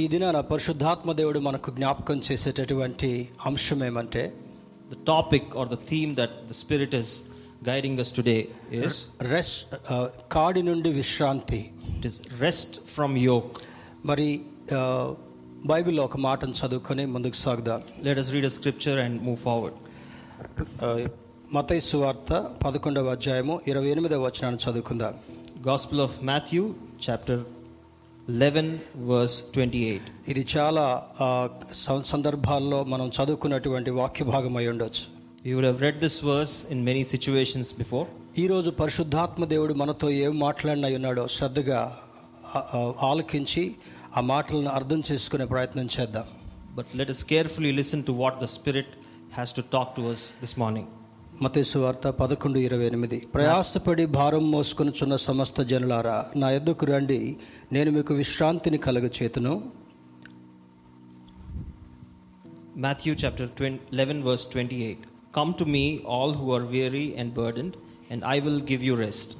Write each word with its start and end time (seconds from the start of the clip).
ఈ 0.00 0.02
దినాన 0.12 0.38
పరిశుద్ధాత్మ 0.50 1.10
దేవుడు 1.18 1.38
మనకు 1.46 1.68
జ్ఞాపకం 1.76 2.18
చేసేటటువంటి 2.26 3.08
అంశం 3.48 3.80
ఏమంటే 3.86 4.22
the 4.92 4.96
topic 5.08 5.48
or 5.60 5.68
the 5.72 5.76
theme 5.90 6.10
that 6.18 6.34
the 6.50 6.54
spirit 6.60 6.94
is 7.00 7.12
guiding 7.68 8.00
us 8.04 8.12
today 8.18 8.36
is 8.80 8.98
rest 9.32 9.74
కాడి 10.36 10.62
నుండి 10.68 10.92
విశ్రాంతి. 11.00 11.60
It 11.96 12.06
is 12.10 12.18
rest 12.44 12.78
from 12.94 13.16
yoke 13.30 13.58
మరి 14.10 14.28
uh, 14.78 15.08
బైబిల్లో 15.72 16.02
ఒక 16.08 16.16
మాటను 16.28 16.54
చదువుకొని 16.60 17.04
ముందుకు 17.16 17.38
సాగుదాం. 17.44 17.80
Let 18.06 18.22
us 18.24 18.32
read 18.36 18.48
a 18.52 18.54
scripture 18.58 18.98
and 19.04 19.18
move 19.28 19.40
forward 19.46 19.76
మతై 21.56 21.80
సువార్త 21.90 22.32
పదకొండవ 22.64 23.12
అధ్యాయము 23.18 23.54
ఇరవై 23.70 23.88
ఎనిమిదవ 23.96 24.22
వచనాన్ని 24.28 24.60
చదువుకుందాం. 24.66 25.14
Gospel 25.68 26.02
of 26.08 26.18
Matthew 26.30 26.64
chapter 27.06 27.42
chapter 28.27 28.33
11, 28.33 28.79
verse 28.95 29.43
28. 29.51 30.01
ఇది 30.27 30.47
చాలా 30.57 31.07
ఆ, 31.21 31.49
సం- 31.85 32.03
సందర్భాల్లో 32.03 32.83
మనం 32.83 33.11
చదువుకున్నటువంటి 33.17 33.89
వాక్య 33.89 34.25
భాగం 34.25 34.57
అయి 34.57 34.67
ఉండొచ్చు 34.67 35.03
You 35.47 35.55
would 35.55 35.67
have 35.71 35.81
read 35.81 35.97
this 36.05 36.17
verse 36.21 36.65
in 36.71 36.83
many 36.89 37.03
situations 37.03 37.73
before. 37.81 38.05
ఈరోజు 38.37 38.69
పరిశుద్ధాత్మ 38.69 39.45
దేవుడు 39.45 39.73
మనతో 39.73 40.09
ఏం 40.09 40.39
మాట్లాడిన 40.39 40.95
ఉన్నాడో 40.95 41.27
శ్రద్ధగా 41.27 41.97
ఆ, 42.55 42.59
ఆ, 42.73 42.93
ఆలకించి 43.01 43.75
ఆ 44.17 44.21
మాటలను 44.21 44.69
అర్థం 44.69 45.03
చేసుకునే 45.11 45.45
ప్రయత్నం 45.45 45.89
చేద్దాం 45.99 46.27
But 46.77 46.85
let 46.95 47.09
us 47.15 47.23
carefully 47.33 47.71
listen 47.71 48.03
to 48.03 48.13
what 48.13 48.39
the 48.39 48.47
Spirit 48.47 48.87
has 49.37 49.53
to 49.53 49.61
talk 49.75 49.95
to 49.95 50.03
us 50.13 50.21
this 50.41 50.57
morning. 50.57 50.87
మతేసు 51.42 51.78
వార్త 51.78 52.08
పదకొండు 52.08 52.58
ఇరవై 52.58 52.86
ఎనిమిది. 52.86 53.18
ప్రయాసపడి 53.34 54.06
భారం 54.06 54.50
మోసుకొనుచున్న 54.50 55.16
సమస్త 55.16 55.62
జనులారా 55.62 56.26
నా 56.36 56.50
ఎద్దుకు 56.50 56.86
రండి 56.86 57.36
నేను 57.72 57.90
మీకు 57.90 58.14
విశ్రాంతిని 58.14 58.78
కలుగచేతును. 58.78 59.62
Matthew 62.78 63.14
chapter 63.14 63.44
20 63.44 63.76
11, 63.94 64.18
verse 64.20 64.44
28. 64.56 64.98
Come 65.38 65.52
to 65.62 65.66
me, 65.74 65.98
all 65.98 66.32
who 66.36 66.58
are 66.58 66.66
weary 66.74 67.20
and 67.20 67.38
burdened, 67.38 67.72
and 68.12 68.22
I 68.24 68.40
will 68.46 68.60
give 68.70 68.82
you 68.82 69.00
rest. 69.00 69.38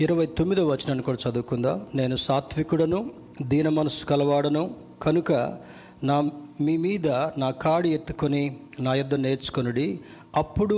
ఇరవై 0.00 0.26
తొమ్మిదో 0.26 0.66
వచనాన్ని 0.66 1.04
కూడా 1.04 1.30
చదువుకుందాం. 1.30 1.86
నేను 1.94 2.16
సాత్వికుడను 2.16 3.10
దీన 3.42 3.68
మనసు 3.68 4.06
కలవాడను. 4.06 4.70
కనుక 5.02 5.58
నా 6.04 6.30
మీ 6.60 6.76
మీద 6.76 7.08
నా 7.08 7.50
కాడి 7.50 7.88
ఎత్తుకొని 7.88 8.56
నా 8.80 8.94
యొద్ద 8.94 9.14
నేర్చుకొనుడి. 9.14 10.00
అప్పుడు 10.41 10.77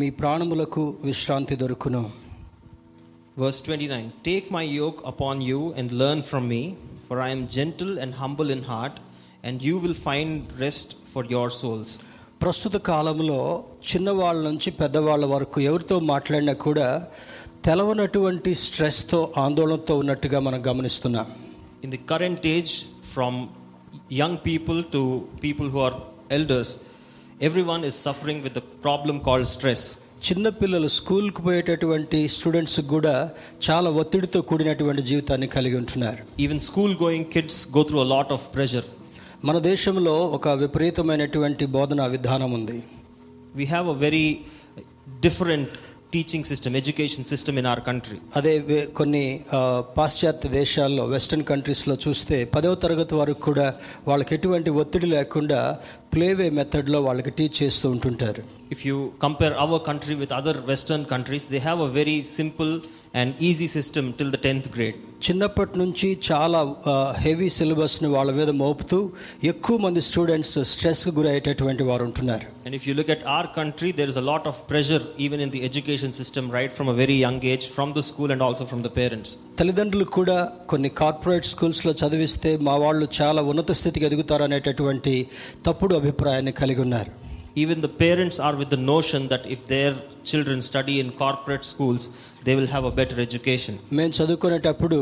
మీ 0.00 0.08
ప్రాణములకు 0.20 0.84
విశ్రాంతి 1.08 1.56
దొరుకును 1.62 2.04
Verse 3.36 3.58
29 3.62 4.04
Take 4.22 4.46
my 4.50 4.62
yoke 4.74 5.00
upon 5.04 5.40
you 5.42 5.60
and 5.74 5.92
learn 5.92 6.20
from 6.22 6.44
me, 6.48 6.60
for 7.06 7.16
I 7.20 7.30
am 7.30 7.42
gentle 7.48 7.98
and 7.98 8.14
humble 8.14 8.50
in 8.50 8.62
heart, 8.64 8.94
and 9.42 9.62
you 9.62 9.74
will 9.78 9.96
find 10.06 10.30
rest 10.58 10.88
for 11.12 11.22
your 11.34 11.48
souls. 11.60 11.90
ప్రస్తుత 12.40 12.76
కాలంలో 12.88 13.40
చిన్నవాళ్ళ 13.90 14.40
నుంచి 14.48 14.70
పెద్దవాళ్ళ 14.80 15.24
వరకు 15.26 15.58
ఎవరితో 15.68 15.96
మాట్లాడినా 16.12 16.54
కూడా 16.66 16.88
తెలవనటువంటి 17.64 18.50
స్ట్రెస్తో 18.64 19.20
ఆందోళనతో 19.44 19.96
ఉన్నట్టుగా 20.02 20.40
మనం 20.48 20.62
గమనిస్తున్నాం 20.68 21.28
In 21.84 21.90
the 21.90 22.02
current 22.10 22.44
age, 22.54 22.72
from 23.12 23.34
young 24.20 24.34
people 24.48 24.78
to 24.94 25.00
people 25.44 25.66
who 25.72 25.80
are 25.86 25.96
elders, 26.30 26.68
everyone 27.41 27.85
is 27.85 28.03
suffering 28.03 28.41
with 28.41 28.53
the 28.53 28.57
problem 28.57 29.19
called 29.19 29.47
stress 29.47 29.97
చిన్నపిల్లలు 30.31 30.87
స్కూల్కి 30.87 31.41
పోయేటటువంటి 31.41 32.27
స్టూడెంట్స్ 32.27 32.79
కూడా 32.79 33.31
చాలా 33.69 33.89
ఒత్తిడితో 33.89 34.41
కూడినటువంటి 34.41 35.01
జీవితాన్ని 35.01 35.47
కలిగి 35.47 35.77
ఉంటున్నారు. 35.77 36.41
Even 36.41 36.59
school 36.59 36.95
going 37.03 37.25
kids 37.25 37.67
go 37.77 37.83
through 37.83 37.99
a 37.99 38.03
lot 38.03 38.33
of 38.33 38.53
pressure 38.55 38.83
మన 39.45 39.57
దేశంలో 39.57 40.27
ఒక 40.27 40.47
విపరీతమైనటువంటి 40.47 41.65
బోధనా 41.65 42.05
విధానం 42.05 42.51
ఉంది. 42.51 42.83
We 43.55 43.65
have 43.65 43.89
a 43.89 43.93
very 43.93 44.39
different 45.09 45.69
teaching 46.14 46.44
system, 46.44 46.72
education 46.76 47.22
system 47.24 47.54
in 47.58 47.66
our 47.66 47.80
country. 47.88 48.18
అదే 48.36 48.58
వే- 48.58 48.92
కొన్ని 48.92 49.40
ఆ, 49.54 49.84
పాశ్చాత్య 49.96 50.48
దేశాల్లో 50.48 51.04
వెస్టర్న్ 51.06 51.44
కంట్రీస్లో 51.44 51.96
చూస్తే 52.08 52.44
పదవ 52.44 52.74
తరగతి 52.74 53.14
వరకు 53.14 53.40
కూడా 53.40 53.66
వాళ్ళకి 54.08 54.34
ఎటువంటి 54.34 54.70
ఒత్తిడి 54.70 55.06
లేకుండా 55.06 55.60
ప్లేవే 56.12 56.50
మెథడ్లో 56.50 57.02
వాళ్ళకి 57.02 57.30
టీచ్ 57.30 57.62
చేస్తూ 57.62 57.90
ఉంటుంటారు 57.90 58.42
If 58.74 58.80
you 58.88 58.96
compare 59.24 59.54
our 59.64 59.78
country 59.80 60.14
with 60.20 60.30
other 60.38 60.54
Western 60.68 61.04
countries, 61.04 61.44
they 61.46 61.60
have 61.68 61.80
a 61.80 61.90
very 61.98 62.16
simple 62.38 62.72
and 63.14 63.34
easy 63.48 63.66
system 63.76 64.12
till 64.18 64.30
the 64.30 64.40
10th 64.46 64.68
grade. 64.76 64.96
చిన్నప్పటి 65.26 65.74
నుంచి 65.80 66.08
చాలా 66.28 66.58
హెవీ 67.24 67.46
సిలబస్ని 67.54 68.08
వాళ్ళ 68.14 68.30
మీద 68.38 68.50
మోపుతూ 68.62 68.98
ఎక్కువ 69.52 69.76
మంది 69.84 70.00
స్టూడెంట్స్ 70.08 70.52
స్ట్రెస్కి 70.72 71.12
గురయ్యేటటువంటి 71.18 71.82
వారు 71.90 72.04
ఉంటున్నారు 72.08 72.44
And 72.66 72.74
if 72.78 72.84
you 72.88 72.94
look 72.98 73.10
at 73.16 73.22
our 73.36 73.46
country, 73.58 73.90
there 74.00 74.10
is 74.12 74.18
a 74.22 74.26
lot 74.30 74.44
of 74.50 74.56
pressure 74.72 75.00
even 75.26 75.40
in 75.44 75.50
the 75.54 75.62
education 75.70 76.12
system 76.20 76.44
right 76.58 76.72
from 76.78 76.88
a 76.94 76.96
very 77.02 77.16
young 77.26 77.38
age, 77.52 77.66
from 77.76 77.90
the 77.98 78.04
school 78.10 78.30
and 78.34 78.42
also 78.48 78.66
from 78.72 78.82
the 78.86 78.92
parents. 79.00 79.30
తల్లిదండ్రులు 79.60 80.08
కూడా 80.18 80.38
కొన్ని 80.72 80.90
corporate 81.02 81.48
స్కూల్స్లో 81.54 81.94
చదివిస్తే 82.02 82.52
మా 82.68 82.74
వాళ్ళు 82.84 83.08
చాలా 83.20 83.42
ఉన్నత 83.52 83.72
స్థితికి 83.82 84.06
ఎదుగుతారు 84.10 84.46
అనేటటువంటి 84.48 85.14
తప్పుడు 85.68 85.94
అభిప్రాయాన్ని 86.02 86.54
కలిగి 86.62 86.82
ఉన్నారు 86.88 87.12
Even 87.56 87.80
the 87.80 87.92
parents 88.02 88.38
are 88.46 88.54
with 88.54 88.70
the 88.70 88.80
notion 88.94 89.28
that 89.28 89.44
if 89.54 89.60
their 89.66 89.92
children 90.30 90.58
study 90.60 90.94
in 91.02 91.06
corporate 91.22 91.64
schools, 91.64 92.02
they 92.41 92.55
will 92.55 92.67
have 92.67 92.85
a 92.85 92.93
better 92.99 93.17
education. 93.21 93.73
మేము 93.97 94.13
చదువుకునేటప్పుడు 94.17 94.97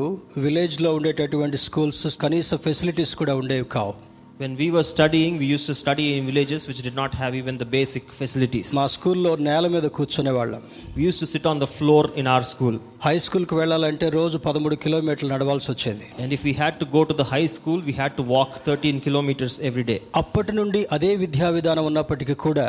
విలేజ్లో 0.46 0.90
ఉండేటటువంటి 0.98 1.58
స్కూల్స్ 1.68 2.06
కనీస 2.24 2.62
ఫెసిలిటీస్ 2.68 3.16
కూడా 3.22 3.36
ఉండేవి 3.42 3.68
కావు 3.78 3.96
When 4.40 4.54
we 4.56 4.68
were 4.72 4.84
studying, 4.92 5.32
we 5.42 5.48
used 5.48 5.68
to 5.70 5.74
study 5.76 6.04
in 6.18 6.26
villages 6.30 6.62
which 6.68 6.82
did 6.86 6.96
not 7.00 7.12
have 7.22 7.34
even 7.40 7.56
the 7.64 7.68
basic 7.74 8.06
facilities. 8.20 8.68
మా 8.78 8.86
స్కూల్లో 8.94 9.32
నేల 9.48 9.66
మీద 9.74 9.88
కూర్చునే 9.98 10.34
వాళ్ళం 10.38 10.62
We 10.98 11.02
used 11.08 11.22
to 11.24 11.28
sit 11.34 11.46
on 11.52 11.58
the 11.64 11.70
floor 11.78 12.04
in 12.22 12.28
our 12.34 12.46
school. 12.52 12.76
High 13.06 13.16
స్కూల్కి 13.26 13.56
వెళ్ళాలంటే 13.62 14.10
రోజు 14.20 14.38
పదమూడు 14.48 14.78
కిలోమీటర్లు 14.86 15.32
నడవాల్సి 15.34 15.70
వచ్చేది 15.74 16.08
And 16.24 16.32
if 16.38 16.44
we 16.50 16.54
had 16.62 16.76
to 16.84 16.88
go 16.96 17.04
to 17.10 17.18
the 17.22 17.28
high 17.34 17.50
school, 17.58 17.82
we 17.90 17.96
had 18.02 18.14
to 18.20 18.26
walk 18.36 18.54
13 18.70 19.02
kilometers 19.08 19.56
every 19.72 19.86
day. 19.92 20.00
అప్పటి 20.22 20.56
నుండి 20.60 20.84
అదే 20.98 21.12
విద్యా 21.24 21.50
విధానం 21.58 21.86
ఉన్నప్పటికీ 21.92 22.38
కూడా 22.48 22.68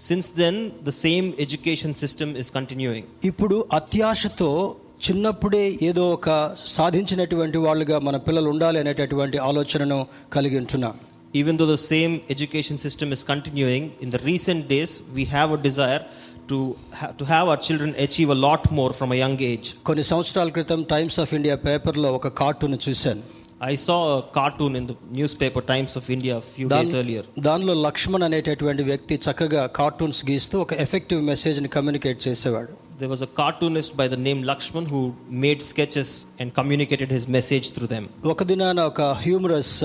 since 0.00 0.36
then 0.38 0.70
the 0.82 0.90
same 0.90 1.32
education 1.38 1.94
system 1.94 2.36
is 2.36 2.52
continuing 2.54 3.06
ఇప్పుడు 3.24 3.68
అత్యాశతో 3.72 4.76
చిన్నప్పుడే 5.10 5.78
ఏదో 5.82 6.10
ఒక 6.10 6.56
సాధించినటువంటి 6.66 7.58
వాళ్ళుగా 7.58 7.98
మన 7.98 8.16
పిల్లలు 8.16 8.50
ఉండాలి 8.50 8.78
అనేటటువంటి 8.78 9.38
ఆలోచనను 9.38 10.06
కలిగి 10.32 10.58
ఉంటున్నాం. 10.58 10.94
Even 11.36 11.58
though 11.58 11.74
the 11.74 11.78
same 11.78 12.20
education 12.30 12.78
system 12.78 13.12
is 13.12 13.24
continuing 13.24 13.90
in 14.02 14.12
the 14.12 14.16
recent 14.16 14.68
days 14.68 15.02
we 15.08 15.24
have 15.24 15.52
a 15.52 15.54
desire 15.54 16.02
to 16.50 16.74
to 17.18 17.24
have 17.24 17.48
our 17.48 17.58
children 17.70 17.94
achieve 18.00 18.30
a 18.30 18.34
lot 18.34 18.72
more 18.72 18.92
from 18.92 19.12
a 19.12 19.14
young 19.14 19.42
age 19.42 19.74
కొన్ని 19.86 20.04
సంవత్సరాల 20.04 20.48
క్రితం 20.48 20.82
టైమ్స్ 20.82 21.20
ఆఫ్ 21.20 21.34
ఇండియా 21.34 21.54
పేపర్లో 21.54 22.12
ఒక 22.12 22.28
cartoon 22.28 22.78
చూశాను. 22.88 23.41
I 23.62 23.74
saw 23.76 23.96
cartoon 24.34 24.76
in 24.76 24.86
the 24.86 24.92
newspaper 25.40 25.64
Times 25.64 25.98
of 25.98 26.10
India 26.10 26.38
few 26.54 26.68
days 26.68 26.94
earlier 26.94 27.26
దానిలో 27.38 27.74
లక్ష్మణ్ 27.74 28.22
అనేటటువంటి 28.22 28.82
వ్యక్తి 28.82 29.20
చక్కగా 29.26 29.66
కార్టూన్స్ 29.66 30.30
గీస్తూ 30.30 30.60
ఒక 30.60 30.72
ఎఫెక్టివ్ 30.72 31.22
మెసేజ్ని 31.22 31.68
కమ్యూనికేట్ 31.68 32.28
చేసేవాడు. 32.28 32.72
They 33.00 33.06
was 33.06 33.22
a 33.22 33.28
cartoonist 33.38 33.96
by 33.96 34.08
the 34.08 34.14
name 34.14 34.44
Laxman 34.44 34.86
who 34.86 35.12
made 35.44 35.62
sketches 35.62 36.12
and 36.40 36.52
communicated 36.52 37.12
his 37.12 37.28
message 37.28 37.72
through 37.72 37.86
them 37.86 38.08
ఒక 38.24 38.42
దినాన 38.42 38.80
ఒక 38.80 39.02
హ్యూమరస్ 39.02 39.84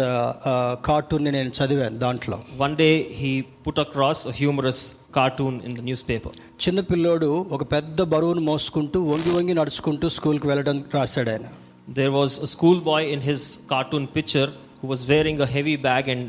కార్టూన్ని 0.89 1.29
uh, 1.29 1.33
uh, 1.33 1.37
నేను 1.37 1.51
చదివాను 1.59 1.97
దాంట్లో. 1.97 2.39
One 2.57 2.75
day 2.75 2.89
he 3.13 3.31
put 3.67 3.79
across 3.79 4.27
humorous 4.27 4.83
cartoon 5.15 5.61
in 5.65 5.77
the 5.77 5.79
newspaper 6.09 6.35
చిన్న 6.67 6.79
పిల్లోడు 6.79 7.31
ఒక 7.49 7.63
పెద్ద 7.71 8.01
బరువును 8.01 8.41
మోసుకుంటూ 8.41 8.99
వంగి 9.03 9.31
వంగి 9.37 9.53
నడుచుకుంటూ 9.53 10.09
స్కూల్కి 10.09 10.47
వెళ్ళడం 10.47 10.83
రాశాడు 10.93 11.29
ఆయన. 11.29 11.47
there 11.87 12.11
was 12.11 12.31
school 12.53 12.79
boy 12.81 13.05
in 13.13 13.21
his 13.21 13.59
cartoon 13.71 14.07
picture 14.07 14.49
who 14.79 14.87
was 14.93 15.01
wearing 15.11 15.41
a 15.41 15.45
heavy 15.45 15.75
bag 15.75 16.07
and 16.13 16.23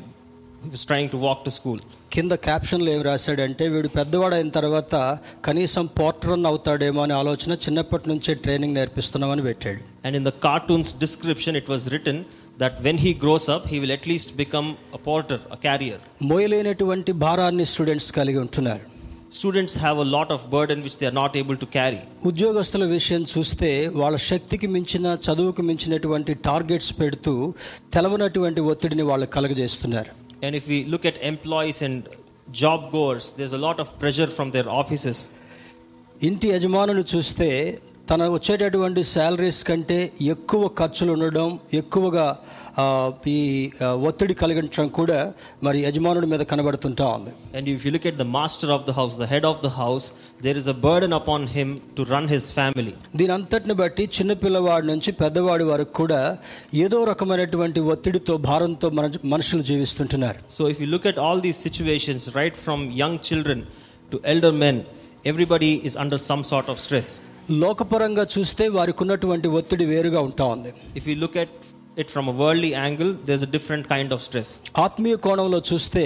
he 0.62 0.68
was 0.74 0.84
trying 0.90 1.08
to 1.14 1.18
walk 1.26 1.40
కింద 2.12 2.32
క్యాప్షన్లు 2.32 2.90
ఏమి 2.90 3.02
రాశాడంటే 3.02 3.68
వీడు 3.68 3.88
పెద్దవాడు 3.88 4.34
అయిన 4.34 4.48
తర్వాత 4.48 5.18
కనీసం 5.44 5.86
పోర్టరన్ 5.86 6.46
అవుతాడేమో 6.46 7.02
అనే 7.02 7.14
ఆలోచన 7.14 7.52
చిన్నప్పటి 7.52 8.08
నుంచే 8.08 8.34
ట్రైనింగ్ 8.34 8.74
నేర్పిస్తున్నామని 8.74 9.42
పెట్టాడు. 9.42 9.80
And 10.06 10.16
in 10.16 10.24
the 10.24 10.28
cartoon's 10.28 10.98
description 10.98 11.56
it 11.56 11.70
was 11.70 11.88
written 11.88 12.24
that 12.58 12.82
when 12.82 12.98
he 12.98 13.18
grows 13.24 13.50
up 13.50 13.68
he 13.68 13.78
will 13.78 13.92
at least 13.92 14.36
become 14.36 14.74
a 14.94 14.96
porter 14.96 15.40
a 15.52 15.54
carrier 15.54 16.00
మోయలేనటువంటి 16.22 17.12
భారాన్ని 17.12 17.64
స్టూడెంట్స్ 17.64 18.12
కలిగి 18.12 18.38
ఉంటున్నారు. 18.38 18.97
Students 19.33 19.73
have 19.77 19.97
a 19.97 20.07
lot 20.07 20.29
of 20.29 20.41
burden 20.49 20.79
which 20.81 20.97
they 20.99 21.07
are 21.07 21.17
not 21.19 21.33
able 21.35 21.57
to 21.57 21.67
carry. 21.77 21.99
ఉద్యోగస్తుల 22.25 22.83
విషయం 22.91 23.21
చూస్తే 23.33 23.69
వాళ్ళ 24.01 24.17
శక్తికి 24.27 24.67
మించిన 24.67 25.05
చదువుకు 25.25 25.61
మించినటువంటి 25.61 26.33
టార్గెట్స్ 26.47 26.91
పెడుతూ 26.99 27.33
తెలవనటువంటి 27.93 28.61
ఒత్తిడిని 28.71 29.03
వాళ్ళు 29.03 29.27
కలగజేస్తున్నారు 29.27 30.11
And 30.45 30.53
if 30.55 30.65
we 30.67 30.77
look 30.85 31.05
at 31.05 31.17
employees 31.31 31.79
and 31.81 31.97
job 32.61 32.81
goers, 32.91 33.25
there's 33.37 33.53
a 33.53 33.63
lot 33.67 33.77
of 33.79 33.89
pressure 33.99 34.29
from 34.37 34.49
their 34.51 34.67
offices. 34.81 35.17
ఇంటి 36.21 36.47
యజమానులు 36.47 37.03
చూస్తే 37.13 37.49
తన 38.09 38.23
వచ్చేటటువంటి 38.29 39.01
శాలరీస్ 39.11 39.63
కంటే 39.63 39.97
ఎక్కువ 40.33 40.63
ఖర్చులు 40.79 41.11
ఉండడం 41.11 41.47
ఎక్కువగా 41.73 42.25
ఆ, 42.66 42.66
ఈ 43.29 43.39
ఆ, 43.83 43.87
ఒత్తిడి 44.07 44.33
కలిగించడం 44.33 44.87
కూడా 44.97 45.17
మరి 45.63 45.77
యజమానుడి 45.85 46.27
మీద 46.27 46.43
కనబడుతుంటా 46.51 47.05
ఉంది 47.17 47.31
And 47.57 47.67
if 47.67 47.83
you 47.85 47.91
look 47.91 48.05
at 48.05 48.17
the 48.17 48.29
master 48.37 48.69
of 48.71 48.81
the 48.85 48.93
house, 48.93 49.13
the 49.15 49.29
head 49.33 49.45
of 49.45 49.57
the 49.61 49.71
house, 49.75 50.05
there 50.41 50.57
is 50.57 50.67
a 50.67 50.77
burden 50.85 51.13
upon 51.13 51.41
him 51.55 51.69
to 51.97 52.03
run 52.05 52.27
his 52.27 52.45
family. 52.51 52.93
దీని 53.15 53.33
అంతటిని 53.37 53.75
బట్టి 53.81 54.05
చిన్నపిల్లవాడి 54.17 54.87
నుంచి 54.87 55.11
పెద్దవాడి 55.21 55.67
వరకు 55.71 55.93
కూడా 56.01 56.21
ఏదో 56.85 56.99
రకమైనటువంటి 57.11 57.79
ఒత్తిడితో 57.93 58.35
భారంతో 58.49 58.89
మన 58.99 59.05
మనుషులు 59.33 59.63
జీవిస్తుంటున్నారు 59.71 60.39
So 60.57 60.65
if 60.73 60.79
you 60.83 60.89
look 60.95 61.05
at 61.05 61.19
all 61.25 61.39
these 61.39 61.59
situations, 61.67 62.21
right 62.39 62.57
from 62.57 62.79
young 63.03 63.15
children 63.29 63.61
to 64.11 64.19
elder 64.33 64.53
men, 64.63 64.75
everybody 65.25 65.71
is 65.89 65.95
under 65.97 66.19
some 66.29 66.43
sort 66.45 66.67
of 66.67 66.79
stress. 66.79 67.09
లోకపరంగా 67.63 68.23
చూస్తే 68.33 68.65
వారికి 68.75 69.01
ఉన్నటువంటి 69.03 69.47
ఒత్తిడి 69.59 69.85
వేరుగా 69.89 70.19
ఉంటా 70.27 70.45
ఉంది 70.55 70.71
If 70.95 71.05
you 71.09 71.15
look 71.23 71.35
at 71.37 71.51
it 71.97 72.09
from 72.09 72.27
a 72.27 72.31
worldly 72.31 72.73
angle, 72.75 73.13
there's 73.25 73.43
a 73.43 73.51
different 73.55 73.83
kind 73.87 74.11
of 74.15 74.19
stress. 74.27 74.49
ఆత్మీయ 74.83 75.15
కోణంలో 75.25 75.57
చూస్తే 75.67 76.03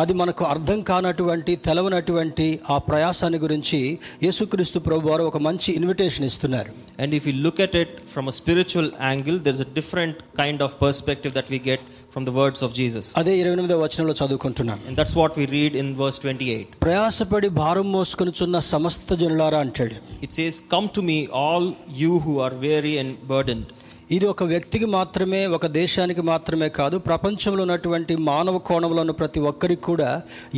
అది 0.00 0.14
మనకు 0.20 0.42
అర్థం 0.52 0.78
కానటువంటి 0.88 1.52
తెలవనటువంటి 1.66 2.46
ఆ 2.74 2.76
ప్రయాసాన్ని 2.88 3.38
గురించి 3.44 3.78
యేసుక్రీస్తు 4.26 4.78
ప్రభు 4.88 5.08
వారు 5.10 5.24
ఒక 5.30 5.40
మంచి 5.48 5.70
ఇన్విటేషన్ 5.80 6.26
ఇస్తున్నారు 6.30 6.70
And 7.02 7.10
if 7.18 7.24
you 7.28 7.34
look 7.46 7.58
at 7.66 7.74
it 7.82 7.92
from 8.12 8.24
a 8.28 8.34
spiritual 8.40 8.88
angle, 9.10 9.38
there's 9.44 9.62
a 9.66 9.70
different 9.78 10.16
kind 10.42 10.58
of 10.66 10.72
perspective 10.84 11.34
that 11.38 11.48
we 11.54 11.60
get 11.70 11.80
from 12.14 12.24
the 12.28 12.34
words 12.40 12.60
of 12.66 12.72
Jesus. 12.80 13.04
అదే 13.20 13.34
ఇరవై 13.42 13.56
ఎనిమిదో 13.58 13.76
వచనంలో 13.84 14.14
చదువుకుంటున్నాను 14.22 14.82
And 14.88 14.96
that's 15.00 15.16
what 15.20 15.32
we 15.40 15.46
read 15.56 15.74
in 15.82 15.90
verse 16.02 16.18
28. 16.24 16.74
ప్రయాసపడి 16.86 17.50
భారం 17.60 17.88
మోసుకొనుచున్న 17.96 18.56
సమస్త 18.72 19.14
జనులారా 19.22 19.60
అంటాడు 19.66 19.96
It 20.26 20.32
says, 20.38 20.56
Come 20.74 20.88
to 20.98 21.04
me, 21.10 21.18
all 21.44 21.66
you 22.02 22.12
who 22.26 22.34
are 22.46 22.54
weary 22.66 22.96
and 23.04 23.12
burdened. 23.32 23.70
ఇది 24.09 24.25
ఒక 24.31 24.43
వ్యక్తికి 24.49 24.87
మాత్రమే 24.91 25.39
ఒక 25.55 25.65
దేశానికి 25.75 26.21
మాత్రమే 26.29 26.67
కాదు 26.77 26.97
ప్రపంచంలో 27.07 27.61
ఉన్నటువంటి 27.65 28.13
మానవ 28.27 28.57
కోణంలో 28.67 29.01
ఉన్న 29.03 29.13
ప్రతి 29.17 29.39
ఒక్కరికి 29.49 29.83
కూడా 29.87 30.07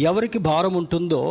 ఎవరికి 0.04 0.40
భారం 0.48 0.74
ఉంటుందో 0.82 1.22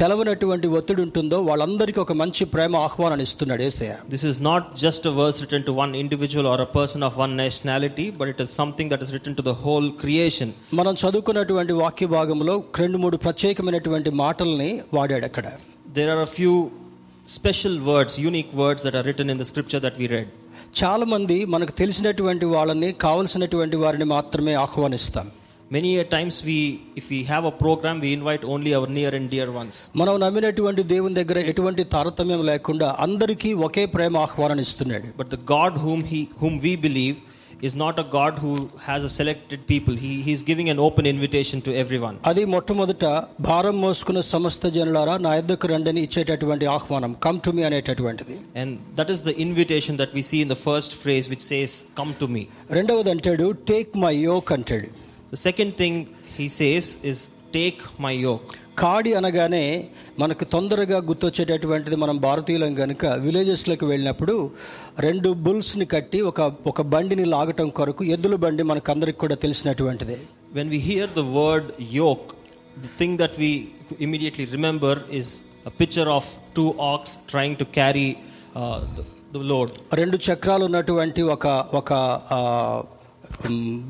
తెలవనటువంటి 0.00 0.68
ఒత్తిడి 0.74 1.02
ఉంటుందో 1.04 1.38
వాళ్ళందరికీ 1.48 2.00
ఒక 2.00 2.14
మంచి 2.18 2.44
ప్రేమ 2.54 2.76
ఆహ్వానాన్ని 2.80 3.26
ఇస్తున్నాడు 3.28 3.64
ఏసే 3.68 3.90
this 4.10 4.26
is 4.30 4.40
not 4.48 4.66
just 4.82 5.06
verse 5.18 5.38
written 5.44 5.66
to 5.68 5.74
one 5.78 5.94
individual 6.02 6.48
or 6.52 6.62
a 6.62 6.68
person 6.74 7.06
of 7.08 7.18
one 7.18 7.36
nationality 7.36 8.06
but 8.18 8.32
it 8.34 8.42
is 8.46 8.54
something 8.56 8.90
that 8.92 9.04
is 9.06 9.14
written 9.16 9.36
to 9.36 9.44
the 9.44 9.54
whole 9.62 9.88
creation 10.02 10.52
మనం 10.74 10.96
చదువుకున్నటువంటి 11.02 11.76
వాక్య 11.80 12.08
భాగంలో 12.14 12.56
రెండు 12.78 12.98
మూడు 12.98 13.18
ప్రత్యేకమైనటువంటి 13.24 14.12
మాటల్ని 14.22 14.70
వాడాడు 14.94 15.26
అక్కడ. 15.26 15.46
There 15.92 16.10
are 16.10 16.22
a 16.22 16.30
few 16.34 16.54
special 17.32 17.78
words 17.88 18.18
unique 18.20 18.52
words 18.56 18.84
that 18.86 18.96
are 18.96 19.06
written 19.06 19.30
in 19.30 19.40
the 19.40 19.48
scripture 19.48 19.82
that 19.82 19.98
we 19.98 20.08
read 20.08 20.30
చాలామంది 20.74 21.44
మనకు 21.44 21.70
తెలిసినటువంటి 21.70 22.44
వాళ్ళని 22.44 22.92
కావలసినటువంటి 22.92 23.76
వారిని 23.76 24.04
మాత్రమే 24.04 24.54
ఆహ్వానిస్తాం. 24.54 25.30
Many 25.72 26.02
times 26.02 26.44
we 26.44 26.78
if 26.96 27.06
we 27.10 27.22
have 27.22 27.46
a 27.46 27.48
programme 27.48 28.00
we 28.00 28.08
invite 28.08 28.46
only 28.46 28.72
our 28.72 28.94
near 28.94 29.14
and 29.14 29.30
dear 29.30 29.50
ones 29.50 29.90
మనం 29.96 30.20
నమ్మినటువంటి 30.20 30.82
దేవుని 30.82 31.14
దగ్గర 31.14 31.38
ఎటువంటి 31.38 31.84
తారతమ్యం 31.84 32.46
లేకుండా 32.46 32.96
అందరికీ 32.98 33.52
ఒకే 33.52 33.86
ప్రేమ 33.86 34.16
ఆహ్వానం 34.16 34.60
ఇస్తున్నాడు 34.60 35.04
but 35.18 35.28
the 35.28 35.34
God 35.52 35.78
whom 35.78 36.02
he 36.04 36.26
whom 36.42 36.60
we 36.60 36.76
believe 36.76 37.16
is 37.61 37.75
not 37.75 37.95
a 37.97 38.05
God 38.15 38.33
who 38.43 38.53
has 38.87 39.01
a 39.03 39.09
selected 39.09 39.59
people. 39.71 39.93
He, 39.95 40.21
he's 40.21 40.41
giving 40.43 40.67
an 40.69 40.79
open 40.79 41.05
invitation 41.05 41.59
to 41.67 41.71
everyone. 41.81 42.15
అది 42.29 42.43
మొట్టమొదట 42.53 43.05
భారం 43.47 43.77
మోసుకున్న 43.83 44.21
సమస్త 44.31 44.71
జనులారా 44.77 45.15
నా 45.25 45.31
యొద్దకు 45.37 45.67
రండని 45.73 46.01
ఇచ్చేటటువంటి 46.07 46.67
ఆహ్వానం 46.75 47.13
కమ్ 47.25 47.39
టు 47.45 47.51
మీ 47.57 47.63
అనేటటువంటిది 47.69 48.35
And 48.61 48.71
that 48.99 49.11
is 49.15 49.21
the 49.29 49.35
invitation 49.45 49.95
that 50.01 50.13
we 50.17 50.23
see 50.31 50.41
in 50.45 50.51
the 50.55 50.59
first 50.67 50.93
phrase, 51.03 51.27
which 51.33 51.45
says, 51.51 51.71
Come 52.01 52.11
to 52.23 52.27
me. 52.35 52.43
రెండవది 52.79 53.13
అంటాడు 53.15 53.47
టేక్ 53.71 53.93
మై 54.05 54.15
యోక్ 54.29 54.51
అంటాడు 54.57 54.89
The 55.35 55.41
second 55.49 55.71
thing 55.81 55.95
he 56.39 56.47
says 56.59 56.85
is, 57.03 57.19
Take 57.53 57.81
my 57.99 58.13
yoke. 58.27 58.51
కాడి 58.80 59.10
అనగానే 59.18 59.62
మనకు 60.18 60.44
తొందరగా 60.54 60.98
గుర్తొచ్చేటటువంటిది 61.08 61.96
మనం 62.02 62.16
భారతీయులం 62.26 62.72
కనుక 62.74 63.06
విలేజెస్లోకి 63.24 63.84
వెళ్ళినప్పుడు 63.84 64.34
రెండు 65.06 65.28
బుల్స్ని 65.46 65.86
కట్టి 65.94 66.20
ఒక 66.30 66.40
ఒక 66.66 66.82
బండిని 66.94 67.24
లాగటం 67.34 67.68
కొరకు 67.78 68.04
ఎద్దుల 68.14 68.36
బండి 68.44 68.62
మనకు 68.70 68.90
అందరికి 68.94 69.18
కూడా 69.18 69.36
తెలిసినటువంటిది. 69.44 70.16
When 70.58 70.70
we 70.74 70.80
hear 70.88 71.10
the 71.16 71.24
word 71.38 71.68
yoke 71.94 72.28
the 72.84 72.90
thing 72.98 73.18
that 73.22 73.36
we 73.44 73.50
immediately 74.06 74.46
remember 74.56 75.00
is 75.20 75.30
a 75.66 75.72
picture 75.80 76.10
of 76.18 76.30
two 76.56 76.66
ox 76.92 77.14
trying 77.30 77.58
to 77.62 77.66
carry 77.78 78.08
load 79.52 79.72
రెండు 80.02 80.18
చక్రాలు 80.28 80.64
ఉన్నటువంటి 80.64 81.22
ఒక 81.36 81.46
ఒక 81.80 81.92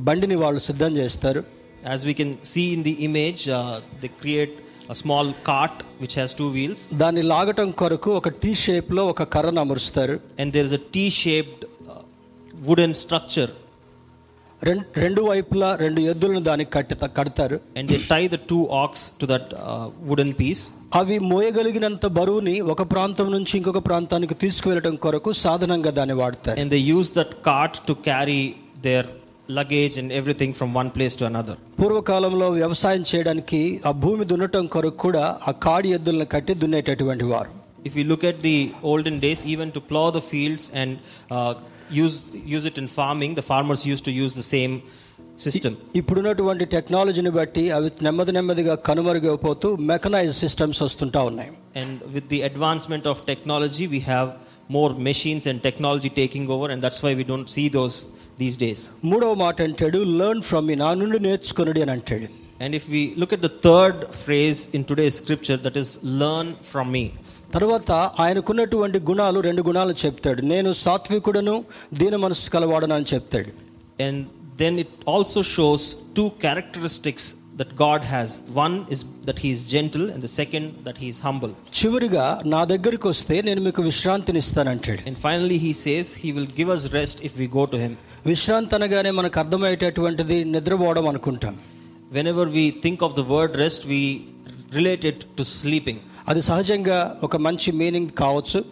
బండిని 0.09 0.37
వాళ్ళు 0.45 0.61
సిద్ధం 0.69 0.93
చేస్తారు. 0.97 1.41
As 1.91 2.05
we 2.07 2.15
can 2.21 2.33
see 2.53 2.63
in 2.77 2.83
the 2.89 2.95
image 3.09 3.45
the 4.03 4.11
create 4.23 4.57
a 4.89 4.95
small 4.95 5.35
cart 5.45 5.83
which 6.01 6.15
has 6.15 6.35
two 6.35 6.51
wheels, 6.57 6.81
దాన్ని 6.93 7.23
లాగటం 7.23 7.71
కొరకు 7.71 8.11
ఒక 8.11 8.29
టీ 8.43 8.55
షేప్లో 8.55 9.05
ఒక 9.07 9.23
కర్రను 9.35 9.61
అమరుస్తారు 9.61 10.21
and 10.39 10.53
there 10.53 10.67
is 10.71 10.73
a 10.73 10.83
T 10.95 11.11
shaped 11.11 11.63
uh, 11.65 12.03
wooden 12.69 12.95
structure, 12.95 13.51
రెండు 14.97 15.21
వైపులా 15.21 15.75
రెండు 15.75 16.01
ఎద్దులను 16.01 16.41
దానికి 16.41 16.71
కట్టి 16.71 16.95
కడతారు 17.19 17.61
and 17.77 17.89
they 17.89 18.01
tie 18.13 18.27
the 18.27 18.41
two 18.53 18.63
ox 18.83 18.93
to 19.21 19.27
that 19.27 19.47
uh, 19.55 19.87
wooden 20.11 20.33
piece. 20.33 20.63
అవి 20.99 21.19
మోయగలిగినంత 21.31 22.07
బరువుని 22.19 22.61
ఒక 22.73 22.83
ప్రాంతం 22.93 23.27
నుంచి 23.33 23.57
ఇంకొక 23.57 23.81
ప్రాంతానికి 23.89 24.35
తీసుకువెళ్ళడం 24.35 24.97
కొరకు 24.97 25.33
సాధనంగా 25.45 25.91
దాన్ని 25.91 26.15
వాడతారు 26.15 26.59
And 26.61 26.71
they 26.71 26.83
use 26.97 27.11
that 27.11 27.33
cart 27.43 27.75
to 27.89 27.95
carry 28.11 28.43
their 28.83 29.05
luggage 29.50 29.98
and 29.98 30.10
everything 30.12 30.52
from 30.54 30.74
one 30.74 30.90
place 30.98 31.16
to 31.20 31.26
another. 31.32 31.56
పూర్వకాలంలో 31.80 32.48
వ్యవసాయం 32.60 33.04
చేయడానికి 33.12 33.60
ఆ 33.90 33.92
భూమి 34.04 34.26
దున్నటం 34.32 34.66
కొరకు 34.76 35.00
కూడా 35.06 35.24
ఆ 35.50 35.54
కాడి 35.66 35.90
ఎద్దులను 35.98 36.28
కట్టి 36.36 36.56
దున్నేటటువంటి 36.64 37.28
వారు 37.34 37.52
If 37.90 37.94
you 38.00 38.06
look 38.12 38.24
at 38.24 38.38
the 38.42 38.58
olden 38.92 39.16
days, 39.24 39.40
even 39.54 39.70
to 39.72 39.82
plow 39.90 40.08
the 40.18 40.24
fields 40.32 40.66
and 40.82 40.92
uh, 41.36 41.54
use 42.04 42.18
use 42.56 42.66
it 42.70 42.78
in 42.82 42.88
farming, 42.98 43.32
the 43.40 43.46
farmers 43.52 43.82
used 43.94 44.06
to 44.10 44.14
use 44.24 44.34
the 44.42 44.48
same 44.56 44.74
system. 45.46 45.74
ఇప్పుడున్నటువంటి 46.00 46.66
టెక్నాలజీని 46.76 47.32
బట్టి 47.40 47.64
అవి 47.78 47.90
నెమ్మది 48.08 48.32
నెమ్మదిగా 48.38 48.76
కనుమరుగైపోతూ 48.88 49.70
మెకనైజ్ 49.92 50.34
సిస్టమ్స్ 50.44 50.82
వస్తుంటా 50.88 51.24
ఉన్నాయి 51.32 51.52
And 51.82 51.94
with 52.16 52.26
the 52.34 52.42
advancement 52.50 53.06
of 53.12 53.18
technology, 53.32 53.86
we 53.96 54.02
have 54.12 54.28
more 54.70 54.92
machines 55.10 55.44
and 55.50 55.58
technology 55.70 56.10
taking 56.22 56.46
over, 56.56 56.68
and 56.74 56.80
that's 56.86 57.02
why 57.06 57.14
we 57.22 57.26
don't 57.32 57.50
see 57.56 57.68
those 57.80 57.96
these 58.42 58.56
days. 58.58 58.80
మూడవ 59.12 59.34
మాట 59.44 59.58
అంటాడు 59.68 60.00
లెర్న్ 60.22 60.44
ఫ్రమ్ 60.50 60.66
మీ 60.70 60.78
నా 60.84 60.90
నుండి 61.02 61.20
నేర్చుకొనుడి 61.28 61.84
అని 61.86 61.94
అంటాడు 61.98 62.30
And 62.60 62.74
if 62.80 62.86
we 62.88 63.02
look 63.22 63.32
at 63.34 63.42
the 63.42 63.54
third 63.66 63.96
phrase 64.16 64.60
in 64.76 64.82
today's 64.90 65.16
scripture, 65.22 65.58
that 65.66 65.78
is, 65.82 65.90
learn 66.22 66.50
from 66.72 66.88
me. 66.96 67.06
తర్వాత 67.56 67.90
ఆయనకున్నటువంటి 68.24 69.00
గుణాలు 69.10 69.40
రెండు 69.48 69.62
గుణాలు 69.68 69.94
చెప్తాడు 70.04 70.42
నేను 70.52 70.70
సాత్వికుడను 70.84 71.56
దీన 72.00 72.16
మనసు 72.24 72.54
కలవాడను 72.56 72.96
అని 72.98 73.08
చెప్తాడు 73.14 73.52
And 74.00 74.18
then 74.62 74.74
it 74.80 74.92
also 75.14 75.42
shows 75.56 75.84
two 76.18 76.28
characteristics 76.46 77.24
that 77.60 77.72
God 77.76 78.02
has. 78.06 78.30
One 78.58 78.76
is 78.90 79.00
that 79.28 79.40
He 79.44 79.50
is 79.56 79.62
gentle, 79.74 80.06
and 80.14 80.22
the 80.28 80.34
second 80.40 80.66
that 80.86 80.98
He 81.04 81.08
is 81.14 81.20
humble. 81.28 81.52
చివరిగా 81.80 82.26
నా 82.54 82.62
దగ్గరికి 82.74 83.08
వస్తే 83.14 83.36
నేను 83.48 83.62
మీకు 83.68 83.82
విశ్రాంతిని 83.90 84.42
ఇస్తానంటాడు 84.46 85.02
And 85.10 85.18
finally, 85.28 85.58
He 85.66 85.74
says 85.86 86.08
He 86.24 86.32
will 86.38 86.50
give 86.60 86.72
us 86.78 86.84
rest 86.98 87.20
if 87.30 87.36
we 87.42 87.48
go 87.60 87.66
to 87.74 87.80
Him. 87.86 87.94
విశ్రాంతి 88.27 88.75
అనగానే 88.75 89.11
మనకు 89.11 89.39
అర్థమయ్యేటటువంటిది 89.39 90.45
నిద్రపోవడం 90.45 91.09
అనుకుంటాం. 91.09 91.59
When 92.13 92.29
we 92.29 92.75
think 92.83 93.05
of 93.05 93.15
the 93.17 93.21
word 93.21 93.57
rest 93.57 93.87
we 93.87 94.21
related 94.75 95.17
to 95.39 95.43
sleeping 95.43 95.99
అది 96.29 96.43
సహజంగా 96.43 97.17
ఒక 97.23 97.37
మంచి 97.37 97.73
మీనింగ్ 97.73 98.09
కావచ్చు. 98.09 98.65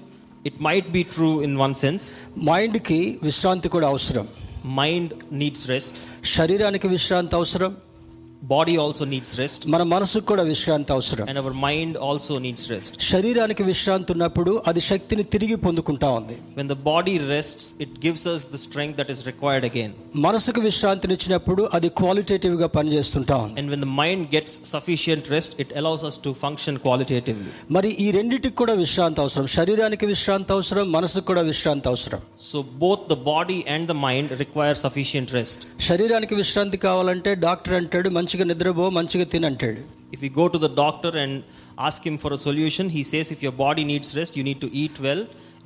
It 0.47 0.63
might 0.63 0.91
be 0.91 1.03
true 1.03 1.43
in 1.43 1.57
one 1.57 1.75
sense 1.75 2.13
మైండ్కి 2.45 3.19
విశ్రాంతి 3.23 3.69
కూడా 3.69 3.89
అవసరం. 3.89 4.29
మైండ్ 4.67 5.15
నీడ్స్ 5.33 5.69
రెస్ట్ 5.69 5.97
శరీరానికి 6.25 6.89
విశ్రాంతి 6.89 7.37
అవసరం. 7.37 7.77
body 8.52 8.76
also 8.84 9.04
needs 9.06 9.32
rest, 9.40 9.60
మన 9.74 9.84
మనసుకు 9.92 10.26
కూడా 10.30 10.44
విశ్రాంతి 10.50 10.92
అవసరం 10.96 11.26
and 11.32 11.40
our 11.42 11.54
mind 11.66 11.94
also 12.08 12.34
needs 12.46 12.64
rest. 12.72 12.94
శరీరానికి 13.12 13.64
విశ్రాంతి 13.70 14.10
ఉన్నప్పుడు 14.16 14.52
అది 14.70 14.82
శక్తిని 14.88 15.24
తిరిగి 15.34 15.58
పొందుకుంటా 15.66 16.08
ఉంది 16.20 16.36
When 16.60 16.68
the 16.74 16.80
body 16.90 17.16
rests, 17.34 17.66
it 17.86 17.92
gives 18.06 18.24
us 18.34 18.42
the 18.54 18.62
strength 18.66 18.96
that 19.02 19.10
is 19.16 19.20
required 19.30 19.66
again. 19.70 19.92
మనసుకు 20.28 20.62
విశ్రాంతినిచ్చినప్పుడు 20.68 21.62
అది 21.78 21.92
క్వాలిటేటివ్ 22.02 22.56
గా 22.64 22.70
పనిచేస్తుంటా 22.78 23.38
ఉంది 23.46 23.60
And 23.62 23.70
when 23.74 23.84
the 23.88 23.92
mind 24.02 24.24
gets 24.36 24.52
sufficient 24.74 25.24
rest, 25.36 25.54
it 25.66 25.72
allows 25.82 26.04
us 26.10 26.18
to 26.26 26.34
function 26.44 26.74
qualitatively. 26.88 27.52
మరి 27.78 27.92
ఈ 28.06 28.10
రెండిటికి 28.18 28.58
కూడా 28.64 28.76
విశ్రాంతి 28.84 29.24
అవసరం 29.26 29.48
శరీరానికి 29.58 30.06
విశ్రాంతి 30.14 30.54
అవసరం 30.58 30.92
మనసుకు 30.98 31.28
కూడా 31.32 31.46
విశ్రాంతి 31.52 31.90
అవసరం 31.94 32.22
So 32.50 32.58
both 32.86 33.04
the 33.14 33.20
body 33.32 33.60
and 33.76 33.86
the 33.94 34.00
mind 34.08 34.28
require 34.44 34.76
sufficient 34.86 35.30
rest. 35.40 35.60
శరీరానికి 35.92 36.36
విశ్రాంతి 36.44 36.80
కావాలంటే 36.90 37.34
డాక్టర్ 37.48 37.78
అంటాడు 37.82 38.10
మంచి 38.20 38.30
మంచిగా 38.36 38.46
నిద్రపో 38.52 38.86
మంచిగా 39.00 39.28
తిని 39.34 39.48
అంటాడు 39.52 39.82
If 40.16 40.22
we 40.22 40.30
go 40.40 40.46
to 40.54 40.60
the 40.60 40.72
doctor 40.82 41.12
and 41.18 41.34
ask 41.88 42.00
him 42.08 42.16
for 42.24 42.32
a 42.38 42.42
solution, 42.48 42.86
he 42.90 43.04
says 43.12 43.28
if 43.36 43.42
your 43.46 43.54
body 43.66 43.84
needs 43.92 44.10
rest, 44.20 44.34
you 44.40 44.44
need 44.50 44.60
to 44.62 44.70
eat 44.82 44.96
well 45.08 45.22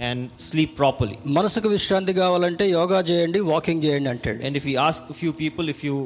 and 0.08 0.20
sleep 0.50 0.72
properly. 0.82 1.16
మనసుకు 1.38 1.70
విశ్రాంతి 1.76 2.14
కావాలంటే 2.22 2.66
యోగా 2.78 3.00
చేయండి 3.10 3.42
వాకింగ్ 3.52 3.84
చేయండి 3.88 4.12
అంటాడు 4.14 4.40
And 4.48 4.56
if 4.62 4.66
we 4.72 4.76
ask 4.90 5.02
a 5.16 5.20
few 5.22 5.34
people 5.42 5.68
if 5.76 5.82
you 5.88 5.98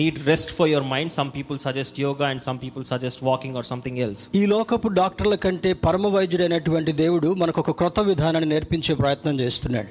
need 0.00 0.16
rest 0.30 0.50
for 0.58 0.66
your 0.72 0.82
mind, 0.92 1.08
some 1.12 1.30
people 1.36 1.56
suggest 1.58 1.92
yoga 1.98 2.26
and 2.32 2.40
some 2.40 2.58
people 2.64 2.84
suggest 2.84 3.16
walking 3.28 3.54
or 3.60 3.64
something 3.72 3.96
else. 4.06 4.22
ఈ 4.40 4.44
లోకపు 4.52 4.88
డాక్టర్ల 5.00 5.36
కంటే 5.46 5.72
పరమ 5.86 6.06
వైద్యుడైనటువంటి 6.16 6.94
దేవుడు 7.02 7.30
మనకు 7.42 7.60
ఒక 7.64 7.74
క్రొత్త 7.80 8.00
విధానాన్ని 8.10 8.50
నేర్పించే 8.54 8.94
ప్రయత్నం 9.02 9.34
చేస్తున్నాడు 9.42 9.90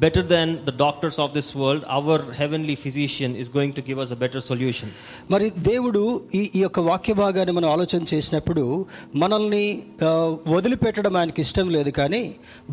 Better 0.00 0.22
than 0.24 0.62
the 0.64 0.72
doctors 0.78 1.18
of 1.18 1.32
this 1.32 1.54
world, 1.54 1.82
our 1.88 2.16
heavenly 2.32 2.74
physician 2.76 3.34
is 3.34 3.48
going 3.48 3.72
to 3.72 3.80
give 3.80 3.98
us 3.98 4.10
a 4.10 4.18
better 4.22 4.40
solution. 4.42 4.88
మరి 5.30 5.46
దేవుడు 5.68 6.02
ఈ 6.34 6.50
ఈ 6.54 6.62
యొక్క 6.62 6.80
వాక్య 6.88 7.14
భాగాన్ని 7.14 7.52
మనం 7.52 7.68
ఆలోచన 7.70 8.02
చేసినప్పుడు 8.12 8.64
మనల్ని 9.14 9.62
ఆ, 10.02 10.10
వదిలిపెట్టడం 10.54 11.16
ఆయనకి 11.16 11.40
ఇష్టం 11.40 11.70
లేదు 11.76 11.92
కానీ 12.00 12.22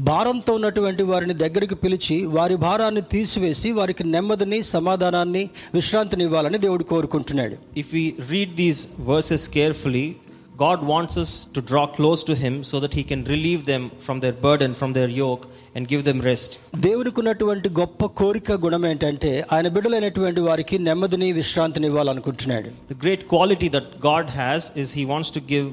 భారంతో 0.09 0.53
ఉన్నటువంటి 0.53 1.03
వారిని 1.03 1.33
దగ్గరికి 1.43 1.75
పిలిచి 1.75 2.17
వారి 2.38 2.55
భారాన్ని 2.67 3.01
తీసివేసి 3.15 3.71
వారికి 3.71 4.03
నెమ్మదిని 4.15 4.62
సమాధానాన్ని 4.75 5.43
విశ్రాంతిని 5.73 6.23
ఇవ్వాలని 6.23 6.57
దేవుడు 6.57 6.83
కోరుకుంటున్నాడు 6.93 7.57
If 7.83 7.89
we 7.93 8.05
read 8.33 8.51
these 8.57 8.81
verses 9.07 9.45
carefully, 9.59 10.05
God 10.57 10.79
wants 10.83 11.15
us 11.17 11.31
to 11.55 11.62
draw 11.69 11.85
close 11.97 12.21
to 12.23 12.33
Him 12.35 12.63
so 12.71 12.79
that 12.79 12.93
He 12.93 13.03
can 13.12 13.21
relieve 13.25 13.62
them 13.65 13.83
from 14.00 14.17
their 14.23 14.35
burden, 14.45 14.71
from 14.81 14.91
their 14.97 15.09
yoke, 15.21 15.43
and 15.75 15.88
give 15.93 16.03
them 16.09 16.19
rest. 16.29 16.51
దేవునికి 16.88 17.17
ఉన్నటువంటి 17.21 17.69
గొప్ప 17.79 18.07
కోరిక 18.21 18.57
గుణం 18.65 18.83
ఏంటంటే 18.91 19.31
ఆయన 19.55 19.67
బిడ్డలైనటువంటి 19.77 20.41
వారికి 20.50 20.77
నెమ్మదిని 20.89 21.29
విశ్రాంతిని 21.39 21.88
ఇవ్వాలనుకుంటున్నాడు 21.91 22.69
The 22.93 23.00
great 23.05 23.23
quality 23.33 23.69
that 23.77 23.88
God 24.09 24.27
has 24.41 24.62
is 24.83 24.91
He 25.00 25.05
wants 25.13 25.31
to 25.38 25.43
give 25.53 25.67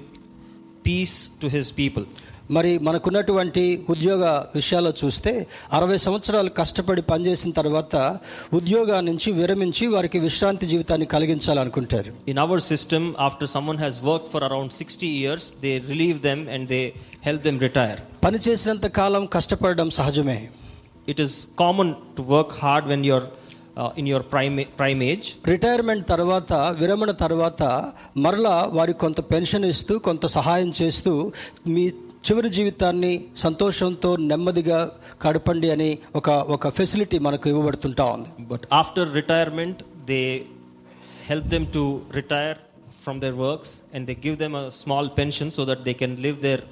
peace 0.88 1.16
to 1.42 1.48
His 1.56 1.68
people. 1.82 2.06
మరి 2.51 2.77
మనకున్నటువంటి 2.77 3.85
ఉద్యోగ 3.89 4.23
విషయాల్లో 4.55 4.93
చూస్తే 5.05 5.47
అరవై 5.73 5.97
సంవత్సరాలు 5.97 6.49
కష్టపడి 6.49 7.01
పనిచేసిన 7.01 7.51
తర్వాత 7.51 8.19
ఉద్యోగా 8.53 9.01
నుంచి 9.01 9.31
విరమించి 9.31 9.87
వారికి 9.87 10.19
విశ్రాంతి 10.19 10.65
జీవితాన్ని 10.67 11.05
కలిగించాలనుకుంటారు. 11.05 12.11
In 12.27 12.37
our 12.37 12.61
system 12.61 13.13
after 13.19 13.47
someone 13.47 13.77
has 13.77 14.03
work 14.03 14.27
for 14.33 14.43
around 14.43 14.71
sixty 14.71 15.07
years 15.07 15.51
they 15.61 15.77
relieve 15.77 16.21
them 16.21 16.49
and 16.49 16.69
they 16.69 16.93
help 17.25 17.43
them 17.43 17.61
retire 17.61 17.99
పని 18.25 18.39
చేసినంత 18.47 18.85
కాలం 18.85 19.25
కష్టపడడం 19.25 19.89
సహజమే. 19.89 20.49
It 21.07 21.21
is 21.21 21.47
common 21.59 21.93
to 22.17 22.21
work 22.21 22.51
hard 22.59 22.87
when 22.87 23.05
you're 23.05 23.23
in 23.97 24.07
your 24.07 24.23
prime 24.23 24.63
prime 24.79 25.03
age 25.03 25.47
retirement 25.47 26.07
తర్వాత 26.07 26.53
విరమణ 26.53 27.11
తర్వాత 27.11 27.91
మరలా 28.17 28.69
వారికి 28.73 28.99
కొంత 28.99 29.21
పెన్షన్ 29.21 29.65
ఇస్తూ 29.65 29.99
కొంత 29.99 30.25
సహాయం 30.25 30.73
చేస్తూ 30.81 31.31
మీ 31.67 31.91
చివరి 32.25 32.49
జీవితాన్ని 32.49 33.11
సంతోషంతో 33.37 34.09
నెమ్మదిగా 34.29 34.77
కడపండి 35.21 35.67
అని 35.71 35.89
ఒక 36.15 36.29
ఒక 36.55 36.69
ఫెసిలిటీ 36.77 37.17
మనకు 37.19 37.45
ఇవ్వబడుతుంటా 37.49 38.05
ఉంది. 38.13 38.29
But 38.51 38.65
after 38.73 39.09
retirement 39.13 39.81
they 40.07 40.21
help 41.29 41.49
them 41.53 41.67
to 41.73 41.83
retire 42.15 42.57
from 43.03 43.19
their 43.21 43.37
works 43.41 43.73
and 43.93 44.07
they 44.09 44.15
give 44.25 44.37
them 44.37 44.55
a 44.55 44.65
small 44.79 45.09
pension 45.17 45.51
so 45.51 45.65
that 45.65 45.83
they 45.87 45.93
can 46.01 46.15
live 46.25 46.39
their 46.41 46.63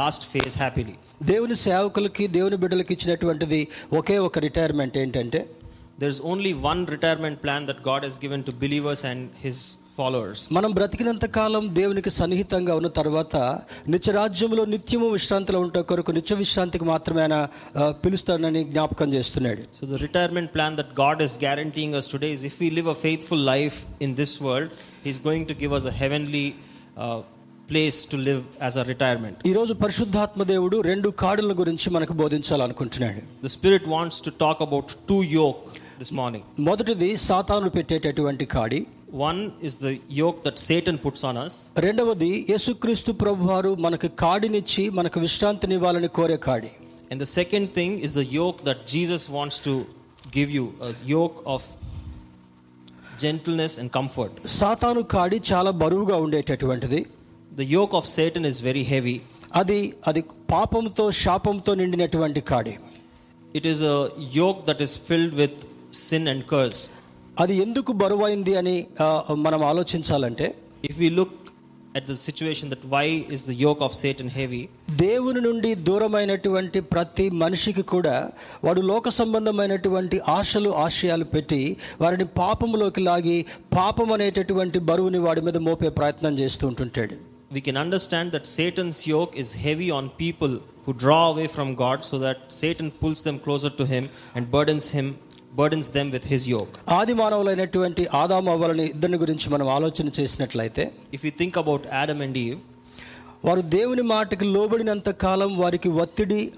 last 0.00 0.26
phase 0.32 0.56
happily 0.58 0.94
దేవుని 1.24 1.56
సేవకులకి 1.64 2.26
దేవుని 2.36 2.56
బిడ్డలకి 2.56 2.92
ఇచ్చినటువంటిది 2.96 3.60
ఒకే 3.92 4.18
ఒక 4.26 4.38
రిటైర్మెంట్ 4.46 4.96
ఏంటంటే 4.98 5.40
there 6.00 6.12
is 6.14 6.22
only 6.30 6.52
one 6.64 6.82
retirement 6.90 7.40
plan 7.42 7.66
that 7.66 7.82
God 7.88 8.04
has 8.06 8.20
given 8.22 8.44
to 8.44 8.52
believers 8.60 9.04
and 9.10 9.24
followers 10.00 10.42
మనం 10.56 10.70
బ్రతికినంత 10.78 11.26
కాలం 11.38 11.64
దేవునికి 11.80 12.10
సన్నిహితంగా 12.18 12.74
ఉన్న 12.80 12.90
తర్వాత 13.00 13.36
నిత్యరాజ్యంలో 13.94 14.64
నిత్యము 14.74 15.08
విశ్రాంతిలో 15.16 15.60
ఉంటే 15.66 15.82
కొరకు 15.90 16.12
నిత్య 16.18 16.36
విశ్రాంతికి 16.42 16.86
మాత్రమే 16.92 17.22
ఆయన 17.24 17.36
పిలుస్తానని 18.04 18.62
జ్ఞాపకం 18.72 19.08
చేస్తున్నాడు. 19.16 19.62
So 19.80 19.86
the 19.92 20.00
retirement 20.06 20.52
plan 20.56 20.76
that 20.80 20.94
God 21.02 21.22
is 21.26 21.36
guaranteeing 21.46 21.96
us 22.00 22.10
today 22.14 22.30
is 22.38 22.46
if 22.50 22.58
we 22.62 22.70
live 22.78 22.88
a 22.94 22.98
faithful 23.04 23.44
life 23.54 23.78
in 24.06 24.14
this 24.22 24.36
world 24.48 24.72
he's 25.06 25.20
going 25.28 25.48
to 25.52 25.56
give 25.64 25.74
us 25.80 25.88
a 25.92 25.96
heavenly 26.02 26.46
place 27.70 27.98
to 28.12 28.16
live 28.28 28.40
as 28.66 28.76
a 28.82 28.84
retirement 28.92 29.40
ఈ 29.50 29.52
రోజు 29.58 29.72
పరిశుద్ధాత్మ 29.82 30.42
దేవుడు 30.54 30.76
రెండు 30.90 31.08
కాడుల 31.22 31.52
గురించి 31.60 31.88
మనకు 31.96 32.14
బోధించాలనుకుంటున్నాడు. 32.22 33.20
The 33.44 33.50
spirit 33.56 33.86
wants 33.94 34.20
to 34.26 34.30
talk 34.44 34.62
about 34.66 34.92
two 35.10 35.18
yoke 35.40 35.60
this 36.01 36.11
morning. 36.19 36.43
మొదటిది 36.67 37.09
సాతాను 37.27 37.69
పెట్టేటటువంటి 37.75 38.45
కాడి 38.55 38.79
One 39.21 39.39
is 39.61 39.73
the 39.77 39.93
yoke 40.19 40.39
that 40.45 40.57
Satan 40.69 40.95
puts 41.05 41.21
on 41.29 41.35
us. 41.45 41.53
రెండవది 41.85 42.31
యేసుక్రీస్తు 42.51 43.11
ప్రభువారు 43.23 43.71
మనకు 43.85 44.09
కాడినిచ్చి 44.23 44.83
మనకు 44.99 45.19
విశ్రాంతినివ్వాలని 45.25 46.11
కోరే 46.19 46.37
కాడి 46.47 46.71
And 47.11 47.19
the 47.21 47.31
second 47.39 47.65
thing 47.77 47.91
is 48.07 48.13
the 48.13 48.27
yoke 48.39 48.59
that 48.69 48.79
Jesus 48.95 49.23
wants 49.37 49.57
to 49.67 49.73
give 50.31 50.49
you 50.57 50.65
a 50.81 50.93
yoke 51.15 51.39
of 51.55 51.61
gentleness 53.19 53.73
and 53.81 53.87
comfort. 53.91 54.31
సాతాను 54.59 55.03
కాడి 55.13 55.37
చాలా 55.51 55.71
బరువుగా 55.83 56.17
ఉండేటటువంటిది 56.25 56.99
The 57.61 57.67
yoke 57.75 57.93
of 57.99 58.05
Satan 58.17 58.45
is 58.45 58.57
very 58.69 58.83
heavy. 58.93 59.17
అది 59.61 59.79
అది 60.09 60.21
పాపంతో 60.53 61.05
శాపంతో 61.23 61.73
నిండినటువంటి 61.81 62.41
కాడి 62.51 62.73
It 63.59 63.65
is 63.71 63.79
a 63.89 63.97
yoke 64.33 64.59
that 64.69 64.79
is 64.85 64.93
filled 65.07 65.33
with 65.41 65.53
sin 66.01 66.27
and 66.27 66.41
curse. 66.47 66.81
అది 67.37 67.55
ఎందుకు 67.61 67.91
బరువైంది 68.01 68.55
అని 68.57 68.75
ఆ, 69.01 69.07
మనం 69.45 69.61
ఆలోచించాలంటే 69.71 70.47
If 70.83 70.97
we 70.99 71.09
look 71.11 71.31
at 71.95 72.05
the 72.07 72.15
situation 72.17 72.65
that 72.69 72.81
why 72.85 73.03
is 73.35 73.41
the 73.43 73.55
yoke 73.57 73.81
of 73.81 73.91
Satan 73.95 74.27
heavy, 74.29 74.61
దేవుని 75.03 75.41
నుండి 75.41 75.71
దూరమైనటువంటి 75.87 76.79
ప్రతి 76.93 77.25
మనిషికి 77.41 77.83
కూడా 77.93 78.15
వాడు 78.63 78.81
లోక 78.89 79.09
సంబంధమైనటువంటి 79.19 80.17
ఆశలు 80.35 80.69
ఆశయాలు 80.85 81.25
పెట్టి 81.25 81.61
వారిని 82.01 82.27
పాపంలోకి 82.39 83.01
లాగి 83.01 83.37
పాపం 83.73 84.11
అనేటటువంటి 84.15 84.79
బరువుని 84.89 85.21
వాడి 85.25 85.41
మీద 85.41 85.59
మోపే 85.67 85.91
ప్రయత్నం 85.99 86.35
చేస్తూ 86.41 86.65
ఉంటుంటాడు 86.73 87.15
we 87.51 87.61
can 87.61 87.77
understand 87.77 88.27
that 88.35 88.45
Satan's 88.55 88.99
yoke 89.07 89.33
is 89.37 89.49
heavy 89.65 89.89
on 89.91 90.05
people 90.21 90.53
who 90.85 90.93
draw 91.03 91.23
away 91.29 91.47
from 91.47 91.69
God 91.83 91.99
so 92.03 92.15
that 92.19 92.37
Satan 92.53 92.87
pulls 93.01 93.21
them 93.27 93.37
closer 93.39 93.71
to 93.79 93.85
him 93.93 94.05
and 94.35 94.43
burdens 94.55 94.87
him 94.97 95.07
burdens 95.54 95.92
them 95.92 96.12
with 96.12 96.26
his 96.26 96.48
yoke 96.48 96.76
ఆది 96.88 97.14
మానవులైనటువంటి 97.14 98.06
ఆదాము 98.14 98.50
అవ్వాలని 98.50 98.86
ఇద్దరిని 98.86 99.16
గురించి 99.16 99.50
మనం 99.50 99.68
ఆలోచన 99.68 100.10
చేసినట్లయితే 100.20 100.90
if 101.14 101.26
you 101.26 101.32
think 101.38 101.58
about 101.58 101.86
Adam 101.92 102.22
and 102.22 102.38
Eve 102.38 102.58
వారు 103.44 103.60
దేవుని 103.60 104.02
మాటకి 104.02 104.44
లోబడినంత 104.44 105.10
కాలం 105.10 105.58
వారికి 105.58 105.88
ఒత్తిడి 105.88 106.52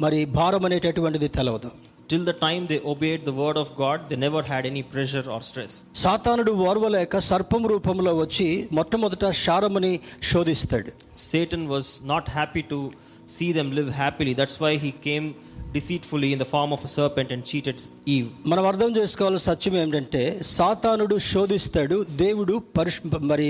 మరి 0.00 0.24
భారం 0.24 0.64
అనేటటువంటిది 0.64 1.28
తెలవదు. 1.28 1.70
Till 2.10 2.26
the 2.26 2.30
time 2.30 2.66
they 2.66 2.80
obeyed 2.84 3.24
the 3.24 3.28
word 3.28 3.58
of 3.58 3.80
God 3.80 4.08
they 4.08 4.16
never 4.16 4.44
had 4.44 4.66
any 4.66 4.82
pressure 4.82 5.28
or 5.28 5.42
stress 5.42 5.84
సాతానుడు 5.94 6.52
ఓర్వలేక 6.52 7.18
సర్పం 7.18 7.66
రూపంలో 7.66 8.14
వచ్చి 8.14 8.68
మొట్టమొదట 8.72 9.30
శారముని 9.30 10.00
శోధిస్తాడు. 10.22 10.90
Satan 11.18 11.66
was 11.66 12.00
not 12.04 12.30
happy 12.30 12.60
to 12.60 12.90
see 13.30 13.52
them 13.52 13.74
live 13.74 13.90
happily 13.90 14.34
that's 14.34 14.62
why 14.62 14.76
he 14.76 14.90
came 14.90 15.34
deceitfully 15.72 16.32
in 16.32 16.38
the 16.38 16.44
form 16.46 16.72
of 16.72 16.82
a 16.82 16.88
serpent 16.88 17.30
and 17.30 17.44
cheated 17.44 17.78
Eve. 18.08 18.28
మనం 18.50 18.64
అర్థం 18.70 18.90
చేసుకోవాల్సిన 18.98 19.42
సత్యం 19.48 19.74
ఏంటంటే 19.82 20.22
సాతానుడు 20.56 21.16
శోధిస్తాడు 21.32 21.96
దేవుడు 22.24 22.56
పరిష్ 22.78 23.00
మరి 23.32 23.48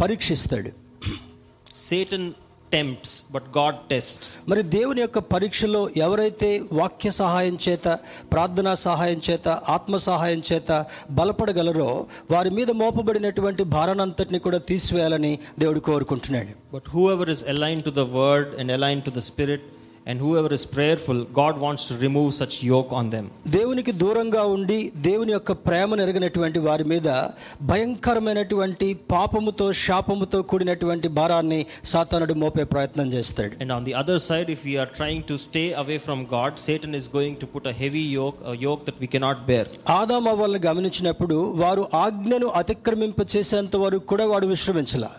పరీక్షిస్తాడు 0.00 0.72
Satan 1.82 2.24
tempts, 2.72 3.10
but 3.34 3.44
God 3.56 3.74
tests. 3.90 4.26
మరి 4.50 4.62
దేవుని 4.74 5.00
యొక్క 5.02 5.18
పరీక్షలో 5.32 5.80
ఎవరైతే 6.04 6.48
వాక్య 6.78 7.10
సహాయం 7.18 7.56
చేత 7.64 7.86
ప్రార్థనా 8.32 8.72
సహాయం 8.84 9.20
చేత 9.28 9.46
ఆత్మ 9.76 9.96
సహాయం 10.06 10.42
చేత 10.50 10.70
బలపడగలరో 11.18 11.88
వారి 12.32 12.52
మీద 12.58 12.70
మోపబడినటువంటి 12.82 13.64
భారానంతటిని 13.76 14.40
కూడా 14.46 14.60
తీసివేయాలని 14.70 15.32
దేవుడు 15.62 15.82
కోరుకుంటున్నాడు 15.90 16.52
But 16.76 16.86
whoever 16.94 17.26
is 17.36 17.42
aligned 17.54 17.84
to 17.84 17.94
the 18.00 18.06
word 18.20 18.48
and 18.60 18.70
aligned 18.78 19.04
to 19.08 19.14
the 19.18 19.24
and 20.06 20.22
whoever 20.36 20.52
is 20.52 20.64
prayerful 20.74 21.20
God 21.38 21.58
wants 21.58 21.88
to 21.88 21.94
remove 21.94 22.32
such 22.32 22.64
yoke 22.64 22.92
on 22.94 23.10
them 23.10 23.28
దేవునికి 23.48 23.92
దూరంగా 23.92 24.42
ఉండి 24.54 24.92
దేవుని 24.96 25.32
యొక్క 25.32 25.52
ప్రేమను 25.52 26.02
ఎరగినటువంటి 26.02 26.58
వారి 26.58 26.84
మీద 26.84 27.08
భయంకరమైనటువంటి 27.62 28.88
పాపముతో 29.10 29.72
శాపముతో 29.72 30.42
కూడినటువంటి 30.42 31.08
భారాన్ని 31.08 31.66
సాతానుడు 31.84 32.34
మోపే 32.34 32.64
ప్రయత్నం 32.64 33.12
చేస్తాడు. 33.12 33.52
And 33.60 33.72
on 33.72 33.84
the 33.84 33.92
other 33.92 34.20
side 34.20 34.50
if 34.50 34.66
you 34.66 34.80
are 34.80 34.88
trying 34.88 35.22
to 35.22 35.36
stay 35.36 35.72
away 35.72 35.98
from 35.98 36.26
God 36.34 36.58
Satan 36.58 36.94
is 36.94 37.10
going 37.16 37.36
to 37.36 37.46
put 37.46 37.66
a 37.66 37.70
heavy 37.70 38.04
yoke 38.18 38.40
yoke 38.62 38.82
that 38.86 39.00
we 39.00 39.06
cannot 39.06 39.44
bear 39.46 39.68
ఆదామ 39.88 40.28
వాళ్ళని 40.28 40.66
గమనించినప్పుడు 40.66 41.38
వారు 41.56 41.88
ఆజ్ఞను 41.94 42.46
అతిక్రమింప 42.46 43.36
చేసేంత 43.36 43.76
వరకు 43.76 44.06
కూడా 44.06 44.26
వాడు 44.26 44.46
విశ్రమించలా. 44.46 45.10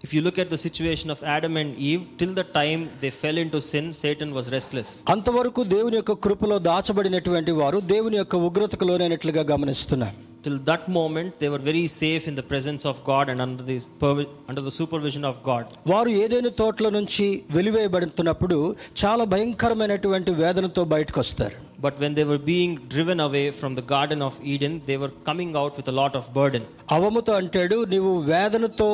If 0.00 0.10
you 0.14 0.20
look 0.20 0.38
at 0.38 0.50
the 0.50 0.58
situation 0.58 1.08
of 1.10 1.20
Adam 1.34 1.54
and 1.56 1.70
Eve, 1.80 2.02
till 2.18 2.32
the 2.34 2.44
time 2.56 2.80
they 3.02 3.10
fell 3.22 3.38
into 3.38 3.60
sin, 3.62 3.86
Satan 4.02 4.30
was 4.36 4.46
restless. 4.56 4.88
అంతవరకు 5.14 5.60
దేవుని 5.72 5.96
యొక్క 5.96 6.14
కృపలో 6.26 6.56
దాచబడినటువంటి 6.68 7.52
వారు 7.60 7.78
దేవుని 7.92 8.16
యొక్క 8.16 8.36
ఉగ్రతకు 8.48 8.86
లోనైనట్లుగా 8.90 9.44
గమనిస్తున్నాం 9.52 10.14
Till 10.44 10.58
that 10.68 10.84
moment, 10.96 11.30
they 11.40 11.48
were 11.48 11.62
very 11.68 11.86
safe 11.92 12.24
in 12.30 12.34
the 12.40 12.44
presence 12.50 12.82
of 12.84 12.96
God 13.04 13.26
and 13.32 13.40
under 13.44 13.64
the, 13.70 13.76
pervi- 14.02 14.28
under 14.50 14.62
the 14.68 14.74
supervision 14.80 15.24
of 15.30 15.36
God. 15.48 15.64
వారు 15.92 16.10
ఏదైనా 16.24 16.52
తోటల 16.60 16.88
నుంచి 16.98 17.26
వెలివేయబడుతున్నప్పుడు 17.56 18.58
చాలా 19.02 19.24
భయంకరమైనటువంటి 19.32 20.30
వేదనతో 20.42 20.84
బయటకు 20.94 21.20
వస్తారు 21.20 21.56
But 21.84 21.94
when 22.02 22.12
they 22.18 22.24
were 22.24 22.40
being 22.52 22.72
driven 22.94 23.18
away 23.20 23.44
from 23.60 23.72
the 23.78 23.84
Garden 23.94 24.20
of 24.28 24.34
Eden, 24.52 24.74
they 24.88 24.96
were 25.02 25.12
coming 25.28 25.50
out 25.62 25.72
with 25.78 25.88
a 25.88 25.96
lot 26.00 26.14
of 26.20 26.26
burden. 26.38 26.62
అవముతో 26.96 27.32
అంటాడు 27.40 27.78
నీవు 27.94 28.12
వేదనతో 28.30 28.88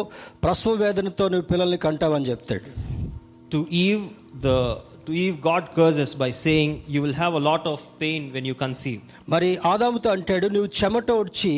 ప్రసవ 0.44 0.72
వేదనతో 0.84 1.26
నువ్వు 1.34 1.48
పిల్లల్ని 1.52 1.80
కంటావని 1.86 2.28
చెప్తాడు 2.32 2.66
To 3.54 3.60
Eve, 3.84 4.04
the 4.46 4.56
to 5.06 5.12
Eve, 5.22 5.36
God 5.46 5.64
curses 5.76 6.10
by 6.22 6.28
saying, 6.42 6.70
"You 6.94 7.00
will 7.04 7.16
have 7.22 7.34
a 7.34 7.42
lot 7.48 7.64
of 7.72 7.78
pain 8.02 8.20
when 8.34 8.44
you 8.50 8.54
conceive." 8.62 9.00
మరి 9.32 9.48
ఆదాముతో 9.72 10.08
అంటాడు 10.16 10.46
నువ్వు 10.56 10.70
చెమట 10.80 11.10
వచ్చి 11.22 11.52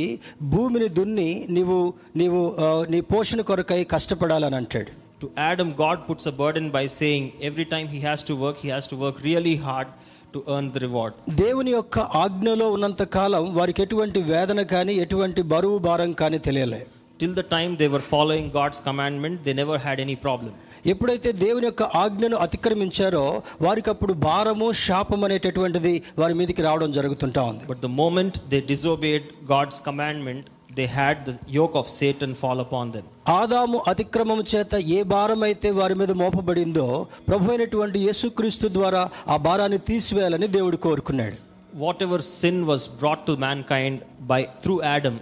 భూమిని 0.54 0.88
దున్ని 0.98 1.28
నీవు 1.56 1.76
నీవు 2.20 2.40
ఆ, 2.64 2.68
నీ 2.94 3.00
పోషణ 3.12 3.40
కొరకై 3.50 3.80
కష్టపడాలని 3.94 4.58
అంటాడు 4.62 4.92
To 5.22 5.28
Adam, 5.50 5.68
God 5.82 5.98
puts 6.08 6.24
a 6.30 6.34
burden 6.40 6.64
by 6.76 6.82
saying, 6.96 7.24
every 7.48 7.64
time 7.72 7.86
he 7.92 8.00
has 8.06 8.20
to 8.30 8.34
work, 8.42 8.56
he 8.64 8.70
has 8.76 8.86
to 8.92 8.96
work 9.04 9.16
really 9.28 9.54
hard 9.66 9.88
to 10.34 10.40
earn 10.48 10.66
the 10.74 10.82
reward. 10.86 11.12
దేవుని 11.42 11.72
యొక్క 11.74 11.96
ఆజ్ఞలో 12.22 12.66
ఉన్నంత 12.76 13.02
కాలం 13.16 13.44
వారికి 13.58 13.82
ఎటువంటి 13.84 14.20
వేదన 14.30 14.62
కానీ 14.72 14.94
ఎటువంటి 15.04 15.42
బరువు 15.54 15.78
భారం 15.88 16.12
కానీ 16.22 16.40
తెలియలే 16.48 16.82
Till 17.20 17.34
the 17.34 17.46
time 17.48 17.72
they 17.76 17.88
were 17.88 18.04
following 18.12 18.46
God's 18.50 18.78
commandment, 18.80 19.34
they 19.44 19.54
never 19.54 19.76
had 19.78 19.98
any 20.00 20.16
problem. 20.18 20.52
ఎప్పుడైతే 20.84 21.28
దేవుని 21.42 21.66
యొక్క 21.68 21.82
ఆజ్ఞను 22.00 22.36
అతిక్రమించారో 22.44 23.22
వారికి 23.62 23.90
అప్పుడు 23.92 24.12
భారము 24.26 24.66
శాపం 24.82 25.20
అనేటటువంటిది 25.26 25.92
వారి 26.18 26.34
మీదకి 26.34 26.62
రావడం 26.62 26.90
జరుగుతుంటా 26.92 27.42
ఉంది 27.52 27.64
But 27.66 27.80
the 27.80 27.92
moment 28.02 28.34
they 28.52 28.60
disobeyed 28.72 29.24
God's 29.52 29.78
commandment, 29.88 30.42
they 30.70 30.86
had 30.92 31.16
the 31.26 31.34
yoke 31.54 31.74
of 31.74 31.86
Satan 31.98 32.30
fall 32.34 32.58
upon 32.60 32.86
them. 32.94 33.04
ఆదాము 33.34 33.78
అతిక్రమం 33.90 34.40
చేత 34.52 34.74
ఏ 34.94 35.02
భారం 35.12 35.42
అయితే 35.48 35.68
వారి 35.72 35.94
మీద 36.00 36.12
మోపబడిందో 36.22 36.86
ప్రభు 37.28 37.50
అయినటువంటి 37.52 37.98
యేసుక్రీస్తు 38.06 38.68
ద్వారా 38.76 39.02
ఆ 39.28 39.38
భారాన్ని 39.46 39.80
తీసివేయాలని 39.90 40.48
దేవుడు 40.56 40.78
కోరుకున్నాడు 40.86 41.38
Whatever 41.84 42.18
sin 42.32 42.56
was 42.66 42.82
brought 42.98 43.22
to 43.28 43.34
mankind 43.44 43.94
by 44.28 44.40
through 44.62 44.80
Adam, 44.90 45.14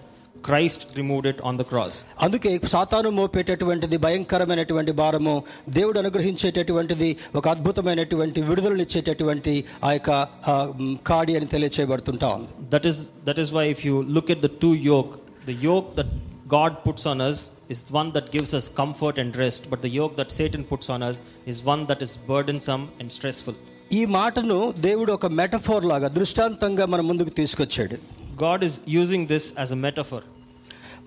Christ 0.48 0.80
removed 0.98 1.26
it 1.30 1.38
on 1.40 1.54
the 1.56 1.66
cross. 1.70 1.94
అందుకే 2.24 2.50
సాతాను 2.72 3.10
మోపేటటువంటిది 3.18 3.96
భయంకరమైనటువంటి 4.04 4.92
భారము 5.00 5.34
దేవుడు 5.78 5.98
అనుగ్రహించేటటువంటిది 6.02 7.08
ఒక 7.34 7.46
అద్భుతమైనటువంటి 7.48 8.40
విడుదలనిచ్చేటటువంటి 8.48 9.54
ఆ 9.84 9.92
యొక్క 9.92 10.10
ఆ, 10.46 10.54
మ్, 10.80 10.96
కాడి 11.10 11.34
అని 11.38 11.46
తెలియచేయబడుతుంటా 11.46 12.30
ఉంది 12.36 12.50
That 12.70 12.86
is 12.86 12.98
that 13.24 13.38
is 13.38 13.50
why 13.52 13.64
if 13.68 13.82
you 13.84 13.96
look 14.16 14.30
at 14.30 14.42
the 14.42 14.52
two 14.62 14.74
yoke, 14.86 15.12
the 15.47 15.55
yoke 15.69 15.95
that 15.97 16.09
God 16.47 16.83
puts 16.85 17.05
on 17.05 17.19
us 17.21 17.39
is 17.69 17.79
one 17.91 18.09
that 18.15 18.31
gives 18.35 18.53
us 18.53 18.65
comfort 18.69 19.17
and 19.17 19.35
rest, 19.35 19.69
but 19.71 19.81
the 19.81 19.91
yoke 19.99 20.15
that 20.19 20.31
Satan 20.31 20.63
puts 20.63 20.89
on 20.89 21.01
us 21.09 21.17
is 21.45 21.63
one 21.63 21.85
that 21.89 22.01
is 22.01 22.13
burdensome 22.29 22.85
and 22.99 23.09
stressful. 23.17 23.55
ఈ 23.91 24.01
మాటను 24.15 24.57
దేవుడు 24.85 25.11
ఒక 25.17 25.27
metaphor 25.39 25.85
లాగా 25.91 26.07
దృష్టాంతంగా 26.17 26.85
మన 26.93 27.01
ముందుకు 27.09 27.31
తీసుకొచ్చాడు 27.41 27.97
God 28.45 28.61
is 28.67 28.73
using 29.01 29.23
this 29.33 29.45
as 29.63 29.69
a 29.77 29.79
metaphor. 29.85 30.21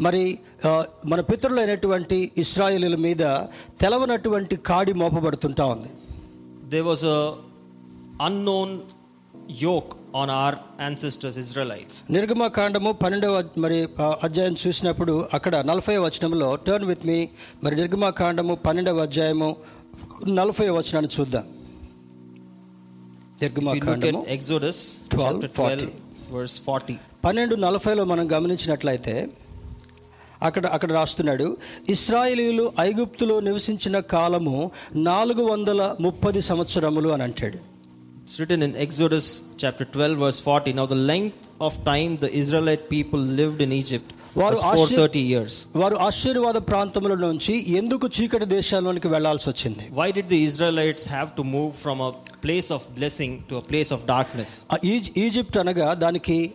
మరి 0.06 0.22
మన 1.10 1.20
పితరులైనటువంటి 1.30 2.18
ఇస్రాయేలీల 2.42 2.96
మీద 3.06 3.22
తెలవనటువంటి 3.82 4.56
కాడి 4.70 4.94
మోపబడుతుంటా 5.02 5.66
ఉంది 5.74 5.90
There 6.74 6.86
was 6.90 7.02
a 7.16 7.20
unknown 8.28 8.70
on 10.12 10.28
our 10.32 10.54
ancestors 10.80 11.36
Israelites. 11.36 11.96
నిర్గమకాండము 12.10 12.90
పన్నెండవ 13.02 13.34
మరి 13.64 13.78
అధ్యాయం 14.26 14.56
చూసినప్పుడు 14.62 15.14
అక్కడ 15.36 15.54
నలభై 15.70 15.96
వచనంలో 16.04 16.48
టర్న్ 16.66 16.86
విత్ 16.90 17.04
మీ 17.10 17.18
మరి 17.64 17.74
నిర్గమకాండము 17.76 18.54
పన్నెండవ 18.66 19.02
అధ్యాయము 19.08 19.50
నలభై 20.40 20.68
వచనాన్ని 20.78 21.10
చూద్దాం 21.16 21.46
నిర్గమకాండము 23.42 24.22
12, 24.30 24.80
chapter 25.14 25.50
12, 25.60 25.86
verse 26.34 26.56
40. 26.66 26.96
పన్నెండు 27.24 27.54
నలభైలో 27.66 28.04
మనం 28.04 28.26
గమనించినట్లయితే 28.34 29.14
అక్కడ 30.42 30.66
అక్కడ 30.66 30.90
రాస్తున్నాడు 30.92 31.46
ఇస్రాయేలీలు 31.94 32.72
ఐగుప్తులో 32.80 33.36
నివసించిన 33.48 33.96
కాలము 34.12 34.58
నాలుగు 35.08 35.42
వందల 35.50 35.80
ముప్పది 36.00 36.40
సంవత్సరములు 36.42 37.08
అని 37.08 37.22
అంటాడు 37.22 37.58
It's 38.22 38.38
written 38.38 38.62
in 38.62 38.76
Exodus 38.76 39.42
chapter 39.56 39.84
12, 39.84 40.18
verse 40.18 40.40
40. 40.40 40.72
Now, 40.74 40.86
the 40.86 40.94
length 40.94 41.48
of 41.60 41.84
time 41.84 42.16
the 42.16 42.32
Israelite 42.32 42.88
people 42.88 43.18
lived 43.18 43.60
in 43.60 43.72
Egypt 43.72 44.12
వారు 44.38 44.56
థర్టీ 44.96 45.20
ఇయర్స్ 45.20 45.66
వారు 45.76 45.96
ఆశీర్వాద 45.96 46.54
ప్రాంతంలో 46.54 47.14
నుంచి 47.14 47.54
ఎందుకు 47.78 48.06
చీకటి 48.16 48.44
దేశాల్లోనికి 48.44 49.08
వెళ్ళాల్సి 49.08 49.48
వచ్చింది? 49.48 49.84
Why 49.92 50.12
did 50.12 50.28
the 50.28 50.36
Israelites 50.48 51.08
have 51.08 51.28
to 51.38 51.42
move 51.42 51.72
from 51.72 52.02
a 52.02 52.10
place 52.44 52.72
of 52.72 52.84
blessing 52.98 53.38
to 53.50 53.54
a 53.54 53.60
place 53.70 53.92
of 53.92 54.04
darkness 54.06 54.54
Egypt 55.16 55.58
అనగా 55.58 55.94
దానికి 55.94 56.52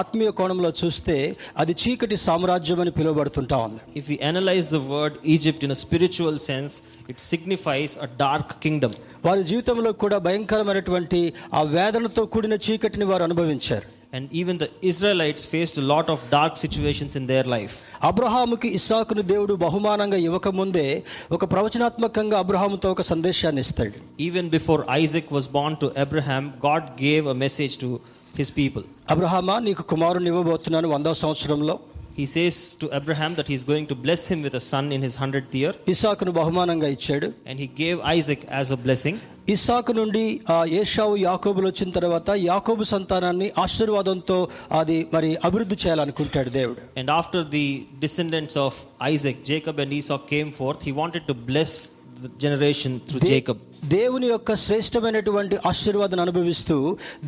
ఆత్మీయ 0.00 0.30
కోణంలో 0.30 0.72
చూస్తే 0.84 1.36
అది 1.58 1.76
చీకటి 1.82 2.16
సామ్రాజ్యం 2.16 2.80
అని 2.80 2.90
పిలువబడుతుంటా 2.90 3.56
ఉంది. 3.56 3.80
If 3.96 4.10
you 4.10 4.18
analyse 4.22 4.68
the 4.68 4.74
word 4.74 5.18
Egypt 5.26 5.64
in 5.64 5.72
a 5.72 5.80
spiritual 5.84 6.38
sense 6.38 6.74
it 7.10 7.20
signifies 7.20 7.98
a 8.02 8.08
dark 8.24 8.52
kingdom 8.62 8.96
వారి 9.24 9.44
జీవితంలో 9.44 9.92
కూడా 9.92 10.18
భయంకరమైనటువంటి 10.18 11.32
ఆ 11.54 11.62
వేదనతో 11.62 12.24
కూడిన 12.24 12.52
చీకటిని 12.52 13.04
వారు 13.04 13.22
అనుభవించారు. 13.22 13.97
And 14.12 14.28
even 14.34 14.58
the 14.58 14.66
Israelites 14.84 15.46
faced 15.46 15.88
lot 15.88 16.10
of 16.10 16.30
dark 16.30 16.58
situations 16.58 17.16
in 17.16 17.26
their 17.26 17.48
life 17.48 17.74
అబ్రహాముకి 18.02 18.68
ఇస్సాకును 18.68 19.22
దేవుడు 19.22 19.54
బహుమానంగా 19.54 20.16
ఇవ్వకముందే 20.16 21.02
ఒక 21.32 21.52
ప్రవచనాత్మకంగా 21.52 22.38
అబ్రహాముతో 22.38 22.90
ఒక 22.90 23.02
సందేశాన్ని 23.02 23.60
ఇస్తాడు. 23.60 24.22
Even 24.22 24.50
before 24.50 24.82
Isaac 24.90 25.32
was 25.32 25.50
born 25.50 25.76
to 25.76 25.92
Abraham 25.98 26.48
God 26.66 27.02
gave 27.02 27.28
a 27.28 27.32
message 27.32 27.78
to 27.78 28.00
his 28.38 28.56
people 28.56 28.84
అబ్రహామా 29.10 29.58
నీకు 29.58 29.82
కుమారుని 29.82 30.26
ఇవ్వబోతున్నాను 30.26 30.88
వందవ 30.88 31.14
సంవత్సరంలో. 31.14 31.78
He 32.17 32.25
says 32.27 32.75
to 32.75 32.87
Abraham 32.97 33.31
that 33.37 33.47
he's 33.47 33.63
going 33.63 33.85
to 33.91 33.95
bless 33.95 34.23
him 34.31 34.39
with 34.45 34.53
a 34.53 34.63
son 34.71 34.91
in 34.91 35.01
his 35.01 35.15
hundredth 35.21 35.53
year, 35.59 35.71
ఇస్సాకును 35.93 36.31
బహుమానంగా 36.39 36.89
ఇచ్చాడు 36.95 37.27
and 37.49 37.57
he 37.63 37.67
gave 37.83 37.95
Isaac 38.17 38.41
as 38.59 38.67
a 38.75 38.79
blessing. 38.85 39.15
ఇస్సాకు 39.53 39.91
నుండి 39.99 40.21
ఆ 40.55 40.59
ఏషావు 40.81 41.15
యాకోబులు 41.23 41.67
వచ్చిన 41.71 41.89
తర్వాత 41.97 42.29
యాకోబు 42.49 42.83
సంతానాన్ని 42.91 43.47
ఆశీర్వాదంతో 43.63 44.37
అది 44.79 44.97
మరి 45.15 45.31
అభివృద్ధి 45.47 45.77
చేయాలనుకుంటాడు 45.83 46.51
దేవుడు 46.59 46.81
And 47.01 47.09
after 47.19 47.41
the 47.55 47.65
descendants 48.05 48.55
of 48.65 48.73
Isaac, 49.13 49.39
Jacob 49.51 49.79
and 49.85 49.93
Esau 49.99 50.19
came 50.33 50.51
forth, 50.59 50.81
he 50.89 50.93
wanted 51.01 51.25
to 51.31 51.35
bless 51.49 51.73
the 52.21 52.29
generation 52.39 52.91
through 53.07 53.21
they- 53.23 53.31
Jacob. 53.33 53.57
దేవుని 53.93 54.27
యొక్క 54.27 54.51
శ్రేష్టమైనటువంటి 54.61 55.55
ఆశీర్వాదం 55.65 56.19
అనుభవిస్తూ 56.19 56.75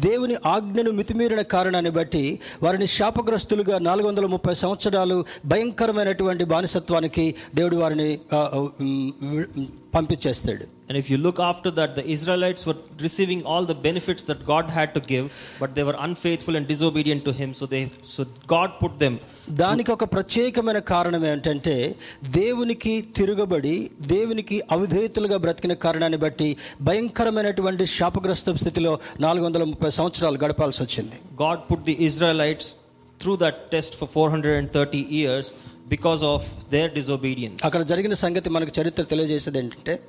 దేవుని 0.05 0.35
ఆజ్ఞను 0.53 0.91
మితిమీరిన 0.99 1.41
కారణాన్ని 1.53 1.89
బట్టి 1.97 2.21
వారిని 2.63 2.87
శాపగ్రస్తులుగా 2.93 3.77
నాలుగు 3.87 4.07
వందల 4.07 4.25
ముప్పై 4.33 4.53
సంవత్సరాలు 4.61 5.17
భయంకరమైనటువంటి 5.53 6.43
బానిసత్వానికి 6.53 7.25
దేవుడు 7.55 7.75
వారిని 7.75 8.07
ఆ, 8.31 8.39
ఉమ్, 8.59 8.95
వి- 9.33 9.49
పంపించేస్తాడు 9.97 10.65
And 10.89 10.97
if 11.01 11.07
you 11.11 11.17
look 11.17 11.39
after 11.43 11.69
that, 11.71 11.91
the 11.99 12.03
Israelites 12.15 12.63
were 12.69 12.75
receiving 12.99 13.39
all 13.51 13.63
the 13.65 13.77
benefits 13.85 14.23
that 14.23 14.39
God 14.45 14.65
had 14.69 14.89
to 14.93 15.01
give, 15.11 15.25
but 15.61 15.69
they 15.77 15.85
were 15.87 15.95
unfaithful 15.99 16.55
and 16.57 16.65
disobedient 16.73 17.23
to 17.27 17.33
Him. 17.33 17.51
So 17.53 17.65
they, 17.65 17.81
so 18.07 18.23
God 18.47 18.69
put 18.81 18.93
them. 18.99 19.15
దానికి 19.50 19.90
ఒక 19.92 20.04
ప్రత్యేకమైన 20.04 20.78
కారణం 20.78 21.26
ఏంటంటే 21.26 21.96
దేవునికి 22.30 23.00
తిరుగబడి 23.16 23.90
దేవునికి 24.00 24.62
అవిధేయతలుగా 24.70 25.36
బ్రతికిన 25.36 25.72
కారణాన్ని 25.72 26.16
బట్టి 26.16 26.56
భయంకరమైనటువంటి 26.82 27.86
శాపగ్రస్త 27.86 28.50
స్థితిలో 28.50 28.98
నాలుగు 29.20 29.44
వందల 29.44 29.64
ముప్పై 29.64 29.90
సంవత్సరాలు 29.90 30.38
గడపాల్సి 30.38 30.82
వచ్చింది. 30.82 31.16
God 31.42 31.58
put 31.70 31.84
the 31.84 31.92
Israelites 31.92 32.74
through 33.20 33.36
that 33.36 33.72
test 33.72 33.96
for 33.96 34.08
four 34.08 34.30
hundred 34.30 34.56
and 34.56 34.70
thirty 34.72 35.06
years 35.10 35.54
because 35.86 36.22
of 36.24 36.70
their 36.70 36.94
disobedience 36.94 37.64
అక్కడ 37.64 37.82
జరిగిన 37.82 38.14
సంగతి 38.14 38.50
మనకు 38.50 38.80
చరిత్ర 38.80 39.02
తెలియజేసేది 39.02 39.58
ఏంటంటే 39.58 40.00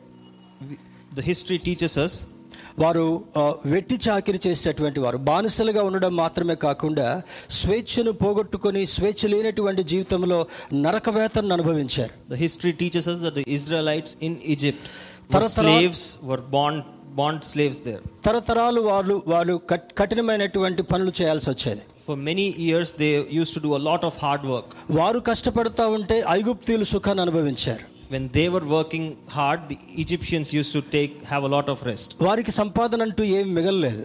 ద 1.16 1.20
హిస్టరీ 1.20 1.58
టీచర్స్ 1.58 2.18
వారు 2.80 3.24
వెట్టి 3.66 4.00
చాకిరి 4.10 4.40
చేసేటటువంటి 4.48 5.00
వారు. 5.00 5.18
బానిసలుగా 5.18 5.84
ఉండడం 5.84 6.16
మాత్రమే 6.16 6.56
కాకుండా 6.56 7.22
స్వేచ్ఛను 7.50 8.12
పోగొట్టుకొని 8.12 8.86
స్వేచ్ఛ 8.86 9.28
లేనటువంటి 9.28 9.84
జీవితంలో 9.84 10.46
నరకవేతను 10.74 11.54
అనుభవించారు. 11.54 12.32
The 12.32 12.34
history 12.34 12.72
teachers 12.72 13.10
Israelites 13.48 14.16
in 14.22 14.36
Egypt 14.46 15.48
slaves 15.48 16.18
were 16.24 16.42
bond 16.42 16.84
bond 17.16 17.44
slaves 17.44 17.80
there 17.86 18.26
తరతరాలు 18.26 18.82
వాళ్ళు 18.82 19.24
వాళ్ళు 19.28 19.62
కఠినమైనటువంటి 19.72 20.84
పనులు 20.84 21.12
చేయాల్సి 21.22 21.50
వచ్చేది. 21.50 21.82
For 22.08 22.20
many 22.20 22.56
years 22.58 22.94
they 23.00 23.26
used 23.34 23.56
to 23.56 23.60
do 23.60 23.74
a 23.74 23.78
lot 23.78 24.06
of 24.06 24.18
hard 24.22 24.46
work 24.46 24.74
వారు 24.92 25.20
కష్టపడతా 25.20 25.88
ఉంటే 25.88 26.24
ఐగుప్తీలు 26.30 26.84
సుఖాన్ని 26.84 27.22
అనుభవించారు. 27.22 27.91
When 28.11 28.25
they 28.37 28.47
were 28.55 28.65
working 28.77 29.05
hard, 29.37 29.61
the 29.71 29.79
Egyptians 30.05 30.49
used 30.61 30.73
to 30.77 30.83
take 30.97 31.15
have 31.33 31.45
a 31.49 31.53
lot 31.57 31.69
of 31.73 31.79
rest. 31.91 32.09
వారికి 32.29 32.51
సంపాదన 32.51 33.03
అంటూ 33.03 33.25
ఏమి 33.39 33.51
మిగలలేదు 33.59 34.05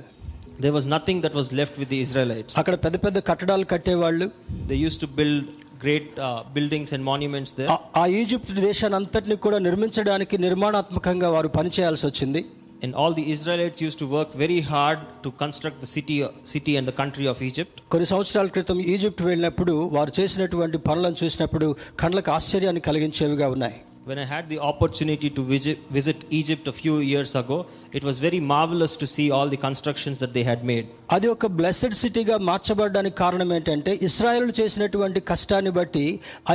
There 0.63 0.73
was 0.77 0.85
nothing 0.95 1.17
that 1.25 1.33
was 1.39 1.47
left 1.59 1.75
with 1.81 1.89
the 1.93 1.99
Israelites. 2.05 2.53
అక్కడ 2.59 2.75
పెద్ద 2.85 2.97
పెద్ద 3.05 3.19
కట్టడాలు 3.29 3.65
కట్టేవాళ్ళు 3.65 4.25
They 4.69 4.79
used 4.87 5.01
to 5.05 5.09
build 5.19 5.37
great 5.85 6.07
uh, 6.19 6.39
buildings 6.55 6.89
and 6.95 7.01
monuments 7.11 7.51
there. 7.59 7.69
ఆ- 7.75 7.83
ఆ 8.01 8.05
ఈజిప్ట్ 8.19 8.51
దేశాన్ని 8.67 8.97
అంతటిని 8.99 9.35
కూడా 9.45 9.59
నిర్మించడానికి 9.67 10.35
నిర్మాణాత్మకంగా 10.45 11.29
వారు 11.29 11.51
పనిచేయాల్సి 11.59 12.05
వచ్చింది 12.05 12.41
And 12.85 12.93
all 13.01 13.13
the 13.13 13.25
Israelites 13.33 13.79
used 13.87 13.99
to 14.03 14.07
work 14.15 14.29
very 14.43 14.59
hard 14.71 14.99
to 15.23 15.29
construct 15.41 15.77
the 15.83 15.89
city, 15.95 16.15
city 16.53 16.73
and 16.77 16.85
the 16.89 16.95
country 17.01 17.25
of 17.33 17.37
Egypt. 17.49 17.73
కొన్ని 17.93 18.07
సంవత్సరాల 18.11 18.47
క్రితం 18.47 18.79
ఈజిప్ట్ 18.93 19.21
వెళ్ళినప్పుడు 19.21 19.73
వారు 19.95 20.13
చేసినటువంటి 20.19 20.77
పనులను 20.87 21.15
చూసినప్పుడు 21.23 21.67
కళ్ళకు 21.99 22.31
ఆశ్చర్యాన్ని 22.31 22.81
కలిగించేవిగా 22.89 23.49
ఉన్నాయి 23.49 23.77
When 24.05 24.17
I 24.17 24.25
had 24.25 24.45
the 24.49 24.57
opportunity 24.61 25.29
to 25.29 25.41
visit, 25.45 25.77
visit 25.89 26.19
Egypt 26.31 26.67
a 26.67 26.73
few 26.73 26.95
years 27.09 27.31
ago, 27.35 27.57
it 27.97 28.03
was 28.03 28.17
very 28.19 28.39
marvelous 28.51 28.93
to 29.01 29.07
see 29.15 29.27
all 29.29 29.47
the 29.47 29.59
constructions 29.65 30.17
that 30.23 30.31
they 30.37 30.43
had 30.43 30.61
made. 30.71 30.85
అది 31.15 31.27
ఒక 31.33 31.47
బ్లెస్డ్ 31.57 31.95
సిటీగా 32.01 32.37
మార్చబడడానికి 32.49 33.15
కారణం 33.21 33.51
ఏంటంటే 33.57 33.93
ఇస్రాయేల్ 34.07 34.53
చేసినటువంటి 34.59 35.21
కష్టాన్ని 35.31 35.73
బట్టి 35.77 36.05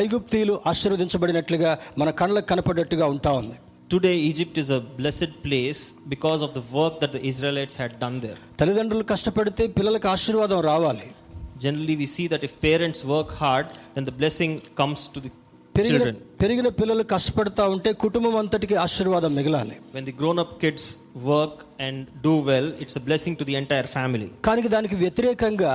ఐగుప్తీయులు 0.03 0.57
ఆశీర్వదించబడినట్లుగా 0.73 1.71
మన 2.03 2.11
కళ్ళకు 2.23 2.49
కనపడేట్టుగా 2.53 3.09
ఉంటా 3.15 3.33
ఉంది 3.43 3.57
Today, 3.89 4.15
Egypt 4.31 4.59
is 4.59 4.71
a 4.71 4.81
blessed 4.97 5.33
place 5.45 5.81
because 6.09 6.41
of 6.43 6.51
the 6.57 6.62
work 6.79 6.95
that 7.03 7.12
the 7.12 7.21
Israelites 7.31 7.77
had 7.83 7.93
done 8.05 8.17
there. 8.25 8.39
తల్లిదండ్రులు 8.61 9.05
కష్టపడితే 9.12 9.67
పిల్లలకు 9.79 10.09
ఆశీర్వాదం 10.15 10.61
రావాలి 10.71 11.07
Generally, 11.59 11.97
we 11.97 12.07
see 12.07 12.27
that 12.27 12.43
if 12.45 12.61
parents 12.61 13.05
work 13.05 13.31
hard, 13.43 13.67
then 13.95 14.05
the 14.05 14.12
blessing 14.12 14.53
comes 14.75 15.09
to 15.09 15.21
the 15.21 15.31
పెరిగిన 15.76 16.06
పెరిగిన 16.42 16.68
పిల్లలు 16.80 17.04
కష్టపడతా 17.04 17.64
ఉంటే 17.68 17.90
కుటుంబం 18.04 18.36
అంతటికి 18.38 18.76
ఆశీర్వాదం 18.76 19.36
మిగలాలి. 19.36 19.76
When 19.96 20.06
the 20.06 20.16
grown 20.20 20.40
up 20.44 20.54
kids 20.62 20.88
work 21.26 21.62
and 21.82 22.08
do 22.24 22.34
well 22.50 22.72
it's 22.82 22.98
blessing 23.08 23.38
to 23.38 23.44
the 23.44 23.54
entire 23.54 23.88
family 23.88 24.30
కానీ 24.48 24.68
దానికి 24.76 24.96
వ్యతిరేకంగా 24.96 25.74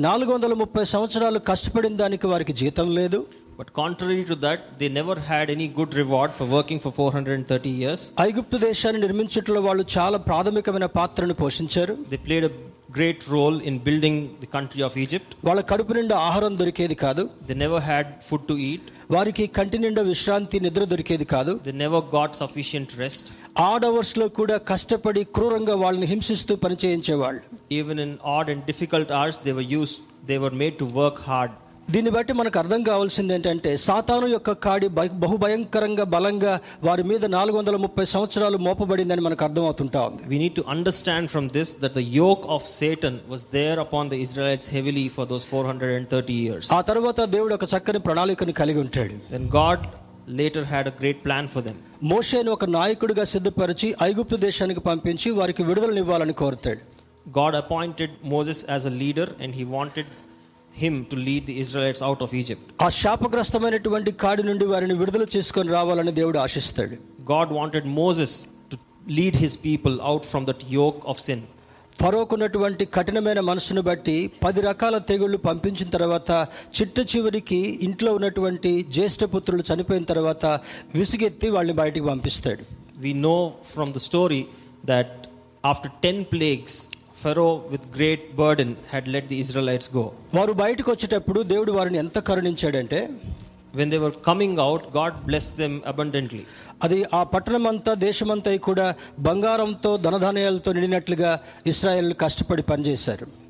నాలుగు 0.00 0.30
వందల 0.32 0.54
ముప్పై 0.62 0.84
సంవత్సరాలు 0.84 1.38
కష్టపడిన 1.50 1.96
దానికి 1.96 2.26
వారికి 2.26 2.52
జీతం 2.52 2.88
లేదు. 2.94 3.20
But 3.58 3.70
contrary 3.76 4.22
to 4.22 4.36
that 4.40 4.64
they 4.80 4.88
never 4.88 5.20
had 5.30 5.50
any 5.50 5.74
good 5.78 5.94
reward 5.94 6.34
for 6.34 6.50
working 6.50 6.80
for 6.80 6.94
four 6.98 7.14
hundred 7.14 7.38
and 7.38 7.48
thirty 7.48 7.70
years 7.70 8.04
ఐగుప్తు 8.20 8.56
దేశాన్ని 8.56 9.00
నిర్మించట్లో 9.00 9.60
వాళ్ళు 9.60 9.84
చాలా 9.98 10.18
ప్రాథమికమైన 10.18 10.86
పాత్రను 10.98 11.34
పోషించారు. 11.34 11.94
They 12.10 12.16
played 12.26 12.46
great 12.91 13.21
role 13.27 13.55
in 13.69 13.75
building 13.87 14.15
the 14.43 14.49
country 14.55 14.81
of 14.87 14.93
Egypt. 15.05 15.29
వాళ్ళ 15.47 15.61
కడుపు 15.71 15.93
నిండా 15.97 16.15
ఆహారం 16.27 16.53
దొరికేది 16.61 16.95
కాదు 17.05 17.23
They 17.49 17.57
never 17.65 17.79
had 17.91 18.05
food 18.27 18.43
to 18.51 18.55
eat. 18.69 18.83
వారికి 19.15 19.45
కంటి 19.57 19.77
నిండా 19.85 20.01
విశ్రాంతి 20.11 20.59
నిద్ర 20.65 20.83
దొరికేది 20.91 21.25
కాదు 21.35 21.53
They 21.67 21.75
never 21.85 22.01
got 22.17 22.31
sufficient 22.43 22.91
rest. 23.03 23.25
Odd 23.69 23.85
hours 23.89 24.13
లో 24.21 24.27
కూడా 24.39 24.57
కష్టపడి 24.71 25.23
క్రూరంగా 25.37 25.75
వాళ్ళని 25.83 26.09
హింసిస్తూ 26.13 26.55
పనిచేయించేవాళ్ళు 26.65 27.41
Even 27.81 27.97
in 28.05 28.11
odd 28.35 28.49
and 28.53 28.61
difficult 28.71 29.09
hours, 29.17 29.37
they 29.47 29.55
were 29.59 29.69
used. 29.79 29.99
They 30.29 30.39
were 30.45 30.55
made 30.63 30.77
to 30.83 30.87
work 31.01 31.19
hard. 31.29 31.51
దీన్ని 31.87 32.11
బట్టి 32.11 32.33
మనకు 32.33 32.57
అర్థం 32.59 32.81
కావాల్సింది 32.83 33.33
ఏంటంటే 33.33 33.71
సాతాను 33.85 34.27
యొక్క 34.27 34.51
కాడి 34.65 34.87
బహు- 34.97 35.15
బహుభయంకరంగా 35.23 36.05
బలంగా 36.13 36.53
వారి 36.83 37.03
మీద 37.03 37.25
నాలుగు 37.33 37.57
వందల 37.57 37.77
ముప్పై 37.83 38.05
సంవత్సరాలు 38.13 38.57
మోపబడిందని 38.67 39.21
మనకు 39.21 39.43
అర్థమవుతుంటా 39.47 40.01
ఉంది 40.09 40.23
We 40.33 40.39
need 40.43 40.55
to 40.55 40.63
understand 40.75 41.23
from 41.33 41.47
this 41.57 41.69
that 41.83 41.93
the 41.93 42.05
yoke 42.15 42.45
of 42.55 42.61
Satan 42.73 43.15
was 43.33 43.43
there 43.57 43.77
upon 43.85 44.13
the 44.13 44.19
Israelites 44.25 44.69
heavily 44.75 45.05
for 45.09 45.25
those 45.25 45.45
430 45.51 46.37
years. 46.45 46.65
ఆ 46.71 46.81
తర్వాత 46.91 47.19
దేవుడు 47.35 47.55
ఒక 47.59 47.67
చక్కని 47.73 48.01
ప్రణాళికను 48.07 48.55
కలిగి 48.61 48.81
ఉంటాడు 48.85 49.17
Then 49.29 49.45
God 49.59 49.81
later 50.33 50.63
had 50.65 50.85
a 50.87 50.95
great 50.97 51.21
plan 51.23 51.45
for 51.47 51.61
them. 51.61 51.77
మోషేను 52.11 52.51
ఒక 52.51 52.65
నాయకుడిగా 52.77 53.23
సిద్ధపరిచి 53.33 53.87
ఐగుప్తు 54.01 54.35
దేశానికి 54.41 54.81
పంపించి 54.81 55.29
వారికి 55.39 55.63
విడుదలనివ్వాలని 55.63 56.35
కోరుతాడు 56.43 56.81
God 57.35 57.53
appointed 57.55 58.09
Moses 58.31 58.59
as 58.75 58.83
a 58.85 58.95
leader 59.01 59.27
and 59.39 59.51
he 59.53 59.65
wanted 59.75 60.07
him 60.77 61.05
to 61.05 61.15
lead 61.17 61.43
the 61.45 61.55
Israelites 61.63 62.01
out 62.01 62.21
of 62.21 62.29
Egypt. 62.33 62.63
ఆ 62.85 62.89
శాపగ్రస్తమైనటువంటి 63.01 64.11
కాడి 64.23 64.43
నుండి 64.43 64.65
వారిని 64.65 64.95
విడుదల 65.01 65.25
చేసుకొని 65.35 65.71
రావాలని 65.77 66.13
దేవుడు 66.19 66.39
ఆశిస్తాడు 66.45 66.95
God 67.33 67.49
wanted 67.59 67.85
Moses 68.01 68.31
to 68.71 68.77
lead 69.17 69.35
his 69.35 69.53
people 69.67 69.95
out 70.11 70.23
from 70.31 70.45
that 70.49 70.61
yoke 70.77 71.01
of 71.11 71.19
sin. 71.27 71.41
ఫరోకున్నటువంటి 71.99 72.83
కఠినమైన 72.95 73.39
మనసును 73.49 73.81
బట్టి 73.81 74.15
పది 74.43 74.61
రకాల 74.61 74.95
తెగుళ్ళు 75.09 75.37
పంపించిన 75.45 75.89
తర్వాత 75.89 76.31
చిట్ట 76.77 76.99
చివరికి 77.13 77.59
ఇంట్లో 77.87 78.11
ఉన్నటువంటి 78.13 78.71
జ్యేష్ఠపుత్రులు 78.95 79.63
చనిపోయిన 79.69 80.05
తర్వాత 80.11 80.45
విసుగెత్తి 80.95 81.49
వాళ్ళని 81.57 81.77
బయటికి 81.81 82.05
పంపిస్తాడు 82.11 82.63
We 83.03 83.13
know 83.23 83.39
from 83.73 83.89
the 83.91 84.03
story 84.09 84.41
that 84.83 85.09
after 85.63 85.89
10 86.03 86.17
plagues, 86.33 86.73
Pharaoh 87.22 87.54
with 87.70 87.96
great 87.96 88.36
burden 88.36 88.74
had 88.90 89.08
let 89.08 89.28
the 89.28 89.36
Israels 89.36 89.96
go. 89.96 90.12
వారు 90.34 90.52
బయటకు 90.52 90.90
వచ్చేటప్పుడు 90.90 91.42
దేవుడు 91.42 91.72
వారిని 91.72 91.98
ఎంత 91.98 92.18
కరుణించాడంటే 92.18 93.08
when 93.74 93.90
they 93.90 93.96
were 93.96 94.12
coming 94.26 94.58
out 94.58 94.96
God 94.96 95.14
bless 95.24 95.56
them 95.58 95.80
abundantly 95.86 96.44
అది 96.82 97.04
ఆ 97.14 97.22
పట్టణం 97.22 97.66
అంతా 97.66 97.94
దేశమంతా 97.94 98.56
కూడా 98.56 98.94
బంగారంతో 99.18 99.96
ధనధాన్యాలతో 99.96 100.72
నిండినట్లుగా 100.72 101.40
ఇస్రాయల్ 101.66 102.14
కష్టపడి 102.14 102.62
పనిచేశారు. 102.62 103.47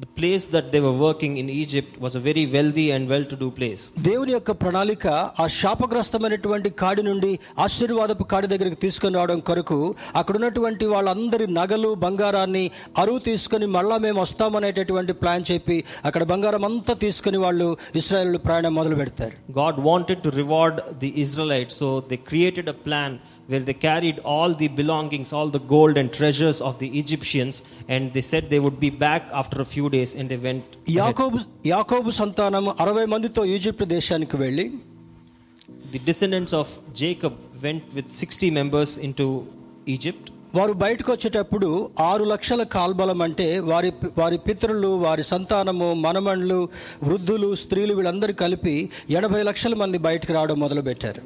The 0.00 0.08
place 0.10 0.44
that 0.46 0.66
they 0.72 0.80
were 0.80 0.96
working 1.00 1.38
in 1.38 1.46
Egypt 1.54 1.92
was 1.98 2.14
a 2.14 2.20
very 2.20 2.44
wealthy 2.46 2.90
and 2.90 3.08
well 3.08 3.22
to 3.24 3.36
do 3.42 3.46
place. 3.50 3.82
దేవుని 4.06 4.32
యొక్క 4.34 4.52
ప్రణాళిక 4.62 5.04
ఆ 5.42 5.46
శాపగ్రస్తమైనటువంటి 5.58 6.70
కాడి 6.82 7.02
నుండి 7.02 7.30
ఆశీర్వాదపు 7.66 8.24
కాడి 8.32 8.48
దగ్గరికి 8.52 8.78
తీసుకొని 8.82 9.16
రావడం 9.18 9.38
కొరకు 9.48 9.78
అక్కడ 10.20 10.34
ఉన్నటువంటి 10.36 10.86
వాళ్ళందరి 10.92 11.46
నగలు 11.58 11.90
బంగారాన్ని 12.04 12.64
అరువు 13.02 13.22
తీసుకొని 13.28 13.68
మళ్ళా 13.76 13.98
మేము 13.98 14.20
వస్తామనేటటువంటి 14.22 15.14
ప్లాన్ 15.22 15.46
చెప్పి 15.52 15.78
అక్కడ 16.08 16.22
బంగారం 16.32 16.66
అంతా 16.70 16.96
తీసుకొని 17.04 17.40
వాళ్ళు 17.44 17.68
ఇస్రాయేల్ 18.02 18.38
ప్రయాణం 18.48 18.74
మొదలు 18.80 18.98
పెడతారు 19.00 19.34
God 19.56 19.76
wanted 19.88 20.20
to 20.26 20.32
reward 20.40 20.76
the 21.04 21.12
Israelites, 21.24 21.74
so 21.74 21.88
they 22.10 22.20
created 22.30 22.68
a 22.68 22.78
plan 22.86 23.10
where 23.50 23.60
they 23.60 23.76
carried 23.80 24.18
all 24.26 24.52
the 24.54 24.68
belongings, 24.78 25.30
all 25.32 25.50
the 25.50 25.62
gold 25.68 25.96
and 25.96 26.10
treasures 26.12 26.60
of 26.60 26.74
the 26.78 26.88
Egyptians, 27.02 27.54
and 27.88 28.12
they 28.14 28.24
said 28.30 28.50
they 28.50 28.60
would 28.60 28.78
be 28.80 28.92
back 29.00 29.24
after 29.34 29.58
a 29.60 29.68
few 29.74 29.88
days, 29.90 30.12
and 30.14 30.26
they 30.28 30.40
went. 30.40 30.64
ahead. 30.74 30.96
యాకోబు 30.98 31.40
యాకోబు 31.72 32.12
సంతానం 32.20 32.66
అరవై 32.84 33.06
మందితో 33.14 33.44
Egypt 33.56 33.84
దేశానికి 33.96 34.38
వెళ్ళి 34.44 34.66
The 35.90 36.00
descendants 36.02 36.52
of 36.54 36.68
Jacob 36.94 37.34
went 37.62 37.84
with 37.94 38.08
60 38.22 38.48
members 38.52 38.90
into 39.06 39.26
Egypt. 39.96 40.24
వారు 40.56 40.74
బయటకు 40.82 41.08
వచ్చేటప్పుడు 41.12 41.68
ఆరు 42.08 42.24
లక్షల 42.32 42.62
కాల్బలం 42.74 43.20
అంటే 43.24 43.46
వారి 43.70 43.90
వారి 44.20 44.38
పితరులు 44.46 44.90
వారి 45.04 45.24
సంతానము 45.30 45.88
మనమణులు 46.04 46.58
వృద్ధులు 47.08 47.48
స్త్రీలు 47.62 47.94
వీళ్ళందరూ 47.98 48.34
కలిపి 48.42 48.74
ఎనభై 49.18 49.42
లక్షల 49.48 49.74
మంది 49.82 49.98
బయటకు 50.06 50.32
రావడం 50.36 50.58
మొదలుపెట్టారు 50.64 51.22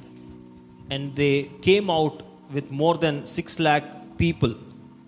and 0.91 1.09
they 1.15 1.31
came 1.63 1.89
out 1.91 2.19
with 2.51 2.71
more 2.73 2.97
than 2.97 3.19
six 3.27 3.57
lakh 3.61 3.89
people 4.21 4.53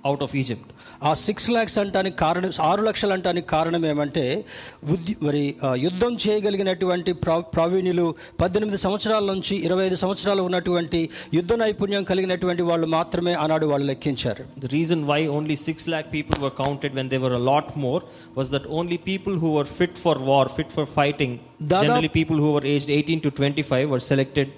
out 0.05 0.23
of 0.23 0.35
Egypt 0.35 0.71
ఆ 1.03 1.13
సిక్స్ 1.19 1.49
ల్యాక్స్ 1.49 1.77
అంటానికి 1.77 2.15
కారణం 2.17 2.51
ఆరు 2.61 2.81
లక్షలు 2.81 3.13
అంటానికి 3.13 3.47
కారణం 3.47 3.85
ఏమంటే 3.85 4.23
ఉద్య 4.91 5.13
మరి 5.21 5.41
యుద్ధం 5.77 6.13
చేయగలిగినటువంటి 6.23 7.11
ప్రావీణ్యులు 7.53 8.05
పద్దెనిమిది 8.39 8.77
సంవత్సరాల 8.77 9.25
నుంచి 9.31 9.55
ఇరవై 9.57 9.85
ఐదు 9.85 9.95
సంవత్సరాలు 9.95 10.41
ఉన్నటువంటి 10.41 11.01
యుద్ధ 11.33 11.53
నైపుణ్యం 11.53 12.03
కలిగినటువంటి 12.03 12.61
వాళ్ళు 12.61 12.87
మాత్రమే 12.87 13.33
ఆనాడు 13.33 13.65
వాళ్ళు 13.65 13.85
లెక్కించారు. 13.85 14.45
The 14.57 14.71
reason 14.73 15.03
why 15.03 15.27
only 15.27 15.55
six 15.55 15.89
lakh 15.89 16.09
people 16.13 16.39
were 16.41 16.55
counted 16.57 16.95
when 16.95 17.09
there were 17.09 17.35
lot 17.43 17.71
more 17.77 18.03
was 18.37 18.49
that 18.49 18.67
only 18.79 18.97
people 19.07 19.37
who 19.37 19.51
were 19.57 19.69
fit 19.79 19.97
for 19.97 20.21
war 20.23 20.49
fit 20.57 20.71
for 20.71 20.89
fighting 20.95 21.37
దాదాపు 21.67 22.11
people 22.13 22.39
who 22.39 22.51
were 22.51 22.65
aged 22.65 22.91
eighteen 22.91 23.21
to 23.21 23.31
twenty 23.39 23.61
five 23.63 23.87
were 23.91 24.05
selected 24.07 24.51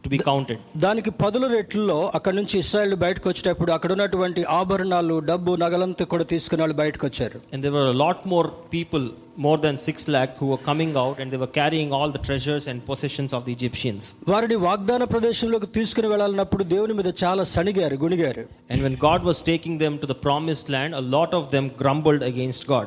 selected 0.00 0.04
to 0.04 0.10
be 0.12 0.18
counted. 0.24 0.58
దానికి 0.78 1.10
పదుల 1.22 1.44
రెట్లలో 1.54 1.96
అక్కడ 2.16 2.34
నుంచి 2.34 2.54
Israel 2.62 2.94
బయటకు 2.96 3.26
వచ్చేటప్పుడు 3.30 3.70
అక్కడ 3.72 3.90
ఉన్నటువంటి 3.92 4.42
ఆభరణాలు 4.58 5.16
డబ్బు 5.30 5.52
నగలంతా 5.56 6.04
కూడా 6.12 6.24
తీసుకుని 6.32 6.62
వాళ్ళు 6.62 6.76
బయటకు 6.82 7.04
వచ్చారు 7.08 7.38
And 7.52 7.60
there 7.64 7.74
were 7.78 7.88
a 7.88 7.98
lot 8.04 8.18
more 8.26 8.44
people, 8.70 9.04
more 9.46 9.56
than 9.58 9.76
6 9.86 10.04
lakh, 10.08 10.32
who 10.40 10.46
were 10.52 10.62
coming 10.68 10.92
out 10.96 11.16
and 11.22 11.28
they 11.32 11.40
were 11.44 11.52
carrying 11.58 11.90
all 11.92 12.10
the 12.10 12.22
treasures 12.28 12.66
and 12.66 12.86
possessions 12.90 13.32
of 13.32 13.42
the 13.48 13.54
Egyptians. 13.58 14.02
వారిని 14.32 14.58
వాగ్దాన 14.66 15.04
ప్రదేశంలోకి 15.14 15.70
తీసుకుని 15.78 16.10
వెళ్ళాలన్నప్పుడు 16.12 16.64
దేవుని 16.74 16.96
మీద 17.00 17.12
చాలా 17.22 17.44
సణిగారు 17.54 17.98
గుణిగారు 18.04 18.44
And 18.70 18.80
when 18.86 18.96
God 19.00 19.20
was 19.22 19.40
taking 19.42 19.76
them 19.78 19.96
to 19.98 20.06
the 20.06 20.18
promised 20.20 20.68
land, 20.68 20.92
a 20.94 21.04
lot 21.16 21.32
of 21.32 21.44
them 21.50 21.66
grumbled 21.82 22.24
against 22.32 22.64
God. 22.66 22.86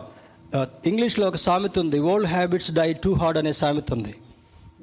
ఆ, 0.56 0.60
ఇంగ్లీష్లో 0.90 1.26
ఒక 1.32 1.40
సామెత 1.48 1.76
ఉంది 1.82 2.00
old 2.12 2.30
habits 2.30 2.72
die 2.80 2.90
too 3.04 3.14
hard 3.22 3.40
అనే 3.42 3.54
సామెత 3.60 3.90
ఉంది 3.98 4.14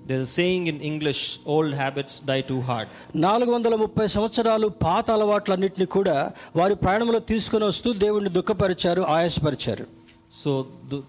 There's 0.08 0.26
a 0.28 0.32
saying 0.32 0.64
in 0.68 0.76
English, 0.80 1.20
old 1.54 1.72
habits 1.74 2.14
die 2.28 2.42
too 2.50 2.60
hard. 2.68 2.86
నాలుగు 3.26 3.50
వందల 3.54 3.74
ముప్పై 3.82 4.06
సంవత్సరాలు 4.16 4.66
పాత 4.84 5.06
అలవాట్లన్నింటినీ 5.16 5.86
కూడా 5.96 6.16
వారి 6.58 6.74
ప్రయాణంలో 6.84 7.20
తీసుకుని 7.30 7.66
వస్తూ 7.72 7.92
దేవుణ్ణి 8.04 8.32
దుఃఖపరిచారు 8.38 9.04
ఆయాసపరిచారు 9.16 9.86
So 10.42 10.50
the 10.92 11.00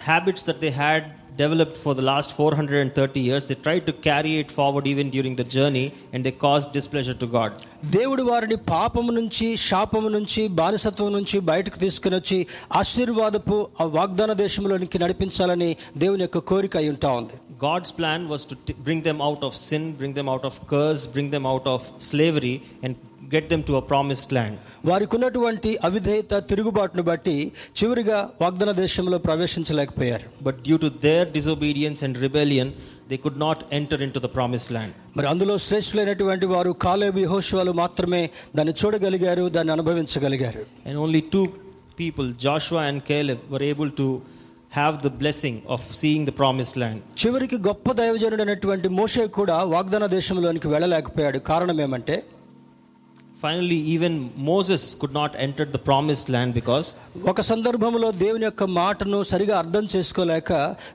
habits 0.00 0.42
that 0.48 0.60
they 0.64 0.72
had 0.84 1.02
developed 1.36 1.76
for 1.76 1.92
the 1.94 2.02
last 2.02 2.30
430 2.34 3.20
years, 3.20 3.44
they 3.48 3.56
tried 3.56 3.84
to 3.86 3.92
carry 4.08 4.32
it 4.38 4.50
forward 4.50 4.86
even 4.86 5.10
during 5.10 5.34
the 5.36 5.44
journey 5.56 5.84
and 6.12 6.20
they 6.24 6.32
caused 6.46 6.72
displeasure 6.72 7.14
to 7.14 7.28
God. 7.28 7.50
దేవుడు 7.90 8.22
వారిని 8.22 8.56
పాపము 8.70 9.12
నుంచి 9.12 9.48
శాపము 9.66 10.08
నుంచి 10.08 10.42
బానిసత్వం 10.58 11.10
నుంచి 11.12 11.38
బయటకు 11.50 11.78
తీసుకుని 11.78 12.16
వచ్చి 12.16 12.38
ఆశీర్వాదపు 12.80 13.56
ఆ 13.80 13.86
వాగ్దాన 13.96 14.32
దేశంలోనికి 14.40 14.98
నడిపించాలని 14.98 15.70
దేవుని 15.96 16.24
యొక్క 16.26 16.44
కోరిక 16.50 16.76
అయి 16.76 16.92
ఉంటా 16.94 17.10
ఉంది 17.20 17.36
God's 17.60 17.90
plan 17.92 18.22
was 18.28 18.42
to 18.46 18.54
t- 18.66 18.78
bring 18.86 19.00
them 19.02 19.18
out 19.22 19.42
of 19.42 19.52
sin, 19.60 19.84
bring 19.94 20.12
them 20.12 20.28
out 20.28 20.44
of 20.44 20.54
curse, 20.68 21.04
bring 21.08 21.28
them 21.30 21.44
out 21.46 21.66
of 21.66 21.78
slavery, 22.06 22.52
and 22.82 22.94
get 23.30 23.44
them 23.48 23.62
to 23.68 23.74
a 23.76 23.84
promised 23.84 24.30
land. 24.30 24.56
వారికి 24.86 25.14
ఉన్నటువంటి 25.16 25.70
అవిధేయత 25.82 26.34
తిరుగుబాటును 26.50 27.02
బట్టి 27.02 27.36
చివరిగా 27.80 28.18
వాగ్దాన 28.42 28.72
దేశంలో 28.80 29.18
ప్రవేశించలేకపోయారు 29.26 30.26
But 30.40 30.56
due 30.62 30.78
to 30.78 30.90
their 31.00 31.24
disobedience 31.32 32.02
and 32.02 32.14
they 33.11 33.17
could 33.17 33.39
not 33.39 33.73
enter 33.73 34.01
in 34.01 34.11
to 34.11 34.19
the 34.19 34.25
promise 34.25 34.71
land 34.71 35.17
మరి 35.17 35.27
అందులో 35.27 35.57
శ్రేష్ఠులైనటువంటి 35.57 36.45
వారు 36.45 36.71
కాలే 36.71 37.25
హోషువాలు 37.25 37.71
మాత్రమే 37.71 38.29
దాన్ని 38.55 38.73
చూడగలిగారు 38.85 39.49
దాన్ని 39.49 39.71
అనుభవించగలిగారు. 39.71 40.65
And 40.85 40.97
only 40.97 41.23
two 41.33 41.47
people 41.99 42.35
Joshua 42.35 42.83
and 42.83 43.03
Caleb 43.03 43.39
were 43.49 43.63
able 43.63 43.91
to 43.97 44.21
have 44.73 45.01
the 45.03 45.07
blessing 45.07 45.59
of 45.69 45.95
seeing 45.95 46.27
the 46.27 46.29
promise 46.29 46.77
land 46.77 47.25
చివరికి 47.25 47.55
గొప్ప 47.55 47.91
దైవజనుడు 47.91 48.41
అనేటువంటి 48.41 48.89
మోషే 48.89 49.27
కూడా 49.27 49.63
వాగ్దాన 49.63 50.05
దేశంలోనికి 50.05 50.67
వెళ్ళలేకపోయాడు. 50.67 51.39
కారణం 51.39 51.81
ఏమంటే 51.81 52.23
Finally, 53.42 53.76
even 53.94 54.12
Moses 54.44 54.94
could 54.94 55.12
not 55.12 55.32
enter 55.36 55.64
the 55.66 55.80
promised 55.88 56.28
land 56.34 56.50
because 56.58 56.86
ఒక 57.32 57.40
సందర్భంలో 57.48 58.08
దేవుని 58.22 58.44
యొక్క 58.46 58.64
మాటను 58.78 59.18
సరిగా 59.30 59.54
అర్థం 59.62 59.84
చేసుకోలేక 59.94 60.52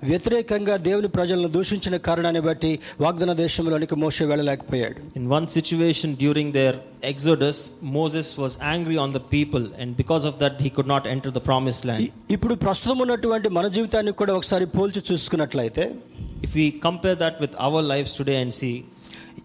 వ్యతిరేకంగా 0.10 0.76
దేవుని 0.88 1.10
ప్రజలను 1.18 1.50
దూషించిన 1.58 1.98
కారణాన్ని 2.08 2.42
బట్టి 2.48 2.72
వాగ్దాన 3.04 3.34
దేశంలోనికి 3.42 3.98
మోషే 4.04 4.26
వెళ్ళలేకపోయాడు 4.32 4.98
in 5.20 5.26
one 5.38 5.48
situation 5.58 6.10
during 6.24 6.48
their 6.58 6.74
exodus, 7.12 7.58
Moses 8.00 8.28
was 8.44 8.56
angry 8.74 8.98
on 9.06 9.12
the 9.18 9.24
people, 9.36 9.64
and 9.82 9.90
because 10.02 10.26
of 10.32 10.36
that, 10.44 10.56
he 10.66 10.72
could 10.78 10.90
not 10.96 11.06
enter 11.16 11.32
the 11.38 11.44
promised 11.50 11.86
land. 11.90 12.02
ఇ- 12.08 12.12
ఇప్పుడు 12.38 12.56
ప్రస్తుతం 12.66 12.98
ఉన్నటువంటి 13.06 13.52
మన 13.60 13.68
జీవితాన్ని 13.78 14.14
కూడా 14.22 14.36
ఒకసారి 14.40 14.68
పోల్చి 14.78 15.04
చూసుకున్నట్లయితే 15.12 15.86
If 16.48 16.54
we 16.56 16.66
compare 16.88 17.18
that 17.18 17.38
with 17.40 17.56
our 17.68 17.84
lives 17.94 18.14
today 18.20 18.38
and 18.44 18.52
see, 18.60 18.76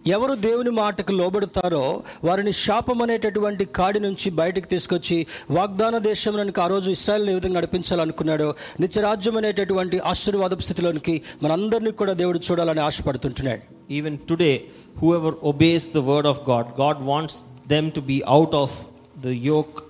ఎవరు 0.06 0.34
దేవుని 0.34 0.70
మాటకు 0.70 1.12
లోబడతారో 1.12 2.02
వారిని 2.24 2.52
శాపం 2.52 3.02
అనేటటువంటి 3.02 3.64
కాడి 3.64 4.00
నుంచి 4.00 4.30
బయటకు 4.30 4.66
తీసుకొచ్చి 4.66 5.26
వాగ్దాన 5.50 5.98
దేశం 5.98 6.52
ఆ 6.60 6.66
రోజు 6.66 6.90
ఇస్రాయల్ని 6.90 7.30
ఏ 7.30 7.34
విధంగా 7.34 7.54
నడిపించాలనుకున్నాడో 7.54 8.54
నిత్యరాజ్యం 8.80 9.36
అనేటటువంటి 9.36 9.98
ఆశీర్వాద 9.98 10.50
స్థితిలోనికి 10.50 11.22
మనందరినీ 11.42 11.90
కూడా 11.90 12.12
దేవుడు 12.12 12.40
చూడాలని 12.50 12.80
ఆశపడుతుంటున్నాడు. 12.80 13.92
Even 13.92 14.18
today 14.30 14.64
whoever 15.14 15.34
obeys 15.42 15.94
the 15.94 15.98
word 15.98 16.26
of 16.26 16.50
God 16.50 16.80
God 16.80 16.98
wants 17.00 17.38
them 17.68 17.90
to 17.90 18.00
be 18.00 18.22
out 18.26 18.54
of 18.54 18.86
the 19.20 19.26
yoke 19.26 19.84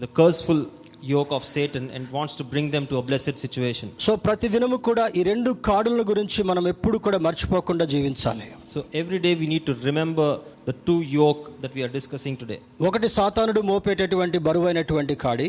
the 0.00 0.04
curseful 0.04 0.64
yoke 1.03 1.31
of 1.31 1.43
Satan, 1.45 1.83
and 1.91 2.03
wants 2.11 2.35
to 2.35 2.43
bring 2.45 2.67
them 2.71 2.85
to 2.87 2.97
a 2.97 3.05
blessed 3.09 3.37
situation. 3.37 3.87
So 4.05 4.11
ప్రతి 4.27 4.47
దినము 4.55 4.77
కూడా 4.87 5.05
ఈ 5.19 5.23
రెండు 5.31 5.51
కాడుల 5.69 6.03
గురించి 6.11 6.39
మనం 6.51 6.65
ఎప్పుడు 6.73 6.97
కూడా 7.07 7.19
మర్చిపోకుండా 7.27 7.87
జీవించాలి 7.95 8.47
So 8.75 8.79
every 9.01 9.19
day 9.19 9.33
we 9.35 9.47
need 9.51 9.65
to 9.67 9.73
remember 9.89 10.27
the 10.65 10.73
two 10.87 10.97
yoke 11.17 11.43
that 11.63 11.73
we 11.77 11.81
are 11.85 11.91
discussing 11.97 12.35
today. 12.41 12.57
ఒకటి 12.87 13.07
సాతానుడు 13.17 13.61
మోపేటటువంటి 13.71 14.37
బరువైనటువంటి 14.47 15.15
కాడి 15.25 15.47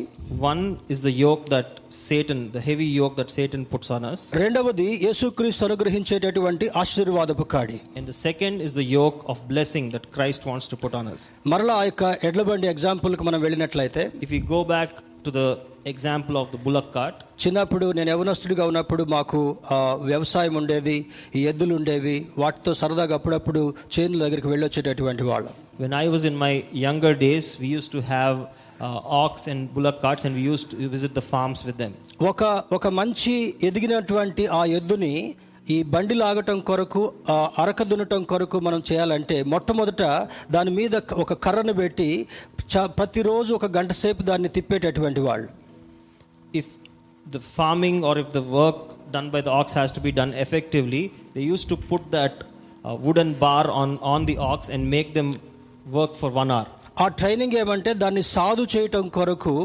One 0.50 0.62
is 0.94 1.00
the 1.08 1.14
yoke 1.24 1.44
that 1.54 1.68
Satan, 2.00 2.40
the 2.52 2.62
heavy 2.68 2.88
yoke 3.00 3.14
that 3.20 3.30
Satan 3.38 3.62
puts 3.74 3.90
on 3.96 4.04
us, 4.12 4.20
రెండవది 4.42 4.88
యేసుక్రీస్తు 5.06 5.64
అనుగ్రహించేటటువంటి 5.68 6.68
ఆశీర్వాదపు 6.82 7.46
కాడి 7.54 7.78
and 7.98 8.06
the 8.06 8.18
second 8.26 8.54
is 8.60 8.74
the 8.80 8.86
yoke 8.98 9.20
of 9.32 9.38
blessing 9.48 9.86
that 9.94 10.06
Christ 10.16 10.42
wants 10.50 10.68
to 10.68 10.78
put 10.84 10.94
on 11.00 11.06
us. 11.14 11.22
మరలా 11.54 11.76
ఆ 11.80 11.86
యొక్క 11.90 12.04
ఎడ్లబండి 12.30 12.68
ఎగ్జాంపుల్కి 12.74 13.26
మనం 13.30 13.40
వెళ్ళినట్లయితే 13.46 14.04
If 14.26 14.30
we 14.36 14.42
go 14.54 14.62
back 14.76 14.90
to 15.24 15.30
the 15.30 15.46
example 15.84 16.36
of 16.36 16.46
the 16.52 16.58
bullock 16.58 16.88
cart, 16.92 17.16
చిన్నప్పుడు 17.42 17.86
నేను 17.92 18.10
యవనస్తుడిగా 18.10 18.64
ఉన్నప్పుడు 18.70 19.02
మాకు 19.14 19.40
ఆ, 19.70 19.76
వ్యవసాయం 20.08 20.54
ఉండేది 20.56 20.96
ఈ 21.34 21.46
ఎద్దులు 21.50 21.74
ఉండేవి 21.74 22.14
వాటితో 22.38 22.74
సరదాగా 22.74 23.14
అప్పుడప్పుడు 23.18 23.62
చేనుల 23.96 24.20
దగ్గరికి 24.24 24.48
వెళ్ళొచ్చేటటువంటి 24.48 25.24
వాళ్ళం 25.30 25.54
when 25.78 25.92
I 25.94 26.08
was 26.08 26.22
in 26.24 26.36
my 26.36 26.52
younger 26.82 27.12
days, 27.22 27.46
we 27.62 27.68
used 27.68 27.90
to 27.92 28.00
have 28.10 28.36
uh, 28.80 28.86
ox 29.16 29.46
and 29.46 29.60
bullock 29.74 29.98
carts, 30.00 30.24
and 30.24 30.34
we 30.34 30.44
used 30.44 30.68
to 30.72 30.88
visit 30.88 31.12
the 31.12 31.24
farms 31.32 31.60
with 31.68 31.76
them. 31.82 31.92
ఒక 32.30 32.42
ఒక 32.72 32.86
మంచి 33.00 33.34
ఎదిగినటువంటి 33.70 34.46
ఆ 34.58 34.64
ఎద్దుని 34.78 35.12
ఈ 35.69 35.83
బండి 35.83 36.13
లాగటం 36.13 36.59
కొరకు 36.59 37.01
అరక 37.57 37.83
దున్నటం 37.83 38.23
కొరకు 38.23 38.59
మనం 38.59 38.83
చేయాలంటే 38.91 39.43
మొట్టమొదట 39.43 40.03
దాని 40.51 40.71
మీద 40.71 40.95
ఒక 41.13 41.33
కర్రను 41.33 41.73
పెట్టి 41.73 42.27
ప్రతిరోజు 42.97 43.53
ఒక 43.53 43.65
గంట 43.65 43.91
సేపు 43.91 44.21
దాన్ని 44.21 44.49
తిప్పేటటువంటి 44.49 45.19
వాళ్ళు. 45.19 45.47
If 46.55 46.71
the 47.25 47.37
farming 47.37 48.05
or 48.05 48.19
if 48.19 48.33
the 48.33 48.37
work 48.37 48.81
done 49.11 49.29
by 49.29 49.41
the 49.41 49.47
ox 49.47 49.77
has 49.77 49.95
to 49.95 49.99
be 49.99 50.11
done 50.11 50.33
effectively 50.33 51.11
they 51.35 51.43
use 51.43 51.65
to 51.65 51.75
put 51.91 52.09
that 52.11 52.39
wooden 53.01 53.35
bar 53.35 53.67
on 53.67 53.97
on 54.03 54.25
the 54.25 54.37
ox 54.37 54.71
and 54.71 54.89
make 54.89 55.13
them 55.13 55.31
work 55.91 56.15
for 56.15 56.31
one 56.31 56.51
hour 56.51 56.69
ఆ 57.01 57.07
training 57.07 57.53
ఏమంటే 57.53 57.93
దాన్ని 57.93 58.21
సాధు 58.21 58.67
చేయటం 58.75 59.07
కొరకు 59.09 59.55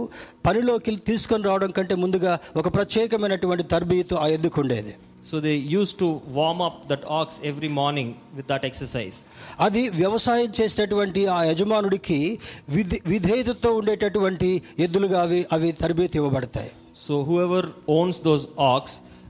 పనిలోకి 0.47 0.97
తీసుకొని 0.97 1.45
రావడం 1.45 1.71
కంటే 1.71 1.95
ముందుగా 1.95 2.39
ఒక 2.57 2.75
ప్రత్యేకమైనటువంటి 2.75 3.63
తర్బీతు 3.65 4.15
ఆ 4.15 4.27
ఎద్దుకుండేది 4.27 4.95
ఉండేది 5.26 5.26
So 5.26 5.40
they 5.40 5.56
used 5.80 6.00
to 6.00 6.08
warm 6.38 6.62
up 6.62 6.88
that 6.88 7.04
ox 7.06 7.40
every 7.44 7.70
morning 7.70 8.08
with 8.38 8.48
that 8.48 8.64
exercise. 8.70 9.16
అది 9.60 9.90
వ్యవసాయం 9.90 10.52
చేసేటటువంటి 10.60 11.28
ఆ 11.28 11.44
యజమానుడికి 11.44 12.40
విధి 12.70 13.00
విధేయతతో 13.08 13.72
ఉండేటటువంటి 13.72 14.50
ఎద్దులుగా 14.80 15.22
అవి 15.22 15.46
అవి 15.52 15.72
తరబేతి 15.72 16.18
ఇవ్వబడతాయి 16.18 16.72
So 17.06 17.24
whoever 17.24 17.62
owns 17.88 18.20
those 18.20 18.46
ox, 18.74 18.84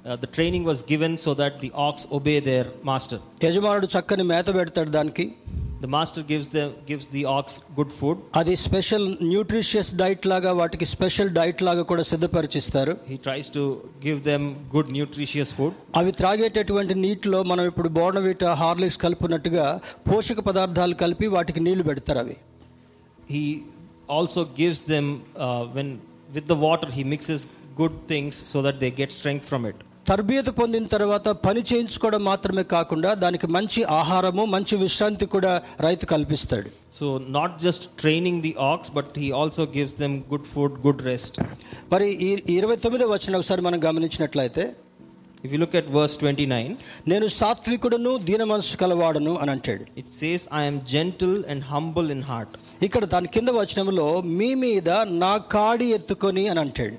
uh, 0.05 0.15
the 0.15 0.29
training 0.37 0.63
was 0.63 0.81
given 0.81 1.17
so 1.25 1.33
that 1.33 1.53
the 1.59 1.71
ox 1.87 2.07
obey 2.11 2.39
their 2.39 2.65
master. 2.83 3.19
యజమానుడు 3.43 3.87
చక్కని 3.95 4.23
మేత 4.23 4.55
పెడతాడు 4.55 4.89
దానికి 4.89 5.25
The 5.85 5.89
master 5.95 6.21
gives 6.23 6.47
them 6.55 6.69
gives 6.89 7.05
the 7.13 7.21
ox 7.35 7.45
good 7.77 7.91
food. 7.99 8.17
అది 8.39 8.55
స్పెషల్ 8.63 9.05
న్యూట్రిషియస్ 9.31 9.91
డైట్ 10.01 10.25
లాగా 10.31 10.51
వాటికి 10.59 10.85
స్పెషల్ 10.91 11.31
డైట్ 11.37 11.61
లాగా 11.67 11.83
కూడా 11.91 12.03
సిద్ధపరిచిస్తారు 12.11 12.93
He 13.11 13.17
tries 13.27 13.47
to 13.57 13.63
give 14.05 14.19
them 14.29 14.43
good 14.75 14.89
nutritious 14.97 15.51
food. 15.57 15.73
అవి 16.01 16.11
త్రాగేటటువంటి 16.19 16.95
నీటిలో 17.05 17.39
మనం 17.51 17.63
ఇప్పుడు 17.71 17.91
బోర్నవీట 17.99 18.43
హార్లిక్స్ 18.61 18.99
కలుపున్నట్టుగా 19.05 19.65
పోషక 20.09 20.39
పదార్థాలు 20.49 20.97
కలిపి 21.03 21.29
వాటికి 21.37 21.61
నీళ్లు 21.67 21.85
పెడతారు 21.89 22.21
అవి 22.25 22.37
He 23.35 23.43
also 24.09 24.41
gives 24.61 24.79
them 24.93 25.05
uh, 25.37 25.63
when 25.75 25.89
with 26.35 26.47
the 26.47 26.59
water 26.67 26.89
he 26.97 27.03
mixes 27.13 27.41
good 27.75 27.95
things 28.07 28.35
so 28.51 28.61
that 28.61 28.77
they 28.81 28.91
get 28.91 29.11
strength 29.11 29.45
from 29.51 29.63
it. 29.71 29.77
తరబియత 30.08 30.48
పొందిన 30.58 30.86
తర్వాత 30.94 31.28
పని 31.46 31.60
చేయించుకోవడం 31.68 32.22
మాత్రమే 32.30 32.64
కాకుండా 32.72 33.10
దానికి 33.22 33.46
మంచి 33.56 33.80
ఆహారము 33.98 34.42
మంచి 34.54 34.74
విశ్రాంతి 34.82 35.26
కూడా 35.34 35.52
రైతు 35.86 36.04
కల్పిస్తాడు. 36.12 36.68
So 36.98 37.06
not 37.36 37.54
just 37.64 37.84
training 38.02 38.42
the 38.46 38.52
ox 38.72 38.90
but 38.96 39.12
he 39.22 39.28
also 39.40 39.64
gives 39.76 39.96
them 40.02 40.16
good 40.32 40.48
food 40.54 40.76
good 40.86 41.02
rest 41.10 41.38
మరి 41.92 42.08
ఈ 42.26 42.30
ఇరవై 42.58 42.76
తొమ్మిదో 42.84 43.08
వచ్చిన 43.14 43.38
ఒకసారి 43.40 43.64
మనం 43.68 43.80
గమనించినట్లయితే 43.86 44.64
if 45.46 45.52
you 45.54 45.58
look 45.62 45.76
at 45.80 45.90
verse 45.96 46.16
29 46.22 46.76
నేను 47.12 47.26
సాత్వికుడను 47.40 48.12
దీన 48.28 48.42
మనసు 48.52 48.76
కలవాడను 48.82 49.34
అని 49.42 49.50
అంటాడు. 49.54 49.84
It 50.02 50.12
says 50.20 50.44
I 50.60 50.62
am 50.66 50.78
gentle 50.94 51.36
and 51.54 51.64
humble 51.72 52.08
in 52.16 52.24
heart 52.30 52.54
ఇక్కడ 52.88 53.04
దాని 53.14 53.28
కింద 53.36 53.50
వచనంలో 53.58 54.06
మీ 54.38 54.48
మీద 54.64 54.90
నా 55.24 55.32
కాడి 55.56 55.88
ఎత్తుకొని 55.98 56.44
అని 56.52 56.62
అంటాడు. 56.64 56.96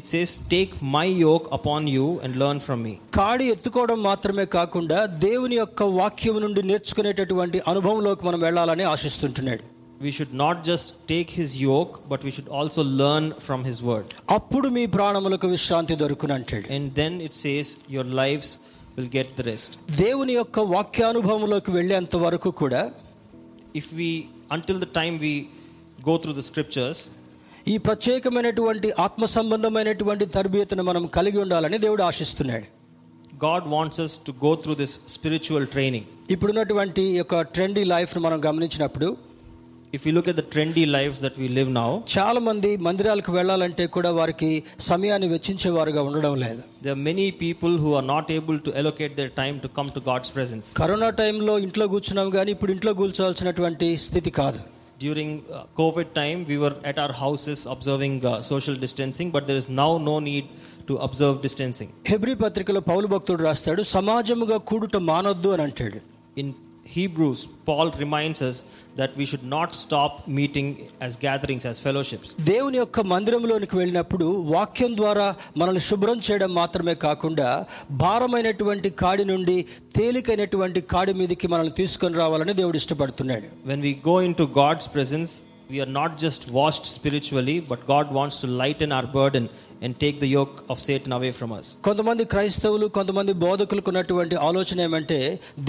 It 0.00 0.06
says, 0.12 0.30
"Take 0.52 0.70
my 0.94 1.06
yoke 1.24 1.46
upon 1.56 1.82
you 1.96 2.06
and 2.24 2.30
learn 2.42 2.58
from 2.66 2.78
me." 2.86 2.92
కాడి 3.18 3.46
ఎత్తుకోవడం 3.54 3.98
మాత్రమే 4.10 4.44
కాకుండా 4.56 4.98
దేవుని 5.26 5.56
యొక్క 5.62 5.82
వాక్యం 6.00 6.36
నుండి 6.44 6.62
నేర్చుకునేటటువంటి 6.70 7.60
అనుభవంలోకి 7.72 8.24
మనం 8.30 8.40
వెళ్ళాలని 8.46 8.86
ఆశిస్తుంటున్నాడు 8.94 9.64
We 10.00 10.10
should 10.10 10.32
not 10.34 10.56
just 10.68 10.86
take 11.10 11.30
his 11.40 11.50
yoke, 11.62 11.92
but 12.12 12.20
we 12.26 12.30
should 12.36 12.48
also 12.58 12.82
learn 13.00 13.24
from 13.46 13.60
his 13.68 13.78
word. 13.90 14.06
అప్పుడు 14.36 14.68
మీ 14.76 14.84
ప్రాణములకు 14.96 15.48
విశ్రాంతి 15.52 15.96
దొరుకును 16.02 16.34
అంటాడు 16.38 16.66
And 16.76 16.86
then 17.00 17.14
it 17.26 17.34
says, 17.42 17.66
Your 17.96 18.06
lives 18.22 18.48
will 18.96 19.10
get 19.18 19.28
the 19.38 19.44
rest. 19.50 19.70
దేవుని 20.04 20.34
యొక్క 20.40 20.58
వాక్యానుభవంలోకి 20.76 21.70
వెళ్ళేంత 21.78 22.16
వరకు 22.26 22.50
కూడా 22.62 22.82
If 23.80 23.86
we, 24.00 24.10
until 24.56 24.78
the 24.84 24.90
time 25.00 25.14
we 25.26 25.34
go 26.08 26.14
through 26.22 26.36
the 26.40 26.46
scriptures, 26.50 26.98
ఈ 27.67 27.75
ప్రత్యేకమైనటువంటి 27.77 28.89
ఆత్మ 28.99 29.23
సంబంధమైనటువంటి 29.35 30.25
తరబియతను 30.35 30.83
మనం 30.83 31.05
కలిగి 31.15 31.37
ఉండాలని 31.37 31.77
దేవుడు 31.77 32.03
ఆశిస్తున్నాడు. 32.03 32.67
God 33.45 33.65
wants 33.67 33.99
us 34.01 34.13
to 34.27 34.31
go 34.45 34.51
through 34.55 34.73
this 34.75 34.93
spiritual 35.15 35.67
training 35.67 36.05
ఇప్పుడు 36.33 36.51
ఉన్నటువంటి 36.51 37.03
యొక్క 37.17 37.41
ట్రెండీ 37.55 37.83
లైఫ్ను 37.93 38.21
మనం 38.21 38.39
గమనించినప్పుడు 38.45 39.07
if 39.93 40.05
you 40.07 40.13
look 40.17 40.29
at 40.31 40.39
the 40.41 40.45
trendy 40.53 40.85
life 40.95 41.17
that 41.23 41.37
we 41.39 41.47
live 41.57 41.69
now 41.73 41.89
చాలా 42.15 42.39
మంది 42.47 42.71
మందిరాలకు 42.87 43.31
వెళ్ళాలంటే 43.31 43.87
కూడా 43.97 44.11
వారికి 44.19 44.49
సమయాన్ని 44.79 45.27
వెచ్చించేవారుగా 45.33 46.01
ఉండడం 46.09 46.33
లేదు. 46.45 46.61
They 46.83 46.89
are 46.95 47.01
many 47.09 47.27
people 47.43 47.75
who 47.83 47.91
are 47.99 48.07
not 48.13 48.31
able 48.37 48.59
to 48.65 48.73
allocate 48.83 49.15
their 49.19 49.33
time 49.41 49.53
to 49.65 49.71
come 49.77 49.91
to 49.97 50.03
God's 50.09 50.33
presence 50.37 50.71
corona 50.81 51.11
టైంలో 51.21 51.55
ఇంట్లో 51.67 51.87
కూర్చున్నాం 51.95 52.29
కానీ 52.39 52.51
ఇప్పుడు 52.57 52.73
ఇంట్లో 52.77 52.93
కూర్చోవాల్సినటువంటి 53.01 53.89
స్థితి 54.07 54.33
కాదు. 54.41 54.59
During 55.00 55.30
uh, 55.50 55.64
COVID 55.76 56.08
time, 56.14 56.40
we 56.50 56.56
were 56.62 56.74
at 56.84 56.96
our 57.04 57.12
houses 57.12 57.66
observing 57.66 58.14
uh, 58.22 58.40
social 58.42 58.76
distancing, 58.76 59.28
but 59.30 59.46
there 59.48 59.56
is 59.56 59.68
now 59.82 59.92
no 60.00 60.16
need 60.20 60.46
to 60.88 60.96
observe 61.06 61.34
distancing. 61.46 61.90
హెబ్రి 62.10 62.34
పత్రికలో 62.34 62.80
పౌలు 62.90 63.06
భక్తుడు 63.06 63.42
రాస్తాడు 63.48 63.82
సమాజముగా 63.96 64.58
కూడుట 64.70 64.96
మానొద్దు 65.12 65.50
అని 65.54 65.64
అంటాడు 65.68 66.00
In 66.36 66.48
Hebrews, 66.86 67.40
Paul 67.68 67.88
reminds 68.02 68.40
us 68.42 68.56
that 68.96 69.12
we 69.16 69.24
should 69.24 69.44
not 69.48 69.70
stop 69.74 70.12
meeting 70.30 70.66
as 71.00 71.12
gatherings, 71.18 71.64
as 71.64 71.76
fellowships. 71.80 72.28
దేవుని 72.50 72.78
యొక్క 72.80 73.00
మందిరంలోనికి 73.12 73.76
వెళ్ళినప్పుడు 73.76 74.26
వాక్యం 74.54 74.92
ద్వారా 74.96 75.26
మనల్ని 75.56 75.82
శుభ్రం 75.88 76.18
చేయడం 76.26 76.50
మాత్రమే 76.54 76.94
కాకుండా 77.06 77.48
భారమైనటువంటి 78.02 78.90
కాడి 79.02 79.24
నుండి 79.24 79.56
తేలికైనటువంటి 79.96 80.82
కాడి 80.92 81.12
మీదకి 81.12 81.48
మనల్ని 81.48 81.74
తీసుకొని 81.80 82.16
రావాలని 82.22 82.54
దేవుడు 82.60 82.78
ఇష్టపడుతున్నాడు 82.82 83.48
When 83.72 83.80
we 83.80 83.94
go 84.10 84.16
into 84.20 84.46
God's 84.60 84.86
presence, 84.88 85.32
we 85.70 85.80
are 85.80 85.92
not 85.92 86.12
just 86.18 86.42
washed 86.52 86.86
spiritually, 86.96 87.54
but 87.68 87.80
God 87.86 88.06
wants 88.12 88.38
to 88.42 88.48
lighten 88.62 88.90
our 88.92 89.06
burden 89.10 89.44
and 89.82 89.92
take 89.98 90.16
the 90.20 90.30
yoke 90.30 90.56
of 90.68 90.76
Satan 90.80 91.12
away 91.12 91.30
from 91.38 91.52
us. 91.52 91.66
కొంతమంది 91.88 92.24
క్రైస్తవులు 92.32 92.86
కొంతమంది 92.96 93.32
బోధకులకు 93.44 93.90
ఉన్నటువంటి 93.92 94.36
ఆలోచన 94.48 94.80
ఏమంటే 94.80 95.18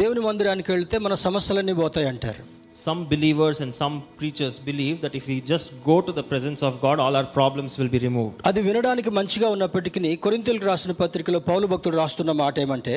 దేవుని 0.01 0.23
మందిరానికి 0.27 0.69
వెళ్తే 0.71 0.97
మన 1.05 1.13
సమస్యలన్నీ 1.23 1.75
పోతాయి 1.81 2.09
అంటారు 2.11 2.43
Some 2.77 3.01
believers 3.05 3.57
and 3.61 3.71
some 3.73 3.95
preachers 4.19 4.55
believe 4.59 4.95
that 5.01 5.13
if 5.15 5.25
we 5.27 5.35
just 5.43 5.67
go 5.83 5.95
to 6.01 6.11
the 6.11 6.23
presence 6.23 6.61
of 6.61 6.73
God, 6.81 6.97
all 6.99 7.15
our 7.15 7.27
problems 7.35 7.73
will 7.79 7.91
be 7.95 7.99
removed. 7.99 8.37
అది 8.45 8.61
వినడానికి 8.61 9.09
మంచిగా 9.09 9.49
ఉన్నప్పటికీ 9.49 10.15
కొరింతలకు 10.17 10.65
రాసిన 10.65 10.91
పత్రికలో 11.01 11.39
పౌలు 11.49 11.67
భక్తుడు 11.67 11.95
రాస్తున్న 11.95 12.31
మాట 12.43 12.59
ఏమంటే 12.59 12.95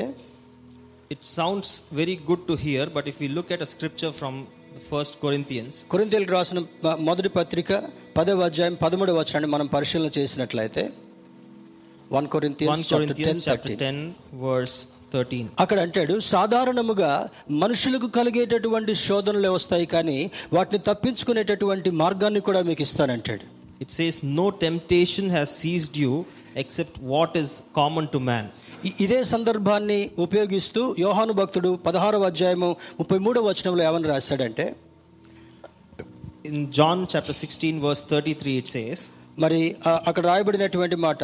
It 1.10 1.20
sounds 1.36 1.68
very 1.92 2.16
good 2.28 2.48
to 2.48 2.56
hear, 2.56 2.84
but 2.88 3.06
if 3.06 3.20
we 3.20 3.28
look 3.28 3.50
at 3.50 3.60
a 3.62 3.66
scripture 3.66 4.12
from 4.20 4.34
the 4.74 4.84
first 4.92 5.14
Corinthians, 5.20 5.74
కొరింతలకు 5.92 6.32
రాసిన 6.32 6.58
మ- 6.86 6.98
మొదటి 7.08 7.28
పత్రిక 7.36 7.70
పదవ 8.16 8.42
అధ్యాయం 8.42 8.74
పదమూడవ 8.84 9.18
వచనాన్ని 9.20 9.50
మనం 9.54 9.66
పరిశీలన 9.66 10.10
చేసినట్లయితే 10.18 10.84
one 12.10 12.26
1 12.26 12.32
Corinthians 12.34 12.88
Corinthians 12.94 13.40
chapter 13.44 13.76
10, 13.84 14.00
verse 14.46 14.76
thirteen 15.13 15.47
అక్కడ 15.63 15.79
అంటాడు 15.85 16.15
సాధారణముగా 16.33 17.11
మనుషులకు 17.63 18.07
కలిగేటటువంటి 18.17 18.93
శోధనలే 19.05 19.51
వస్తాయి 19.57 19.87
కానీ 19.95 20.19
వాటిని 20.55 20.79
తప్పించుకునేటటువంటి 20.89 21.89
మార్గాన్ని 22.01 22.41
కూడా 22.47 22.61
మీకు 22.69 22.83
ఇస్తానంటాడు. 22.87 23.45
It 23.83 23.93
says 23.99 24.19
no 24.39 24.45
temptation 24.65 25.31
has 25.35 25.53
seized 25.61 25.99
you 26.03 26.11
except 26.63 26.99
what 27.13 27.35
is 27.41 27.53
common 27.79 28.09
to 28.15 28.21
man 28.29 28.49
ఇదే 29.05 29.19
సందర్భాన్ని 29.33 29.97
ఉపయోగిస్తూ 30.25 30.81
యోహాను 31.05 31.33
భక్తుడు 31.39 31.71
పదహారవ 31.87 32.29
అధ్యాయము 32.31 32.69
ముప్పై 32.99 33.17
మూడవ 33.25 33.43
వచనంలో 33.49 33.83
ఏమని 33.89 34.09
రాశాడంటే 34.13 34.65
in 36.49 36.63
John 36.77 37.03
chapter 37.13 37.37
sixteen 37.41 37.81
verse 37.85 38.03
thirty 38.11 38.33
three 38.41 38.53
it 38.61 38.71
says 38.75 39.03
మరి 39.43 39.61
అక్కడ 40.07 40.23
రాయబడినటువంటి 40.31 40.97
మాట 41.07 41.23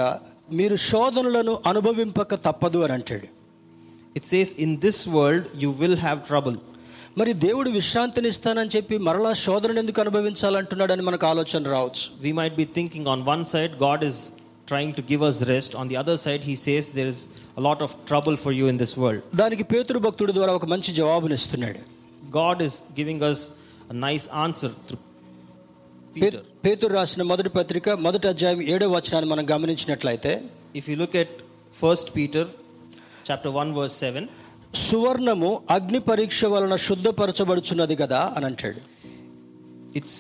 మీరు 0.60 0.76
శోధనలను 0.90 1.54
అనుభవింపక 1.66 2.36
తప్పదు 2.46 2.80
అని 2.86 2.94
అంటాడు. 2.98 3.28
It 4.17 4.25
says, 4.25 4.49
In 4.65 4.71
this 4.81 4.99
world 5.17 5.45
you 5.63 5.71
will 5.83 5.97
have 6.07 6.19
trouble. 6.27 6.57
మరి 7.17 7.33
దేవుడు 7.47 7.71
విశ్రాంతిని 7.71 8.29
ఇస్తానని 8.29 8.71
చెప్పి 8.77 8.97
మరలా 9.07 9.33
శోధనను 9.45 9.79
ఎందుకు 9.79 10.01
అనుభవించాలంటున్నాడని 10.01 11.03
మనకు 11.03 11.27
ఆలోచన 11.27 11.71
రావచ్చు 11.75 12.05
We 12.23 12.33
might 12.41 12.55
be 12.57 12.67
thinking 12.79 13.05
on 13.15 13.19
one 13.35 13.43
side, 13.53 13.73
God 13.79 14.03
is 14.11 14.19
trying 14.69 14.93
to 14.99 15.03
give 15.11 15.23
us 15.29 15.37
rest. 15.53 15.71
On 15.81 15.87
the 15.91 15.99
other 16.03 16.17
side, 16.17 16.43
He 16.51 16.57
says 16.67 16.83
there 16.99 17.11
is 17.15 17.21
a 17.61 17.65
lot 17.69 17.81
of 17.87 17.91
trouble 18.11 18.37
for 18.45 18.53
you 18.59 18.67
in 18.73 18.79
this 18.83 18.93
world. 19.03 19.21
దానికి 19.43 19.65
పేతురు 19.73 19.99
భక్తుడి 20.07 20.35
ద్వారా 20.39 20.53
ఒక 20.61 20.69
మంచి 20.75 20.93
జవాబునిస్తున్నాడు 21.01 21.83
God 22.41 22.59
is 22.69 22.75
giving 23.01 23.21
us 23.31 23.41
a 23.91 23.97
nice 24.07 24.27
answer 24.45 24.71
through 24.87 25.03
pay- 26.15 26.23
Peter. 26.25 26.43
పేతురు 26.67 26.93
రాసిన 26.99 27.23
మొదటి 27.33 27.53
పత్రిక 27.59 27.89
మొదటి 28.07 28.27
అధ్యాయం 28.33 28.63
ఏడవ 28.75 28.91
వచనాన్ని 28.97 29.31
మనం 29.35 29.47
గమనించినట్లయితే 29.53 30.33
If 30.81 30.87
you 30.91 30.97
look 31.03 31.15
at 31.23 31.31
First 31.83 32.09
Peter 32.19 32.45
chapter 33.28 33.54
one 33.56 33.72
verse 33.78 33.98
seven 34.04 34.28
సువర్ణము 34.84 35.52
అగ్ని 35.76 36.00
పరీక్ష 36.10 36.46
వలన 36.54 36.76
శుద్ధపరచబడుచున్నది 36.86 37.96
కదా 38.02 38.20
అని 38.36 38.46
అంటాడు. 38.50 38.82
ఇట్స్ 40.00 40.20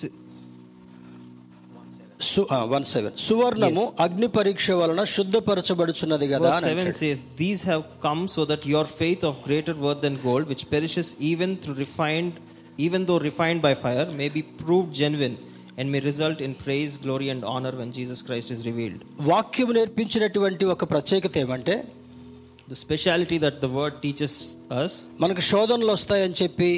వన్ 2.71 2.85
సెవెన్ 2.91 3.13
సువర్ణము 3.25 3.83
అగ్ని 4.05 4.27
పరీక్ష 4.37 4.67
వలన 4.79 5.01
శుద్ధపరచబడుచున్నది 5.11 6.27
కదా 6.31 6.51
seven 6.65 6.91
says 7.01 7.21
these 7.37 7.63
have 7.65 7.83
come 8.05 8.21
so 8.35 8.43
that 8.51 8.65
your 8.73 8.89
faith 8.99 9.25
of 9.29 9.37
greater 9.45 9.79
worth 9.85 10.01
than 10.05 10.17
gold 10.25 10.47
which 10.49 10.65
perishes 10.71 11.11
even 11.31 11.53
through 11.63 11.75
refined 11.83 12.37
even 12.79 13.05
though 13.05 13.17
refined 13.27 13.63
by 13.63 13.73
fire 13.83 14.09
may 14.15 14.27
be 14.29 14.43
prove 14.59 14.87
genuine 14.95 15.37
and 15.79 15.89
may 15.91 16.01
result 16.07 16.41
in 16.41 16.55
praise 16.63 16.95
glory 17.03 17.29
and 17.29 17.45
honour 17.53 17.77
when 17.77 17.93
Jesus 17.93 18.23
Christ 18.27 18.53
is 18.55 18.63
revealed 18.65 19.03
వాక్యం 19.29 19.71
నేర్పించినటువంటి 19.77 20.65
ఒక 20.75 20.85
ప్రత్యేకత 20.91 21.37
ఏమంటే 21.37 21.75
the 22.71 22.75
speciality 22.83 23.37
that 23.45 23.57
the 23.63 23.67
word 23.77 23.97
teaches 24.03 24.39
us 24.81 24.95
మనకు 25.23 25.41
శోధనలు 25.51 25.91
వస్తాయని 25.97 26.37
చెప్పి 26.41 26.69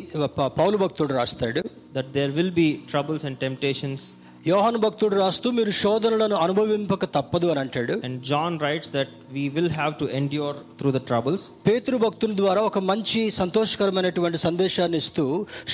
పౌలు 0.59 0.77
భక్తుడు 0.83 1.11
రాస్తాడు. 1.19 1.61
That 1.97 2.09
there 2.17 2.31
will 2.39 2.55
be 2.63 2.69
troubles 2.91 3.25
and 3.29 3.39
temptations 3.45 4.05
యోహాన్ 4.47 4.77
భక్తుడు 4.83 5.15
రాస్తూ 5.21 5.47
మీరు 5.57 5.71
శోధనలను 5.79 6.35
అనుభవింపక 6.43 7.05
తప్పదు 7.15 7.47
అని 7.51 7.59
అంటాడు. 7.63 7.95
And 8.05 8.19
John 8.29 8.55
writes 8.65 8.91
that 8.93 9.11
we 9.35 9.43
will 9.55 9.73
have 9.79 9.93
to 10.01 10.05
endure 10.19 10.57
through 10.79 10.91
the 10.97 11.01
troubles 11.09 11.45
పేతృ 11.67 11.97
భక్తుని 12.05 12.37
ద్వారా 12.41 12.61
ఒక 12.69 12.79
మంచి 12.91 13.21
సంతోషకరమైనటువంటి 13.41 14.39
సందేశాన్ని 14.47 14.99
ఇస్తూ 15.03 15.25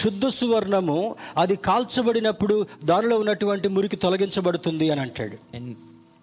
శుద్ధ 0.04 0.26
సువర్ణము 0.40 1.00
అది 1.44 1.58
కాల్చబడినప్పుడు 1.70 2.58
దానిలో 2.92 3.18
ఉన్నటువంటి 3.24 3.68
మురికి 3.78 4.00
తొలగించబడుతుంది 4.06 4.88
అని 4.96 5.04
అంటాడు. 5.08 5.38
And 5.58 5.72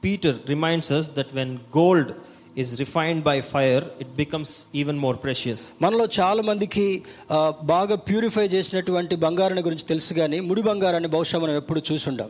Peter 0.05 0.39
reminds 0.55 0.93
us 0.99 1.11
that 1.19 1.35
when 1.41 1.55
gold 1.79 2.13
is 2.56 2.80
refined 2.80 3.24
by 3.24 3.42
fire, 3.52 3.84
it 4.00 4.18
becomes 4.18 4.50
even 4.74 4.96
more 4.98 5.16
precious. 5.18 5.60
మనలో 5.82 6.06
చాలా 6.20 6.42
మందికి 6.42 6.86
ఆ, 7.32 7.40
బాగా 7.66 7.96
ప్యూరిఫై 8.08 8.48
చేసినటువంటి 8.48 9.16
బంగారాన్ని 9.26 9.64
గురించి 9.64 9.86
తెలుసు 9.86 10.14
కానీ 10.14 10.40
ముడి 10.50 10.62
బంగారాన్ని 10.62 11.10
బహుశా 11.10 11.38
మనం 11.38 11.56
ఎప్పుడు 11.56 11.82
చూసుండం 11.92 12.30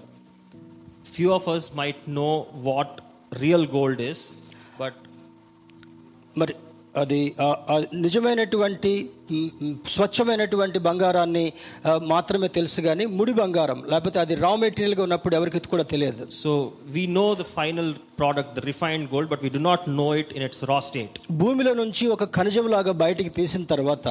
Few 1.16 1.32
of 1.32 1.48
us 1.48 1.64
might 1.74 2.00
know 2.08 2.34
what 2.64 2.90
real 3.42 3.64
gold 3.68 4.00
is, 4.02 4.20
but 4.80 4.96
మరి 6.38 6.54
అది 6.96 7.20
ఆ, 7.40 7.48
ఆ 7.70 7.76
నిజమైనటువంటి 8.06 8.92
మ్, 9.32 9.50
మ్, 9.64 9.74
స్వచ్ఛమైనటువంటి 9.96 10.80
బంగారాన్ని 10.80 11.44
ఆ, 11.86 11.98
మాత్రమే 12.06 12.48
తెలుసు 12.48 12.82
కానీ 12.82 13.06
ముడి 13.18 13.34
బంగారం 13.34 13.84
లేకపోతే 13.88 14.20
అది 14.20 14.36
రా 14.36 14.52
మెటీరియల్గా 14.56 15.04
ఉన్నప్పుడు 15.04 15.36
ఎవరికి 15.36 15.62
కూడా 15.68 15.84
తెలియదు 15.94 16.26
so 16.42 16.52
we 16.96 17.04
know 17.08 17.30
the 17.36 17.48
final 17.52 17.90
product, 18.18 18.50
the 18.56 18.66
refined 18.72 19.08
gold, 19.10 19.30
but 19.30 19.42
we 19.42 19.50
do 19.50 19.62
not 19.62 19.84
know 19.98 20.12
it 20.22 20.32
in 20.32 20.42
its 20.42 20.60
raw 20.72 20.80
state. 20.82 21.16
భూమిలో 21.42 21.74
నుంచి 21.74 22.08
ఒక 22.08 22.26
ఖనిజం 22.38 22.68
లాగా 22.76 22.92
బయటికి 23.04 23.30
తీసిన 23.40 23.64
తర్వాత 23.76 24.08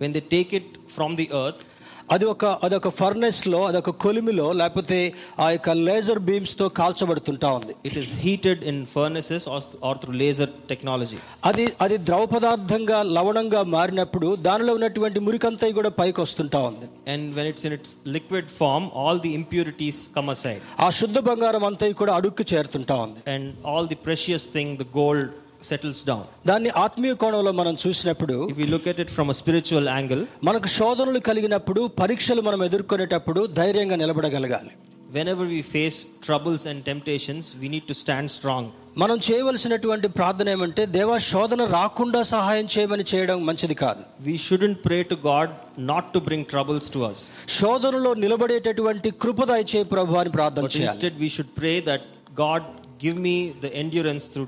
When 0.00 0.12
they 0.12 0.24
take 0.28 0.52
it 0.58 0.66
from 0.88 1.10
the 1.16 1.26
earth, 1.40 1.62
అది 2.11 2.25
ఒక 2.25 2.45
అదొక 2.45 2.89
ఫర్నెస్లో 2.89 3.65
అదొక 3.65 3.89
కొలిమిలో 3.89 4.51
లేకపోతే 4.51 5.13
ఆ 5.39 5.49
యొక్క 5.51 5.69
లేజర్ 5.69 6.19
బీమ్స్తో 6.19 6.69
కాల్చబడుతుంటా 6.69 7.49
ఉంది. 7.51 7.73
It 7.85 7.97
is 7.97 8.13
heated 8.25 8.63
in 8.63 8.85
furnaces 8.85 9.47
or 9.87 9.97
through 9.97 10.13
laser 10.13 10.49
technology 10.69 11.17
అది 11.45 11.65
అది 11.81 11.97
ద్రవ 11.97 12.25
పదార్థంగా 12.25 13.03
లవణంగా 13.03 13.63
మారినప్పుడు 13.63 14.35
దానిలో 14.35 14.73
ఉన్నటువంటి 14.73 15.19
మురికంతా 15.19 15.69
కూడా 15.71 15.89
పైకి 15.89 16.21
వస్తుంటా 16.21 16.59
ఉంది. 16.59 16.87
And 17.13 17.35
when 17.35 17.47
it's 17.47 17.65
in 17.65 17.73
its 17.73 17.95
liquid 18.07 18.51
form 18.59 18.89
all 18.95 19.19
the 19.19 19.29
impurities 19.29 20.07
come 20.15 20.29
aside 20.29 20.61
ఆ 20.79 20.89
శుద్ధ 20.89 21.19
బంగారం 21.19 21.65
అంతా 21.65 21.91
కూడా 21.91 22.13
అడుక్కు 22.15 22.45
చేరుతుంటా 22.53 22.95
ఉంది. 22.95 23.19
And 23.35 23.67
all 23.67 23.87
the 23.87 23.95
precious 23.95 24.47
thing 24.53 24.77
the 24.77 24.87
gold 24.97 25.31
settles 25.69 26.05
down 26.05 26.25
దాన్ని 26.47 26.69
ఆత్మీయ 26.69 27.13
కోణంలో 27.13 27.51
మనం 27.51 27.77
చూసినప్పుడు 27.87 28.47
if 28.51 28.59
you 28.59 28.65
look 28.65 28.87
at 28.87 29.01
it 29.01 29.11
from 29.11 29.29
a 29.29 29.37
spiritual 29.41 29.87
angle 29.87 30.25
మనకు 30.43 30.67
శోధనలు 30.67 31.19
కలిగినప్పుడు 31.19 31.91
పరీక్షలు 32.01 32.41
మనం 32.41 32.63
ఎదుర్కొనేటప్పుడు 32.63 33.45
ధైర్యంగా 33.45 33.95
నిలబడగలగాలి. 33.95 34.69
Whenever 35.29 35.47
we 35.47 35.61
face 35.61 35.97
troubles 36.25 36.67
and 36.67 36.83
temptations 36.83 37.47
we 37.55 37.67
need 37.67 37.83
to 37.83 37.93
stand 37.93 38.31
strong 38.31 38.71
మనం 38.97 39.17
చేయవలసినటువంటి 39.27 40.07
ప్రార్థన 40.07 40.49
ఏమంటే 40.49 40.85
దేవా 40.85 41.17
శోధన 41.17 41.61
రాకుండా 41.63 42.23
సహాయం 42.23 42.67
చేయమని 42.77 43.05
చేయడం 43.15 43.45
మంచిది 43.45 43.73
కాదు. 43.73 44.03
We 44.21 44.37
shouldn't 44.37 44.79
pray 44.85 45.03
to 45.03 45.15
God 45.25 45.49
not 45.79 46.13
to 46.13 46.19
bring 46.19 46.45
troubles 46.45 46.89
to 46.93 46.99
us 46.99 47.23
శోధనలో 47.49 48.13
నిలబడేటటువంటి 48.13 49.11
కృప 49.11 49.39
చే 49.75 49.83
ప్రభు 49.83 50.13
అని 50.13 50.29
ప్రార్థన 50.29 50.63
చేయాలి. 50.63 50.83
Instead 50.83 51.17
we 51.19 51.29
should 51.29 51.53
pray 51.57 51.83
that 51.87 52.07
God 52.41 52.67
give 53.05 53.19
me 53.19 53.37
the 53.63 53.71
endurance 53.73 54.25
through 54.33 54.45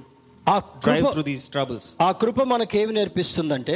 ఆ 0.54 0.58
కృప 0.86 1.10
త్రూ 1.16 1.24
దీస్ 1.30 1.46
ట్రబుల్స్ 1.54 1.88
ఆ 2.08 2.10
కృప 2.22 2.44
మనకేమి 2.52 2.94
నేర్పిస్తుందంటే 2.98 3.76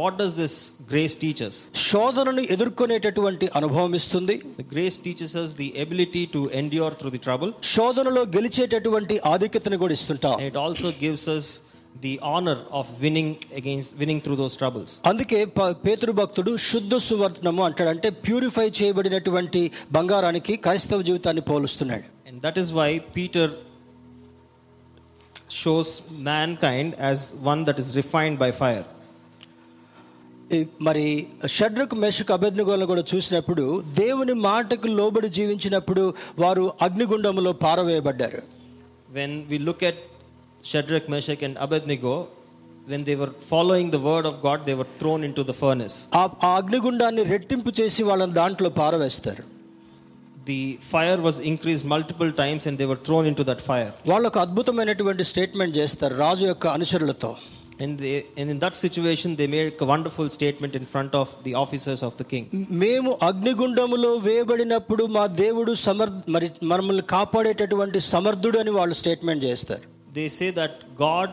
what 0.00 0.16
does 0.18 0.34
this 0.40 0.56
grace 0.90 1.16
teaches 1.22 1.58
శోధనను 1.84 2.42
ఎదుర్కొనేటటువంటి 2.54 3.46
అనుభవం 3.58 3.94
ఇస్తుంది. 4.00 4.36
Grace 4.72 4.98
teaches 5.04 5.54
the 5.60 5.68
ability 5.84 6.22
to 6.34 6.42
endure 6.60 6.94
through 7.00 7.10
the 7.14 7.20
trouble 7.26 7.52
శోధనలో 7.74 8.22
గెలిచేటటువంటి 8.36 9.16
ఆధిక్యతను 9.32 9.78
కూడా 9.82 9.96
ఇస్తుంటాం. 9.98 10.36
It 10.48 10.58
also 10.66 10.90
gives 11.02 11.28
us 11.36 11.48
the 12.04 12.12
honour 12.34 12.60
of 12.80 12.90
winning 13.04 13.34
against 13.60 13.88
winning 14.02 14.22
through 14.26 14.36
those 14.42 14.56
troubles 14.60 14.94
అందుకే 15.10 15.40
పేతృ 15.86 16.12
భక్తుడు 16.20 16.52
శుద్ధ 16.70 16.94
సువర్ణము 17.08 17.64
అంటాడు. 17.68 17.90
అంటే 17.94 18.10
ప్యూరిఫై 18.26 18.68
చేయబడినటువంటి 18.80 19.62
బంగారానికి 19.98 20.56
క్రైస్తవ 20.66 21.02
జీవితాన్ని 21.10 21.44
పోలుస్తున్నాడు. 21.50 22.06
And 22.28 22.40
that 22.46 22.60
is 22.64 22.72
why 22.80 22.90
Peter 23.16 23.52
shows 25.50 26.02
mankind 26.56 26.94
as 27.00 27.20
one 27.42 27.66
that 27.66 27.80
is 27.80 27.96
refined 27.96 28.40
by 28.40 28.50
fire 28.50 28.84
మరి 30.82 31.26
షడ్రక్ 31.46 31.94
మెషక్ 31.94 32.30
అభ్యర్థులను 32.30 32.86
కూడా 32.86 33.04
చూసినప్పుడు 33.14 33.82
దేవుని 33.98 34.32
మాటకు 34.32 34.86
లోబడి 34.86 35.28
జీవించినప్పుడు 35.28 36.14
వారు 36.38 36.72
అగ్నిగుండంలో 36.82 37.52
పారవేయబడ్డారు. 37.52 38.42
When 39.10 39.42
we 39.46 39.58
look 39.58 39.84
at 39.84 39.98
Shadrach 40.64 41.10
Meshach 41.10 41.44
and 41.44 41.58
Abednego 41.58 42.26
when 42.88 43.04
they 43.04 43.14
were 43.14 43.30
following 43.48 43.90
the 43.90 43.94
word 43.94 44.26
of 44.26 44.46
God 44.46 44.64
they 44.64 44.72
were 44.72 44.86
thrown 44.86 45.24
into 45.34 45.42
the 45.42 45.50
furnace 45.50 46.08
ఆ 46.14 46.28
అగ్నిగుండాన్ని 46.44 47.22
రెట్టింపు 47.22 47.72
చేసి 47.80 48.02
వాళ్ళని 48.02 48.32
దాంట్లో 48.32 48.68
పారవేస్తారు. 48.68 49.59
The 50.45 50.61
fire 50.91 51.17
was 51.27 51.39
increased 51.51 51.85
multiple 51.85 52.31
times 52.41 52.63
and 52.67 52.77
they 52.77 52.85
were 52.85 53.01
thrown 53.07 53.25
into 53.25 53.43
that 53.49 53.61
fire. 53.69 53.91
వాళ్ళకు 54.11 54.39
అద్భుతమైనటువంటి 54.45 55.23
statement 55.31 55.75
చేస్తారు 55.81 56.15
రాజు 56.25 56.45
యొక్క 56.51 56.67
అనుచరులతో 56.77 57.31
And, 57.79 57.99
they, 57.99 58.25
and 58.39 58.49
in 58.49 58.59
that 58.59 58.77
situation, 58.77 59.35
they 59.35 59.47
made 59.47 59.81
a 59.81 59.85
wonderful 59.85 60.29
statement 60.29 60.75
in 60.75 60.85
front 60.85 61.13
of 61.13 61.27
the 61.43 61.53
officers 61.55 62.01
of 62.07 62.13
the 62.19 62.23
king. 62.23 62.43
మేము 62.83 63.11
అగ్నిగుండములో 63.29 64.11
వేయబడినప్పుడు 64.27 65.03
మా 65.15 65.23
దేవుడు 65.41 65.71
సమర్ 65.87 66.11
మరి 66.35 66.47
మనల్ని 66.71 67.05
కాపాడేటటువంటి 67.15 68.01
సమర్థుడు 68.13 68.59
అని 68.63 68.73
వాళ్ళు 68.79 68.97
స్టేట్మెంట్ 69.01 69.43
చేస్తారు 69.49 69.83
They 70.17 70.29
say 70.39 70.49
that 70.59 70.73
God, 71.05 71.29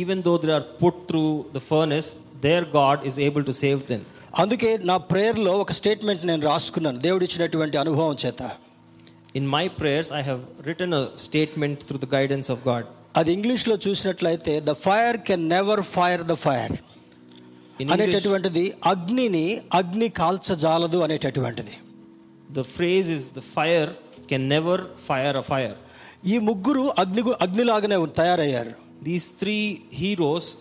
even 0.00 0.18
though 0.26 0.38
they 0.42 0.52
are 0.58 0.66
put 0.82 0.96
through 1.08 1.30
the 1.56 1.62
furnace, 1.70 2.10
their 2.46 2.62
God 2.78 2.98
is 3.10 3.16
able 3.28 3.44
to 3.50 3.54
save 3.62 3.80
them. 3.90 4.02
అందుకే 4.41 4.69
నా 4.89 4.95
ప్రేయర్లో 5.09 5.51
ఒక 5.63 5.73
స్టేట్మెంట్ 5.77 6.23
నేను 6.29 6.41
రాసుకున్నాను. 6.49 6.97
దేవుడు 7.05 7.23
ఇచ్చినటువంటి 7.27 7.77
అనుభవం 7.81 8.15
చేత. 8.23 8.41
In 9.39 9.47
my 9.53 9.61
prayers 9.77 10.09
I 10.19 10.21
have 10.29 10.41
return 10.69 10.95
a 10.97 11.03
statement 11.25 11.79
through 11.89 11.97
the 12.03 12.07
guidance 12.15 12.49
of 12.53 12.61
God 12.67 12.87
అది 13.19 13.31
ఇంగ్లీష్లో 13.37 13.75
చూసినట్లయితే 13.85 14.53
the 14.69 14.73
fire 14.85 15.17
can 15.29 15.45
never 15.55 15.83
fire 15.93 16.23
the 16.31 16.35
fire 16.45 16.75
అనేటటువంటిది 17.93 18.65
అగ్నిని 18.91 19.45
అగ్ని 19.79 20.09
కాల్చజాలదు 20.19 20.99
అనేటటువంటిది. 21.05 21.75
The 22.57 22.67
phrase 22.75 23.09
is 23.17 23.29
the 23.39 23.43
fire 23.55 23.91
can 24.31 24.47
never 24.55 24.83
fire 25.07 25.37
a 25.43 25.45
fire 25.51 25.77
ఈ 26.33 26.35
ముగ్గురు 26.49 26.85
అగ్ని 27.03 27.23
అగ్నిలాగానే 27.45 27.97
తయారయ్యారు. 28.21 28.73
These 29.07 29.27
three 29.41 29.57
heroes 30.01 30.51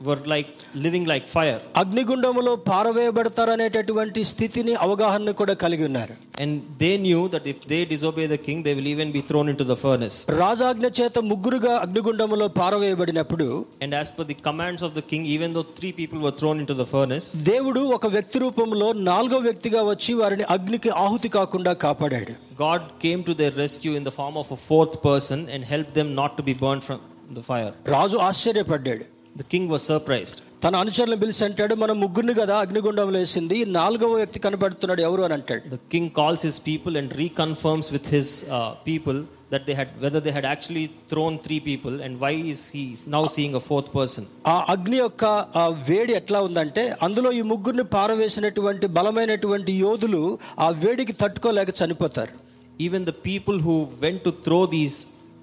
were 0.00 0.18
like 0.26 0.48
living 0.84 1.04
like 1.10 1.26
fire. 1.34 1.58
అగ్నిగుండములో 1.82 2.52
పారవేయబడతారనేటటువంటి 2.68 4.20
స్థితిని 4.30 4.72
అవగాహన 4.84 5.32
కూడా 5.40 5.54
కలిగి 5.62 5.84
ఉన్నారు 5.88 6.14
And 6.44 6.52
they 6.82 6.94
knew 7.04 7.20
that 7.34 7.44
if 7.52 7.58
they 7.72 7.80
disobey 7.84 8.26
the 8.26 8.38
king, 8.46 8.58
they 8.66 8.74
will 8.78 8.88
even 8.92 9.08
be 9.16 9.22
thrown 9.28 9.48
into 9.52 9.64
the 9.70 9.76
furnace. 9.84 10.16
రాజాజ్ఞ 10.40 10.88
చేత 10.98 11.18
ముగ్గురుగా 11.30 11.74
అగ్నిగుండములో 11.84 12.48
పారవేయబడినప్పుడు 12.58 13.46
And 13.84 13.94
as 14.02 14.10
per 14.16 14.26
the 14.32 14.38
commands 14.48 14.82
of 14.88 14.92
the 14.98 15.04
king, 15.12 15.24
even 15.36 15.52
though 15.56 15.66
three 15.78 15.92
people 16.00 16.20
were 16.26 16.34
thrown 16.40 16.58
into 16.64 16.76
the 16.82 16.88
furnace, 16.94 17.28
దేవుడు 17.52 17.82
ఒక 17.98 18.06
వ్యక్తి 18.16 18.38
రూపంలో 18.44 18.90
నాలుగో 19.10 19.40
వ్యక్తిగా 19.48 19.82
వచ్చి 19.92 20.14
వారిని 20.22 20.46
అగ్నికి 20.56 20.92
ఆహుతి 21.06 21.30
కాకుండా 21.38 21.74
కాపాడాడు 21.86 22.34
God 22.66 22.82
came 23.04 23.22
to 23.30 23.34
their 23.42 23.54
rescue 23.64 23.94
in 24.00 24.04
the 24.10 24.14
form 24.20 24.36
of 24.44 24.50
a 24.58 24.60
fourth 24.68 24.96
person 25.08 25.40
and 25.54 25.62
helped 25.74 25.94
them 26.00 26.10
not 26.22 26.32
to 26.40 26.44
be 26.50 26.56
burned 26.64 26.84
from 26.90 27.00
the 27.38 27.44
fire. 27.50 27.72
Raju 27.96 28.16
ఆశ్చర్యపడ్డాడు 28.28 29.04
The 29.38 29.46
king 29.52 29.64
was 29.68 29.82
surprised. 29.92 30.38
తన 30.64 30.76
అనుచరులను 30.82 31.18
పిలిచి 31.22 31.42
అంటాడు 31.46 31.74
మనం 31.80 31.96
ముగ్గురిని 32.02 32.34
కదా 32.40 32.54
అగ్నిగుండంలో 32.64 33.18
వేసింది 33.22 33.56
ఈ 33.62 33.64
నాలుగవ 33.78 34.12
వ్యక్తి 34.20 34.38
కనబడుతున్నాడు 34.44 35.02
ఎవరు 35.08 35.22
అని 35.26 35.34
అంటాడు 35.38 35.64
The 35.74 35.80
king 35.94 36.06
calls 36.18 36.42
his 36.48 36.58
people 36.68 36.92
and 37.00 37.08
reconfirms 37.22 37.88
with 37.94 38.06
his 38.16 38.28
uh, 38.48 38.60
people 38.90 39.18
that 39.52 39.64
they 39.66 39.74
had 39.80 39.88
whether 40.04 40.20
they 40.26 40.32
had 40.36 40.46
actually 40.52 40.84
thrown 41.10 41.32
three 41.46 41.58
people 41.68 41.94
and 42.04 42.12
why 42.22 42.32
is 42.52 42.60
he 42.74 42.84
now 43.16 43.24
seeing 43.34 43.54
a 43.54 43.64
fourth 43.68 43.90
person. 43.98 44.24
ఆ 44.52 44.56
అగ్ని 44.74 44.98
యొక్క 45.02 45.22
ఆ 45.62 45.66
వేడి 45.90 46.14
ఎట్లా 46.20 46.40
ఉందంటే 46.48 46.84
అందులో 47.06 47.32
ఈ 47.40 47.42
ముగ్గురిని 47.52 47.86
పారవేసినటువంటి 47.96 48.88
బలమైనటువంటి 48.98 49.74
యోధులు 49.84 50.22
ఆ 50.66 50.70
వేడికి 50.84 51.16
తట్టుకోలేక 51.24 51.72
చనిపోతారు 51.82 52.34
Even 52.78 53.02
the 53.04 53.16
people 53.24 53.58
who 53.66 53.74
went 54.04 54.20
to 54.24 54.32
throw 54.44 54.62
these 54.68 54.96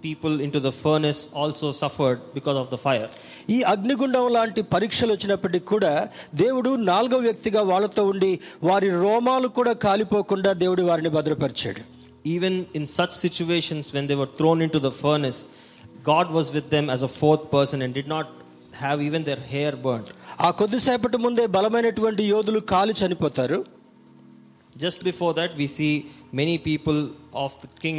people 0.06 0.36
into 0.42 0.60
the 0.60 0.72
furnace 0.84 1.20
also 1.42 1.72
suffered 1.82 2.20
because 2.34 2.58
of 2.62 2.68
the 2.74 2.80
fire. 2.86 3.10
ఈ 3.56 3.58
అగ్నిగుండం 3.74 4.26
లాంటి 4.36 4.62
పరీక్షలు 4.74 5.12
వచ్చినప్పటికీ 5.16 5.66
కూడా 5.74 5.94
దేవుడు 6.42 6.72
నాలుగో 6.92 7.18
వ్యక్తిగా 7.28 7.62
వాళ్ళతో 7.72 8.04
ఉండి 8.14 8.32
వారి 8.70 8.90
రోమాలు 9.06 9.48
కూడా 9.60 9.74
కాలిపోకుండా 9.86 10.54
దేవుడు 10.64 10.86
వారిని 10.92 11.12
భద్రపరిచాడు 11.18 11.82
Even 12.36 12.54
in 12.78 12.84
such 12.98 13.14
situations 13.26 13.86
when 13.96 14.06
they 14.10 14.18
were 14.22 14.32
thrown 14.40 14.60
into 14.66 14.80
the 14.88 14.92
furnace, 15.04 15.40
God 16.04 16.28
was 16.38 16.48
with 16.58 16.68
them 16.76 16.86
as 16.96 17.02
a 17.02 17.12
fourth 17.20 17.46
person 17.56 17.80
and 17.84 17.92
did 18.00 18.08
not 18.08 18.28
have 18.84 19.00
even 19.08 19.22
their 19.30 19.42
hair 19.54 19.72
burnt. 19.86 20.08
ఆ 20.46 20.50
కొద్దిసేపటి 20.60 21.18
ముందే 21.26 21.46
బలమైనటువంటి 21.58 22.24
యోధులు 22.34 22.62
కాలి 22.74 22.94
చనిపోతారు 23.02 23.60
Just 24.76 25.04
before 25.04 25.34
that, 25.34 25.52
we 25.56 25.68
see 25.68 25.94
many 26.34 26.58
people 26.60 27.00
of 27.36 27.52
the 27.64 27.70
king 27.84 27.98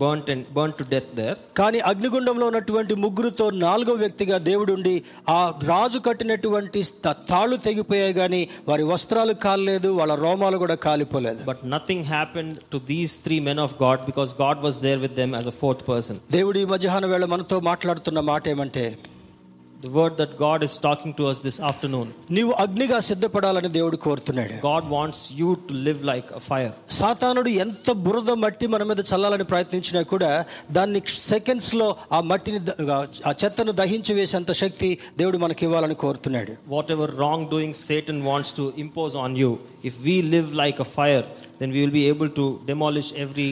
burn 0.00 0.30
and 0.30 0.46
burn 0.52 0.72
to 0.72 0.84
death 0.90 1.16
there 1.16 1.38
కానీ 1.58 1.78
అగ్నిగుండంలో 1.78 2.46
ఉన్నటువంటి 2.46 2.94
ముగ్గురుతో 2.94 3.50
నాలుగో 3.50 3.92
వ్యక్తిగా 3.92 4.38
దేవుడు 4.38 4.72
ఉండి 4.72 5.02
ఆ 5.28 5.54
రాజు 5.62 5.98
కట్టినటువంటి 5.98 6.82
తాళ్ళు 7.28 7.56
తెగిపోయాయి 7.56 8.12
కానీ 8.12 8.48
వారి 8.68 8.82
వస్త్రాలు 8.82 9.32
కాలలేదు 9.32 9.88
వాళ్ళ 9.88 10.14
రోమాలు 10.14 10.56
కూడా 10.56 10.74
కాలిపోలేదు. 10.74 11.44
But 11.44 11.58
nothing 11.64 12.04
happen 12.04 12.52
to 12.72 12.78
these 12.78 13.24
three 13.24 13.40
men 13.40 13.58
of 13.58 13.82
God 13.82 14.04
because 14.04 14.34
God 14.40 14.60
was 14.60 14.76
there 14.76 14.98
with 14.98 15.14
them 15.14 15.34
as 15.34 15.46
a 15.46 15.50
fourth 15.50 15.88
person 15.88 16.18
దేవుడు 16.30 16.58
ఈ 16.58 16.64
మధ్యాహ్నం 16.64 17.10
వేళ 17.10 17.24
మనతో 17.24 17.60
మాట్లాడుతున్న 17.60 18.20
మాట 18.20 18.48
ఏమంటే 18.48 18.98
The 19.81 19.89
word 19.91 20.13
that 20.17 20.31
God 20.39 20.63
is 20.63 20.73
talking 20.77 21.11
to 21.13 21.23
us 21.31 21.37
this 21.39 21.57
afternoon. 21.69 22.05
నీవు 22.31 22.51
అగ్నిగా 22.63 22.99
సిద్ధపడాలని 23.07 23.69
దేవుడు 23.75 23.97
కోరుతున్నాడు 24.05 24.53
God 24.63 24.83
wants 24.89 25.19
you 25.39 25.49
to 25.67 25.73
live 25.87 25.99
like 26.11 26.27
a 26.31 26.41
fire. 26.47 26.71
సాతానుడు 26.99 27.49
ఎంత 27.65 27.91
బురద 28.05 28.31
మట్టి 28.43 28.67
మన 28.67 28.83
మీద 28.83 29.03
చల్లాలని 29.11 29.43
ప్రయత్నించినా 29.43 30.01
కూడా 30.13 30.31
దాన్ని 30.71 31.01
సెకండ్స్ 31.27 31.71
లో 31.75 31.87
ఆ 32.11 32.21
మట్టిని 32.31 32.59
ద- 32.69 32.77
ఆ 33.29 33.33
చెత్తను 33.43 33.71
దహించి 33.81 34.13
వేసేంత 34.13 34.51
శక్తి 34.63 34.89
దేవుడు 35.17 35.37
మనకి 35.37 35.65
ఇవ్వాలని 35.69 35.97
కోరుతున్నాడు 36.05 36.55
Whatever 36.77 37.07
wrongdoing 37.21 37.73
Satan 37.87 38.19
wants 38.31 38.51
to 38.61 38.65
impose 38.85 39.15
on 39.25 39.33
you, 39.43 39.51
if 39.83 39.95
we 40.07 40.17
live 40.35 40.49
like 40.63 40.79
a 40.79 40.89
fire, 40.97 41.25
then 41.59 41.69
we 41.75 41.81
will 41.83 41.95
be 42.01 42.07
able 42.07 42.31
to 42.41 42.47
demolish 42.71 43.11
every 43.25 43.49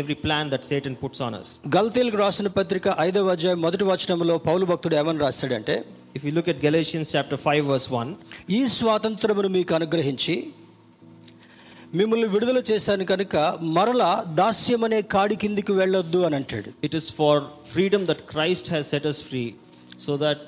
every 0.00 0.16
plan 0.24 0.48
that 0.52 0.64
Satan 0.70 0.96
puts 1.02 1.22
on 1.26 1.36
us 1.40 1.50
గల్తీలకు 1.76 2.18
రాసిన 2.24 2.48
పత్రిక 2.58 2.94
ఐదవ 3.08 3.34
అధ్యాయం 3.36 3.60
మొదటి 3.66 3.84
వచనంలో 3.90 4.36
పౌలు 4.48 4.64
భక్తుడు 4.70 4.96
ఏమని 5.00 5.22
రాశాడంటే 5.26 5.76
if 6.16 6.24
you 6.26 6.32
look 6.38 6.50
at 6.52 6.62
Galatians 6.68 7.12
chapter 7.16 7.40
five 7.46 7.64
verse 7.72 7.88
one 7.92 8.10
ఈ 8.58 8.60
స్వాతంత్రమును 8.78 9.50
మీకు 9.58 9.74
అనుగ్రహించి 9.78 10.36
మిమ్మల్ని 12.00 12.28
విడుదల 12.34 12.60
చేశాను 12.70 13.04
కనుక 13.12 13.36
మరల 13.76 14.02
దాస్యం 14.40 14.84
అనే 14.86 15.00
కాడి 15.14 15.36
కిందికి 15.42 15.72
వెళ్ళొద్దు 15.72 16.20
అని 16.26 16.36
అంటాడు. 16.36 16.70
It 16.86 16.94
is 17.00 17.08
for 17.18 17.42
freedom 17.72 18.06
that 18.10 18.22
Christ 18.30 18.70
has 18.70 18.88
set 18.90 19.08
us 19.10 19.20
free 19.24 19.42
so 20.04 20.14
that 20.22 20.42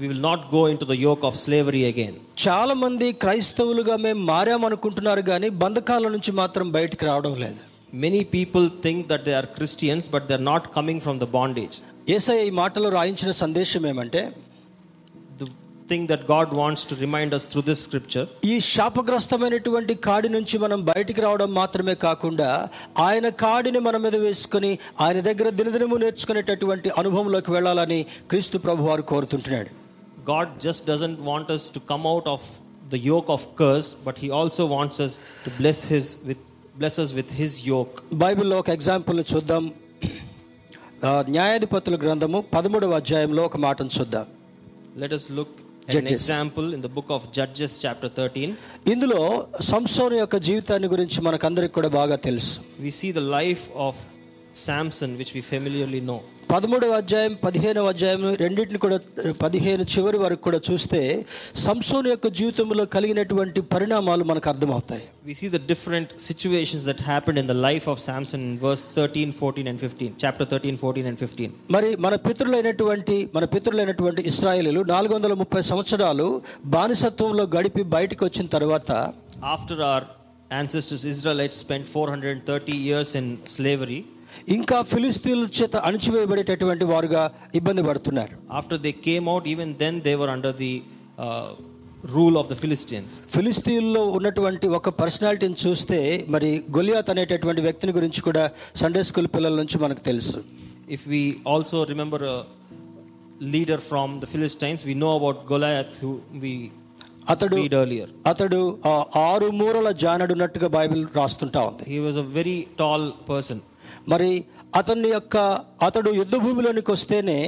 we 0.00 0.06
will 0.10 0.22
not 0.22 0.44
go 0.54 0.62
into 0.78 0.88
the 0.92 0.96
yoke 1.06 1.24
of 1.30 1.38
slavery 1.44 1.82
again 1.92 2.18
చాలా 2.46 2.74
మంది 2.84 3.08
క్రైస్తవులుగా 3.24 3.96
మేము 3.96 4.22
మారామనుకుంటున్నారు 4.32 5.24
కానీ 5.32 5.50
బంధకాల 5.64 6.08
నుంచి 6.08 6.32
మాత్రం 6.42 6.68
బయటికి 6.78 7.04
రావడం 7.10 7.34
లేదు. 7.44 7.60
Many 8.03 8.21
people 8.35 8.65
think 8.85 9.07
that 9.07 9.21
they 9.25 9.33
are 9.33 9.47
Christians 9.57 10.07
but 10.07 10.23
they're 10.27 10.47
not 10.53 10.63
coming 10.73 10.99
from 10.99 11.17
the 11.23 11.29
bondage. 11.37 11.75
ఏసఐ 12.15 12.39
ఈ 12.47 12.51
మాటలో 12.61 12.89
రాయించిన 12.95 13.31
సందేశం 13.43 13.83
ఏమంటే 13.91 14.21
The 15.39 15.47
thing 15.89 16.03
that 16.11 16.21
God 16.27 16.47
wants 16.59 16.81
to 16.89 16.95
remind 16.95 17.31
us 17.37 17.43
through 17.51 17.63
this 17.69 17.79
scripture 17.85 18.23
ఈ 18.51 18.53
శాపగ్రస్తమైనటువంటి 18.73 19.93
కాడి 20.05 20.29
నుంచి 20.35 20.55
మనం 20.63 20.79
బయటికి 20.91 21.21
రావడం 21.25 21.49
మాత్రమే 21.59 21.95
కాకుండా 22.05 22.49
ఆయన 23.05 23.29
కాడిని 23.43 23.81
మన 23.87 23.97
మీద 24.05 24.15
వేసుకొని 24.25 24.71
ఆయన 25.05 25.19
దగ్గర 25.29 25.49
దినదినము 25.59 25.97
నేర్చుకునేటటువంటి 26.03 26.91
అనుభవంలోకి 27.01 27.51
వెళ్ళాలని 27.55 27.99
క్రీస్తు 28.31 28.63
ప్రభు 28.67 28.87
వారు 28.89 29.05
కోరుతుంటున్నాడు 29.13 29.71
God 30.27 30.47
just 30.59 30.81
doesn't 30.85 31.19
want 31.21 31.47
us 31.51 31.63
to 31.69 31.79
come 31.91 32.05
out 32.07 32.27
of 32.27 32.43
the 32.89 32.99
yoke 33.09 33.29
of 33.29 33.41
curse, 33.55 33.89
but 34.05 34.17
He 34.17 34.29
also 34.31 34.65
wants 34.67 34.99
us 34.99 35.13
to 35.45 35.49
bless 35.59 35.79
His 35.91 36.05
with 36.29 36.41
bless 36.79 36.95
us 36.99 37.11
with 37.13 37.29
His 37.33 37.53
yoke. 37.67 37.95
బైబిల్లో 38.23 38.55
ఒక 38.59 38.69
ఎగ్జాంపుల్ని 38.77 39.25
చూద్దాం 39.33 39.63
ఆ, 41.05 41.11
న్యాయాధిపతుల 41.29 41.95
గ్రంథము 42.03 42.39
పదమూడవ 42.55 42.95
అధ్యాయంలో 43.01 43.43
ఒక 43.49 43.57
మాటను 43.65 43.93
చూద్దాం 43.97 44.25
Let 44.97 45.13
us 45.17 45.25
look 45.29 45.51
an 45.87 45.93
Judges. 45.95 46.13
example 46.17 46.67
in 46.75 46.81
the 46.81 46.89
book 46.89 47.09
of 47.09 47.21
Judges, 47.37 47.71
chapter 47.81 48.09
13. 48.11 48.51
ఇందులో 48.93 49.21
సంసోను 49.71 50.15
యొక్క 50.15 50.37
జీవితాన్ని 50.47 50.87
గురించి 50.87 51.17
మనకందరికి 51.21 51.73
కూడా 51.73 51.89
బాగా 51.97 52.15
తెలుసు 52.27 52.53
We 52.85 52.93
see 52.99 53.11
the 53.11 53.25
life 53.39 53.65
of 53.87 53.95
Samson, 54.59 55.11
which 55.19 55.33
we 55.37 55.41
familiarly 55.45 56.01
know. 56.01 56.19
పదమూడవ 56.50 56.92
అధ్యాయం 57.00 57.32
పదిహేనవ 57.44 57.88
అధ్యాయం 57.92 58.22
రెండింటిని 58.40 58.78
కూడా 58.84 58.96
పదిహేను 59.42 59.84
చివరి 59.92 60.18
వరకు 60.22 60.42
కూడా 60.46 60.58
చూస్తే 60.68 61.00
సంసోను 61.64 62.08
యొక్క 62.12 62.28
జీవితంలో 62.38 62.84
కలిగినటువంటి 62.94 63.60
పరిణామాలు 63.74 64.24
మనకు 64.30 64.48
అర్థమవుతాయి 64.52 65.06
We 65.26 65.34
see 65.40 65.48
the 65.48 65.62
different 65.72 66.08
situations 66.28 66.82
that 66.84 67.00
happened 67.10 67.38
in 67.42 67.46
the 67.46 67.58
life 67.66 67.86
of 67.92 67.96
Samson 68.06 68.40
in 68.40 68.54
verse 68.58 68.82
13, 68.94 69.32
14, 69.32 69.66
and 69.66 69.78
15. 69.80 70.14
Chapter 70.18 70.44
13, 70.52 70.76
14, 70.76 71.08
and 71.10 71.18
15. 71.20 71.50
మరి 71.76 71.90
మన 72.04 72.14
పితరులైనటువంటి 72.26 73.16
మన 73.36 73.44
పితరులైనటువంటి 73.54 74.22
వందల 75.14 75.34
ముప్పై 75.42 75.62
సంవత్సరాలు 75.70 76.28
బానిసత్వంలో 76.76 77.46
గడిపి 77.56 77.84
బయటకు 77.96 78.24
వచ్చిన 78.24 78.48
తర్వాత 78.56 78.90
After 79.54 79.76
our 79.90 80.02
ancestors 80.52 81.04
Israelites 81.12 81.56
spent 81.56 81.84
430 81.90 82.76
years 82.88 83.10
in 83.14 83.26
slavery, 83.56 84.00
ఇంకా 84.56 84.78
ఫిలిస్తీన్ల 84.92 85.46
చేత 85.58 85.76
అణిచివేయబడేటటువంటి 85.88 86.84
వారుగా 86.92 87.22
ఇబ్బంది 87.54 87.82
పడుతున్నారు. 87.88 88.34
After 88.52 88.80
they 88.86 88.92
came 89.08 89.28
out 89.28 89.48
even 89.54 89.74
then 89.84 90.00
they 90.08 90.14
were 90.22 90.32
under 90.36 90.56
the 90.56 90.72
rule 92.14 92.36
of 92.40 92.48
the 92.50 92.54
Philistines 92.54 93.14
ఫిలిస్తీన్లో 93.34 94.02
ఉన్నటువంటి 94.18 94.66
ఒక 94.78 94.88
పర్సనాలిటీని 95.00 95.56
చూస్తే 95.64 95.98
మరి 96.28 96.50
గొలియాత్ 96.76 97.10
అనేటటువంటి 97.10 97.60
వ్యక్తిని 97.66 97.92
గురించి 97.92 98.20
కూడా 98.28 98.44
సండే 98.76 99.02
స్కూల్ 99.08 99.28
పిల్లల 99.34 99.54
నుంచి 99.54 99.78
మనకు 99.84 100.02
తెలుసు. 100.10 100.38
If 100.90 101.06
we 101.08 101.22
also 101.48 101.78
remember 101.82 102.24
leader 103.54 103.82
from 103.90 104.12
the 104.18 104.28
Philistines 104.34 104.82
we 104.86 104.94
know 105.04 105.10
about 105.14 105.40
Goliath 105.52 105.98
who 106.04 106.12
we 106.44 106.52
అతడు 107.28 107.56
అతడు 108.26 108.60
ఆరు 109.16 109.48
మూరల 109.58 109.90
జానడు 110.02 110.32
ఉన్నట్టుగా 110.32 110.68
బైబిల్ 110.76 111.02
రాస్తుంటా 111.16 111.60
ఉంది. 111.60 111.84
He 111.92 111.98
was 111.98 112.18
a 112.18 112.24
very 112.38 112.56
tall 112.78 113.06
person 113.28 113.60
మరి 114.08 114.30
అతని 114.76 115.08
యొక్క 115.08 115.36
అతడు 115.82 116.10
యుద్ధ 116.12 116.36
భూమిలోనికి 116.36 116.90
వస్తేనే 116.92 117.38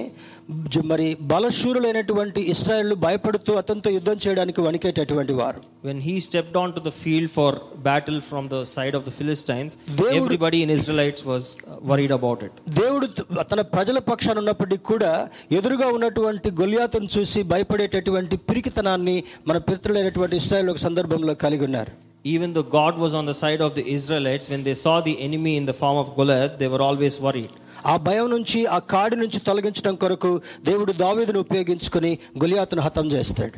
మరి 0.84 1.06
బలశూరులైనటువంటి 1.32 2.40
ఇస్రాయేళ్ళు 2.52 2.94
భయపడుతూ 2.94 3.52
అతనితో 3.54 3.90
యుద్ధం 3.90 4.16
చేయడానికి 4.24 4.60
వణికేటటువంటి 4.60 5.32
వారు 5.32 5.60
When 5.84 6.00
he 6.00 6.14
stepped 6.20 6.56
onto 6.56 6.80
the 6.80 6.92
field 6.92 7.28
for 7.30 7.50
battle 7.82 8.20
from 8.20 8.44
the 8.48 8.60
side 8.64 8.94
of 8.94 9.04
the 9.04 9.10
Philistines, 9.10 9.72
everybody 10.12 10.62
in 10.62 10.70
Israelites 10.70 11.24
was 11.24 11.44
worried 11.82 12.14
about 12.18 12.42
it. 12.42 12.52
దేవుడు 12.80 13.06
తన 13.44 13.60
ప్రజల 13.74 13.98
పక్షాన 14.10 14.38
ఉన్నప్పటికీ 14.38 14.84
కూడా 14.84 15.12
ఎదురుగా 15.50 15.88
ఉన్నటువంటి 15.88 16.50
గొలియాతును 16.60 17.10
చూసి 17.16 17.42
భయపడేటటువంటి 17.52 18.36
పిరికితనాన్ని 18.48 19.16
మన 19.46 19.58
పితృలైనటువంటి 19.68 20.36
ఇస్రాయేల్ 20.36 20.70
ఒక 20.70 20.76
సందర్భంలో 20.78 21.34
కలిగి 21.34 21.64
ఉన్నారు 21.64 21.94
Even 22.25 22.49
though 22.55 22.67
God 22.79 22.93
was 23.03 23.13
on 23.19 23.25
the 23.31 23.37
side 23.43 23.61
of 23.65 23.71
the 23.77 23.83
Israelites, 23.97 24.45
when 24.53 24.63
they 24.67 24.73
saw 24.83 24.95
the 25.01 25.15
enemy 25.27 25.53
in 25.59 25.65
the 25.69 25.75
form 25.81 25.97
of 25.97 26.07
Goliath, 26.17 26.53
they 26.61 26.69
were 26.73 26.83
always 26.87 27.15
worried. 27.25 27.51
ఆ 27.91 27.95
భయం 28.07 28.27
నుంచి 28.35 28.59
ఆ 28.75 28.79
కాడి 28.93 29.15
నుంచి 29.23 29.39
తొలగించడం 29.47 29.95
కొరకు 30.03 30.31
దేవుడు 30.69 30.93
దావీదును 31.03 31.39
ఉపయోగించుకుని 31.45 32.11
గొలియాతును 32.43 32.83
హతం 32.87 33.07
చేస్తాడు 33.15 33.57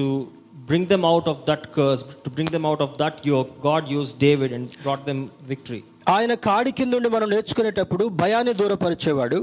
To 0.00 0.06
bring 0.70 0.84
them 0.92 1.04
out 1.12 1.26
of 1.32 1.38
that 1.48 1.62
curse, 1.76 2.02
to 2.24 2.30
bring 2.36 2.50
them 2.56 2.64
out 2.70 2.80
of 2.86 2.90
that 3.02 3.16
yoke, 3.30 3.50
God 3.68 3.84
used 3.98 4.14
David 4.26 4.50
and 4.56 4.66
brought 4.84 5.04
them 5.10 5.20
victory. 5.52 5.80
ఆయన 6.16 6.34
కాడి 6.48 6.70
కింద 6.78 6.92
ఉండి 7.00 7.10
మనం 7.16 7.28
నేర్చుకునేటప్పుడు 7.34 8.04
భయాన్ని 8.22 8.54
దూరపరిచేవాడు 8.60 9.40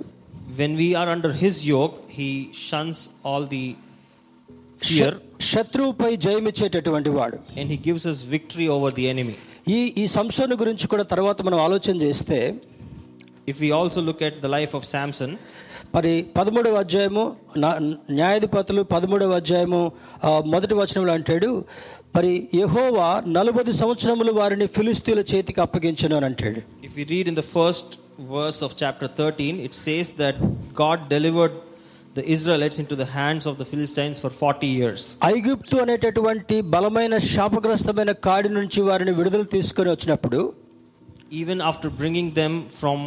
When 0.60 0.74
we 0.82 0.90
are 1.00 1.10
under 1.16 1.32
his 1.44 1.56
yoke, 1.74 1.96
he 2.18 2.30
shuns 2.66 2.98
all 3.30 3.44
the 3.56 3.66
fear. 4.91 5.13
శత్రువుపై 5.41 6.17
జయమిచ్చేటటువంటి 6.17 7.11
వాడు. 7.11 7.39
And 7.61 7.69
he 7.73 7.79
gives 7.89 8.07
us 8.07 8.21
victory 8.27 8.69
over 8.69 8.95
the 8.95 9.07
enemy. 9.13 9.37
ఈ 9.69 9.95
ఈ 9.99 10.07
సంసోను 10.07 10.57
గురించి 10.57 10.87
కూడా 10.87 11.03
తర్వాత 11.03 11.43
మనం 11.43 11.59
ఆలోచన 11.61 11.97
చేస్తే 11.97 12.55
if 13.49 13.61
we 13.63 13.71
also 13.71 14.01
look 14.01 14.23
at 14.23 14.41
the 14.41 14.47
life 14.47 14.77
of 14.77 14.87
Samson 14.89 15.37
మరి 15.95 16.27
పదమూడవ 16.37 16.75
అధ్యాయము 16.75 17.37
న్యాయాధిపతులు 18.11 18.83
పదమూడవ 18.83 19.33
అధ్యాయము 19.33 19.93
మొదటి 20.47 20.75
వచనంలో 20.75 21.13
అంటాడు 21.13 21.65
మరి 22.17 22.49
యహోవా 22.55 23.23
నలభై 23.27 23.73
సంవత్సరములు 23.73 24.33
వారిని 24.33 24.67
ఫిలిస్తీల 24.67 25.21
చేతికి 25.21 25.61
అప్పగించను 25.61 26.17
అని 26.17 26.25
అంటాడు. 26.25 26.61
If 26.87 26.99
you 26.99 27.05
read 27.11 27.29
in 27.29 27.37
the 27.37 27.41
first 27.41 27.93
verse 28.31 28.63
of 28.63 28.75
chapter 28.83 29.11
thirteen 29.19 29.61
it 29.61 29.75
says 29.75 30.13
that 30.19 30.41
God 30.83 31.09
delivered 31.09 31.55
the 32.16 32.24
Israelites 32.28 32.80
into 32.80 32.96
the 32.96 33.08
hands 33.08 33.46
of 33.46 33.56
the 33.58 33.66
Philistines 33.66 34.18
for 34.20 34.32
40 34.34 34.70
years. 34.78 35.02
ఐగుప్తు 35.32 35.76
అనేటటువంటి 35.84 36.56
బలమైన 36.74 37.16
శాపగ్రస్తమైన 37.34 38.12
కాడి 38.28 38.50
నుంచి 38.58 38.82
వారిని 38.90 39.16
విడుదల 39.20 39.46
తీసుకొని 39.56 39.92
వచ్చినప్పుడు 39.96 40.40
Even 41.32 41.58
after 41.62 41.90
bringing 41.92 42.28
them 42.34 42.54
from 42.72 43.00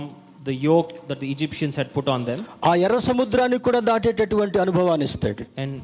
the 0.44 0.54
yoke 0.68 0.90
that 1.08 1.18
the 1.20 1.30
Egyptians 1.30 1.74
had 1.76 1.88
put 1.96 2.06
on 2.14 2.20
them, 2.28 2.40
ఆ 2.68 2.74
ఎర్ర 2.86 2.98
సముద్రాన్ని 3.10 3.58
కూడా 3.68 3.80
దాటేటటువంటి 3.90 4.58
అనుభవాన్ని 4.64 5.08
ఇస్తాడు 5.10 5.44
and 5.62 5.74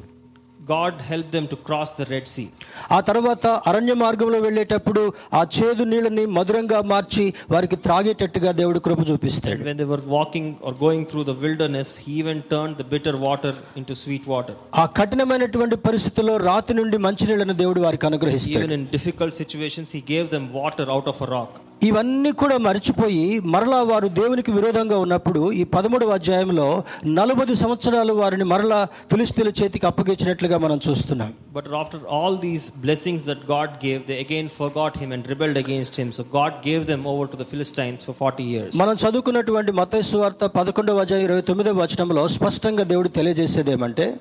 God 0.70 0.98
help 1.02 1.30
them 1.30 1.46
to 1.48 1.56
cross 1.66 1.92
the 2.00 2.02
Red 2.02 2.26
Sea 2.26 2.44
ఆ 2.90 3.00
తర్వాత 3.00 3.46
అరణ్య 3.66 3.94
మార్గంలో 3.94 4.38
వెళ్ళేటప్పుడు 4.38 5.02
ఆ 5.32 5.46
చేదు 5.56 5.84
నీళ్ళని 5.84 6.26
మధురంగా 6.26 6.80
మార్చి 6.82 7.24
వారికి 7.50 7.76
త్రాగేటట్టుగా 7.76 8.52
దేవుడు 8.52 8.78
కృప 8.78 9.10
చూపిస్తాడు. 9.10 9.62
When 9.62 9.78
they 9.78 9.84
were 9.84 10.00
walking 10.06 10.54
or 10.66 10.74
going 10.82 11.06
through 11.06 11.24
the 11.24 11.30
wilderness 11.30 11.92
he 12.02 12.12
even 12.12 12.42
turn 12.42 12.74
the 12.74 12.82
bitter 12.82 13.16
water 13.16 13.54
into 13.76 13.94
sweet 13.94 14.28
water 14.28 14.56
ఆ 14.74 14.86
కఠినమైనటువంటి 14.86 15.76
పరిస్థితుల్లో 15.76 16.36
రాతి 16.36 16.74
నుండి 16.74 16.98
మంచి 16.98 17.26
నీళ్ళని 17.26 17.54
దేవుడు 17.54 17.80
వారికి 17.80 18.06
అనుగ్రహిస్తాడు. 18.06 18.58
Even 18.58 18.72
in 18.72 18.86
difficult 18.86 19.34
situations 19.34 19.96
he 19.96 20.02
gave 20.10 20.28
them 20.28 20.48
water 20.52 20.88
out 20.88 21.08
of 21.08 21.22
a 21.22 21.26
rock 21.26 21.58
ఇవన్నీ 21.82 22.32
కూడా 22.32 22.56
మర్చిపోయి 22.58 23.40
మరలా 23.40 23.82
వారు 23.82 24.08
దేవునికి 24.08 24.50
విరోధంగా 24.50 24.98
ఉన్నప్పుడు 24.98 25.52
ఈ 25.52 25.62
పదమూడవ 25.64 26.10
అధ్యాయంలో 26.10 26.82
నలభై 27.06 27.54
సంవత్సరాలు 27.54 28.12
వారిని 28.12 28.44
మరలా 28.44 28.88
ఫిలిస్తీన్ల 29.12 29.52
చేతికి 29.62 29.86
అప్పగించినట్లుగా 29.86 30.58
మనం 30.58 30.80
చూస్తున్నాం. 30.88 31.32
But 31.52 31.68
after 31.68 32.00
all 32.10 32.38
these 32.38 32.72
blessings 32.78 33.24
that 33.26 33.50
God 33.50 33.86
gave 33.86 34.02
they 34.08 34.18
again 34.20 34.48
forgot 34.78 34.98
him 34.98 35.12
and 35.12 35.28
rebelled 35.28 35.58
against 35.58 36.00
him 36.00 36.12
so 36.12 36.24
God 36.36 36.68
gave 36.68 36.86
them 36.86 37.06
over 37.06 37.30
to 37.30 37.36
the 37.36 37.42
Philistines 37.42 38.04
for 38.04 38.16
forty 38.16 38.44
years 38.44 38.76
మనం 38.76 38.96
చదువుకున్నటువంటి 39.04 39.72
మత్తయి 39.72 40.16
వార్త 40.16 40.44
11వ 40.44 40.98
అధ్యాయం 40.98 41.24
ఇరవై 41.24 41.40
తొమ్మిదవ 41.40 41.82
వచనంలో 41.82 42.28
స్పష్టంగా 42.28 42.84
దేవుడు 42.84 43.08
తెలియజేసేది 43.08 43.70
ఏమంటే 43.70 44.14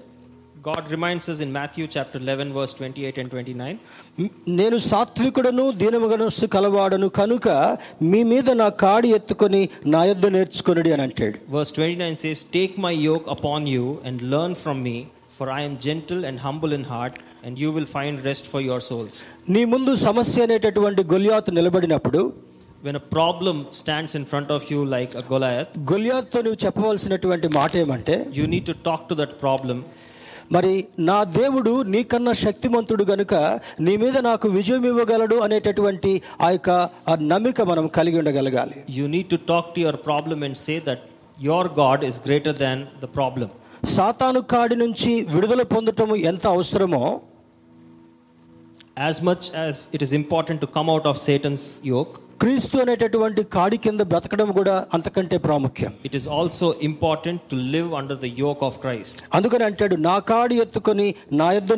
God 0.62 0.90
reminds 0.90 1.28
us 1.28 1.40
in 1.40 1.52
Matthew 1.52 1.86
chapter 1.86 2.18
11, 2.18 2.52
verse 2.52 2.72
28 2.74 3.18
and 3.22 3.30
29. 3.30 3.74
నేను 4.58 4.76
సాత్వికుడను 4.88 5.64
దీనమగనస్సు 5.80 6.46
కలవాడను 6.54 7.08
కనుక 7.18 7.48
మీ 8.10 8.20
మీద 8.30 8.50
నా 8.60 8.68
కాడి 8.82 9.08
ఎత్తుకొని 9.18 9.60
నా 9.94 10.00
యొద్ద 10.08 10.26
నేర్చుకొనుడి 10.36 10.90
అని 10.94 11.04
అంటాడు 11.06 11.36
Verse 11.56 11.72
29 11.74 12.16
says, 12.24 12.40
Take 12.56 12.74
my 12.86 12.94
yoke 13.08 13.28
upon 13.36 13.60
you 13.74 13.84
and 14.08 14.24
learn 14.34 14.54
from 14.64 14.78
me, 14.88 14.96
for 15.36 15.46
I 15.58 15.62
am 15.68 15.74
gentle 15.86 16.22
and 16.28 16.38
humble 16.46 16.72
in 16.72 16.84
heart, 16.92 17.14
and 17.44 17.54
you 17.62 17.70
will 17.76 17.88
find 17.96 18.24
rest 18.30 18.46
for 18.52 18.62
your 18.70 18.80
souls. 18.88 19.14
నీ 19.54 19.62
ముందు 19.74 19.94
సమస్య 20.08 20.46
అనేటటువంటి 20.46 21.04
గొలియాతు 21.12 21.52
నిలబడినప్పుడు 21.58 22.22
When 22.82 22.96
a 22.96 23.06
problem 23.14 23.56
stands 23.74 24.12
in 24.18 24.24
front 24.32 24.50
of 24.50 24.64
you 24.72 24.80
like 24.96 25.12
a 25.14 25.24
Goliath, 25.30 25.70
గొలియాత్తో 25.92 26.40
నువ్వు 26.46 26.60
చెప్పవలసినటువంటి 26.64 27.50
మాట 27.60 27.72
ఏమంటే 27.84 28.16
you 28.40 28.48
need 28.54 28.66
to 28.72 28.76
talk 28.88 29.04
to 29.12 29.16
that 29.22 29.34
problem 29.44 29.78
మరి 30.51 30.71
నా 30.99 31.23
దేవుడు 31.33 31.83
నీకన్నా 31.87 32.33
శక్తిమంతుడు 32.33 33.03
గనుక 33.03 33.33
నీ 33.79 33.97
మీద 33.97 34.17
నాకు 34.19 34.47
విజయం 34.49 34.85
ఇవ్వగలడు 34.85 35.35
అనేటటువంటి 35.39 36.11
ఆ 36.41 36.49
యొక్క 36.49 36.69
నమ్మిక 37.23 37.61
మనం 37.61 37.87
కలిగి 37.87 38.17
ఉండగలగాలి. 38.17 38.75
You 38.89 39.05
need 39.07 39.29
to 39.29 39.39
talk 39.47 39.75
to 39.75 39.79
your 39.79 39.99
problem 40.05 40.43
and 40.43 40.57
say 40.57 40.75
that 40.85 41.03
your 41.41 41.67
God 41.79 42.03
is 42.03 42.21
greater 42.25 42.57
than 42.57 42.81
the 43.01 43.09
problem 43.15 43.51
సాతాను 43.95 44.41
కాడి 44.51 44.75
నుంచి 44.75 45.11
విడుదల 45.29 45.63
పొందటం 45.71 46.15
ఎంత 46.23 46.47
అవసరమో 46.47 47.03
as 48.99 49.21
much 49.23 49.45
as 49.55 49.79
it 49.93 50.03
is 50.03 50.13
important 50.13 50.61
to 50.61 50.69
come 50.75 50.89
out 50.89 51.07
of 51.07 51.19
Satan's 51.25 51.65
yoke 51.85 52.13
క్రీస్తు 52.41 52.77
అనేటటువంటి 52.81 53.41
కాడి 53.55 53.77
కింద 53.83 54.01
బ్రతకడం 54.11 54.49
కూడా 54.57 54.75
అంతకంటే 54.95 55.35
ప్రాముఖ్యం. 55.43 55.91
It 56.07 56.15
is 56.19 56.25
also 56.37 56.67
important 56.87 57.41
to 57.51 57.57
live 57.73 57.89
under 57.99 58.19
the 58.23 58.29
yoke 58.43 58.61
of 58.67 58.77
Christ 58.83 59.19
అందుకని 59.37 59.63
అంటాడు 59.67 59.95
నా 60.05 60.15
కాడి 60.31 60.55
ఎత్తుకొని 60.63 61.05
నా 61.41 61.47
యొద్ద 61.57 61.73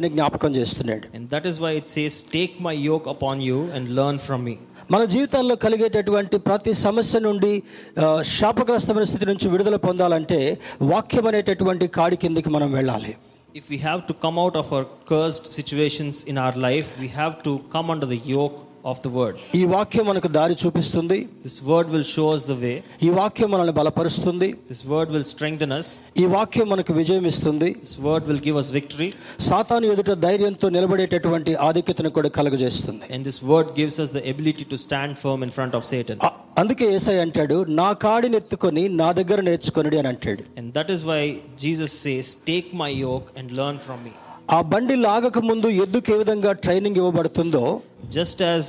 అని 0.00 0.10
జ్ఞాపకం 0.14 0.50
చేస్తున్నాడు. 0.58 1.06
And 1.16 1.28
that 1.34 1.48
is 1.50 1.58
why 1.64 1.72
it 1.80 1.90
says 1.96 2.16
take 2.36 2.54
my 2.68 2.74
yoke 2.90 3.08
upon 3.14 3.42
you 3.48 3.58
and 3.78 3.90
learn 3.98 4.20
from 4.28 4.42
me 4.48 4.54
మన 4.94 5.02
జీవితాల్లో 5.14 5.54
కలిగేటటువంటి 5.64 6.36
ప్రతి 6.48 6.72
సమస్య 6.86 7.18
నుండి 7.28 7.52
శాపగ్రస్తమైన 8.36 9.06
స్థితి 9.10 9.26
నుంచి 9.30 9.48
విడుదల 9.54 9.78
పొందాలంటే 9.88 10.38
వాక్యం 10.92 11.28
అనేటటువంటి 11.32 11.88
కాడి 11.98 12.18
కిందకి 12.22 12.52
మనం 12.56 12.70
వెళ్ళాలి. 12.78 13.12
If 13.60 13.68
we 13.72 13.80
have 13.84 14.00
to 14.08 14.16
come 14.24 14.38
out 14.44 14.56
of 14.62 14.70
our 14.74 14.88
cursed 15.12 15.50
situations 15.58 16.20
in 16.32 16.40
our 16.44 16.58
life 16.68 16.88
we 17.02 17.10
have 17.18 17.36
to 17.48 17.54
come 17.76 17.90
under 17.96 18.10
the 18.14 18.18
yoke 18.36 18.58
of 18.91 18.97
the 19.03 19.11
word. 19.17 19.35
ఈ 19.59 19.61
వాక్యం 19.73 20.05
మనకు 20.09 20.29
దారి 20.37 20.55
చూపిస్తుంది 20.61 21.17
This 21.45 21.57
word 21.71 21.87
will 21.93 22.05
show 22.15 22.25
us 22.35 22.41
the 22.51 22.57
way. 22.63 22.73
ఈ 23.07 23.09
వాక్యం 23.19 23.49
మనల్ని 23.53 23.73
బలపరుస్తుంది 23.79 24.49
This 24.71 24.81
word 24.93 25.09
will 25.15 25.25
strengthen 25.33 25.71
us. 25.77 25.87
ఈ 26.21 26.25
వాక్యం 26.35 26.67
మనకు 26.73 26.93
విజయం 26.99 27.25
ఇస్తుంది 27.31 27.69
This 27.83 27.93
word 28.07 28.23
will 28.29 28.41
give 28.47 28.57
us 28.61 28.69
victory. 28.79 29.09
సాతాను 29.49 29.87
ఎదుట 29.93 30.11
ధైర్యంతో 30.25 30.69
నిలబడేటటువంటి 30.77 31.53
ఆధిక్యతను 31.69 32.11
కూడా 32.17 32.31
కలుగజేస్తుంది 32.39 33.05
And 33.15 33.23
this 33.29 33.39
word 33.53 33.69
gives 33.81 33.97
us 34.05 34.11
the 34.17 34.23
ability 34.33 34.65
to 34.73 34.79
stand 34.85 35.13
firm 35.23 35.41
in 35.47 35.53
front 35.59 35.75
of 35.79 35.85
Satan. 35.93 36.17
అ- 36.29 36.33
అందుకే 36.61 36.87
ఏసై 36.97 37.17
అంటాడు 37.25 37.55
నా 37.81 37.89
కాడిని 38.05 38.37
ఎత్తుకొని 38.41 38.83
నా 39.01 39.09
దగ్గర 39.21 39.41
నేర్చుకొనుడి 39.49 39.99
అని 40.01 40.11
అంటాడు 40.13 40.43
And 40.59 40.67
that 40.79 40.89
is 40.97 41.03
why 41.11 41.21
Jesus 41.65 41.93
says, 42.05 42.27
Take 42.51 42.69
my 42.83 42.91
yoke 43.07 43.29
and 43.39 43.47
learn 43.61 43.79
from 43.87 44.01
me. 44.07 44.13
ఆ 44.49 44.61
బండి 44.71 44.95
లాగక 45.05 45.39
ముందు 45.49 45.67
ఎద్దుకు 45.83 46.11
ఏ 46.13 46.17
విధంగా 46.23 46.53
training 46.65 46.99
ఇవ్వబడుతుందో 47.01 47.65
Just 48.15 48.39
as 48.47 48.63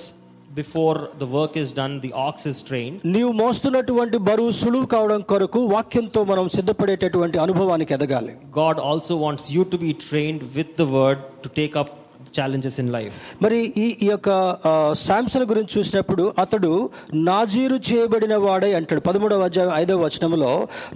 before 0.54 0.96
the 1.18 1.26
work 1.28 1.54
is 1.56 1.72
done, 1.72 1.94
the 2.00 2.12
ox 2.26 2.46
is 2.46 2.58
trained. 2.62 2.98
నీవు 3.14 3.32
మోస్తున్నటువంటి 3.40 4.18
బరువు 4.28 4.52
సులువు 4.60 4.86
కావడం 4.92 5.20
కొరకు 5.32 5.60
వాక్యంతో 5.72 6.20
మనం 6.24 6.46
సిద్ధపడేటటువంటి 6.56 7.38
అనుభవానికి 7.44 7.94
ఎదగాలి 7.98 8.34
God 8.62 8.78
also 8.90 9.16
wants 9.24 9.46
you 9.56 9.64
to 9.66 9.78
be 9.78 9.92
trained 10.06 10.42
with 10.56 10.70
the 10.76 10.88
word 10.96 11.20
to 11.44 11.50
take 11.60 11.76
up 11.82 11.90
challenges 12.37 12.75
in 12.81 12.87
life. 12.95 13.15
మరి 13.43 13.59
ఈ 13.83 13.85
ఈ 14.05 14.09
యొక్క 14.11 14.29
శాంసన్ 15.05 15.45
గురించి 15.51 15.71
చూసినప్పుడు 15.77 16.23
అతడు 16.43 16.71
నాజీరు 17.29 17.77
చేయబడిన 17.89 18.35
వాడే 18.45 18.69
అంటాడు 18.79 19.03
పదమూడవ 19.07 19.47
అధ్యాయం 19.49 19.73
ఐదవ 19.81 19.99
వచనంలో 20.05 20.51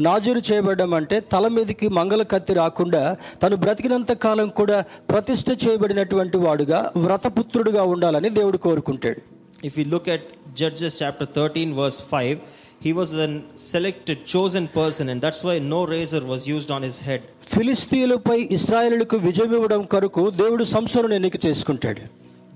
నాజీరు 0.08 0.44
చేయబడడం 0.50 0.94
అంటే 1.00 1.20
తల 1.34 1.48
మీదకి 1.58 1.90
మంగళ 2.00 2.24
కత్తి 2.34 2.56
రాకుండా 2.62 3.04
తను 3.44 3.58
బ్రతికినంత 3.64 4.14
కాలం 4.26 4.50
కూడా 4.62 4.80
ప్రతిష్ఠ 5.12 5.50
చేయబడినటువంటి 5.66 6.40
వాడుగా 6.46 6.82
వ్రతపుత్రుడుగా 7.06 7.86
ఉండాలని 7.96 8.32
దేవుడు 8.40 8.60
కోరుకుంటాడు 8.68 9.22
If 9.64 9.76
we 9.78 9.86
look 9.86 10.08
at 10.08 10.24
Judges 10.54 10.94
chapter 11.00 11.26
13, 11.28 11.74
verse 11.74 12.00
5, 12.16 12.40
he 12.82 12.92
was 12.94 13.14
a 13.16 13.28
selected, 13.64 14.26
chosen 14.26 14.68
person, 14.70 15.06
and 15.08 15.22
that's 15.22 15.42
why 15.42 15.56
no 15.68 15.80
razor 15.88 16.22
was 16.26 16.42
used 16.48 16.70
on 16.70 16.82
his 16.82 17.00
head. 17.02 17.22
ఫిలిస్తీయులపై 17.52 18.40
ఇస్రాయేలులకు 18.58 19.16
విజయం 19.18 19.54
ఇవ్వడం 19.56 19.82
కొరకు 19.86 20.24
దేవుడు 20.42 20.66
సంసోను 20.76 21.16
ఎన్నిక 21.16 21.46
చేసుకుంటాడు 21.46 22.04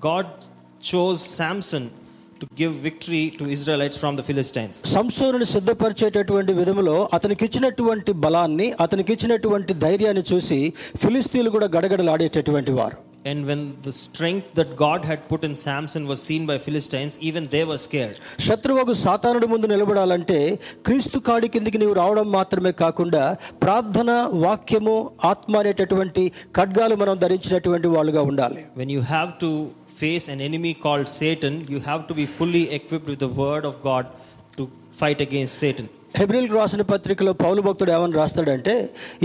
God 0.01 0.27
chose 0.81 1.19
Samson 1.37 1.83
to 2.41 2.47
give 2.55 2.73
victory 2.79 3.31
to 3.31 3.43
Israelites 3.49 3.97
from 3.97 4.13
the 4.15 4.23
Philistines. 4.23 4.75
సంసోనుని 4.93 5.45
సిద్ధపరిచేటటువంటి 5.45 6.53
విధములో 6.53 7.09
అతనికి 7.13 7.45
ఇచ్చినటువంటి 7.45 8.11
బలాన్ని 8.25 8.67
అతనికి 8.79 9.11
ఇచ్చినటువంటి 9.13 9.73
ధైర్యాన్ని 9.85 10.23
చూసి 10.31 10.59
ఫిలిస్తీన్లు 11.03 11.49
కూడా 11.49 11.67
గడగడలాడేటటువంటి 11.67 12.71
వారు 12.71 12.97
And 13.29 13.45
when 13.49 13.61
the 13.81 13.93
strength 13.93 14.49
that 14.57 14.69
God 14.77 15.01
had 15.03 15.21
put 15.29 15.43
in 15.43 15.53
Samson 15.55 16.03
was 16.07 16.19
seen 16.21 16.43
by 16.45 16.57
Philistines, 16.65 17.13
even 17.19 17.43
they 17.55 17.63
were 17.69 17.79
scared. 17.85 18.15
శత్రువుకు 18.47 18.93
సాతానుడి 19.03 19.47
ముందు 19.53 19.67
నిలబడాలంటే 19.73 20.37
క్రీస్తు 20.87 21.19
కాడి 21.29 21.47
కిందికి 21.55 21.79
నీవు 21.83 21.95
రావడం 22.01 22.27
మాత్రమే 22.37 22.71
కాకుండా 22.83 23.23
ప్రార్థన 23.63 24.11
వాక్యము 24.45 24.95
ఆత్మ 25.31 25.53
అనేటటువంటి 25.63 26.23
ఖడ్గాలు 26.59 26.97
మనం 27.03 27.17
ధరించినటువంటి 27.25 27.89
వాళ్ళుగా 27.95 28.23
ఉండాలి 28.31 28.63
When 28.81 28.91
you 28.97 29.03
have 29.15 29.31
to 29.45 29.51
face 30.01 30.27
an 30.33 30.41
enemy 30.49 30.73
called 30.85 31.07
Satan, 31.19 31.53
you 31.73 31.79
have 31.89 32.01
to 32.09 32.15
be 32.21 32.27
fully 32.37 32.63
equipped 32.71 33.09
with 33.13 33.21
the 33.25 33.33
word 33.43 33.65
of 33.71 33.75
God 33.89 34.05
to 34.57 34.63
fight 34.99 35.21
against 35.27 35.55
Satan. 35.63 35.87
హెబ్రిల్ 36.19 36.47
రాసిన 36.57 36.83
పత్రికలో 36.91 37.33
పౌలు 37.43 37.61
భక్తుడు 37.67 37.91
ఏమని 37.95 38.17
రాస్తాడంటే 38.19 38.75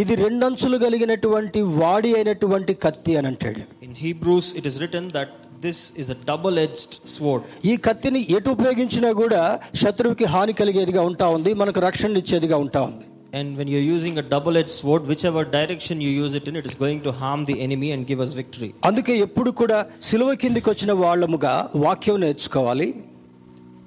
ఇది 0.03 0.15
రెండంచులు 0.25 0.79
కలిగినటువంటి 0.85 1.61
వాడి 1.81 2.11
అయినటువంటి 2.15 2.75
కత్తి 2.85 3.13
అని 3.19 3.27
అంటాడు. 3.27 3.63
In 3.87 3.97
Hebrews 4.05 4.51
it 4.57 4.67
is 4.71 4.81
written 4.85 5.11
that 5.19 5.35
this 5.67 5.83
is 6.03 6.11
a 6.11 6.19
double 6.31 6.59
edged 6.67 6.97
sword 7.15 7.45
ఈ 7.71 7.75
కత్తిని 7.87 8.21
ఎటు 8.37 8.51
ఉపయోగించినా 8.57 9.13
కూడా 9.23 9.43
శత్రువుకి 9.83 10.29
హాని 10.35 10.55
కలిగేదిగా 10.61 11.03
ఉంటా 11.11 11.29
ఉంది 11.37 11.53
మనకు 11.63 11.81
రక్షణ 11.89 12.21
ఇచ్చేదిగా 12.23 12.59
ఉంటా 12.65 12.83
ఉంది. 12.89 13.05
And 13.41 13.53
when 13.59 13.71
you 13.75 13.79
using 13.93 14.19
a 14.23 14.25
double 14.35 14.57
edge 14.63 14.73
sword 14.81 15.05
whichever 15.31 15.47
direction 15.57 16.03
you 16.07 16.11
use 16.21 16.35
it 16.41 16.49
in 16.51 16.59
it 16.61 16.67
is 16.71 16.77
going 16.83 17.03
to 17.07 17.13
harm 17.23 17.45
the 17.51 17.57
enemy 17.67 17.91
and 17.95 18.05
give 18.11 18.21
us 18.27 18.35
victory 18.41 18.71
అందుకే 18.85 19.15
ఎప్పుడు 19.27 19.51
కూడా 19.63 19.79
సిలువ 20.09 20.35
కిందికి 20.43 20.71
వచ్చిన 20.71 20.93
వాళ్ళముగా 21.05 21.55
వాక్యం 21.87 22.21
నేర్చుకోవాలి. 22.27 22.89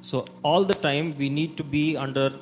So 0.10 0.18
all 0.52 0.66
the 0.72 0.76
time 0.88 1.08
we 1.20 1.30
need 1.38 1.56
to 1.60 1.64
be 1.76 1.86
under 2.06 2.34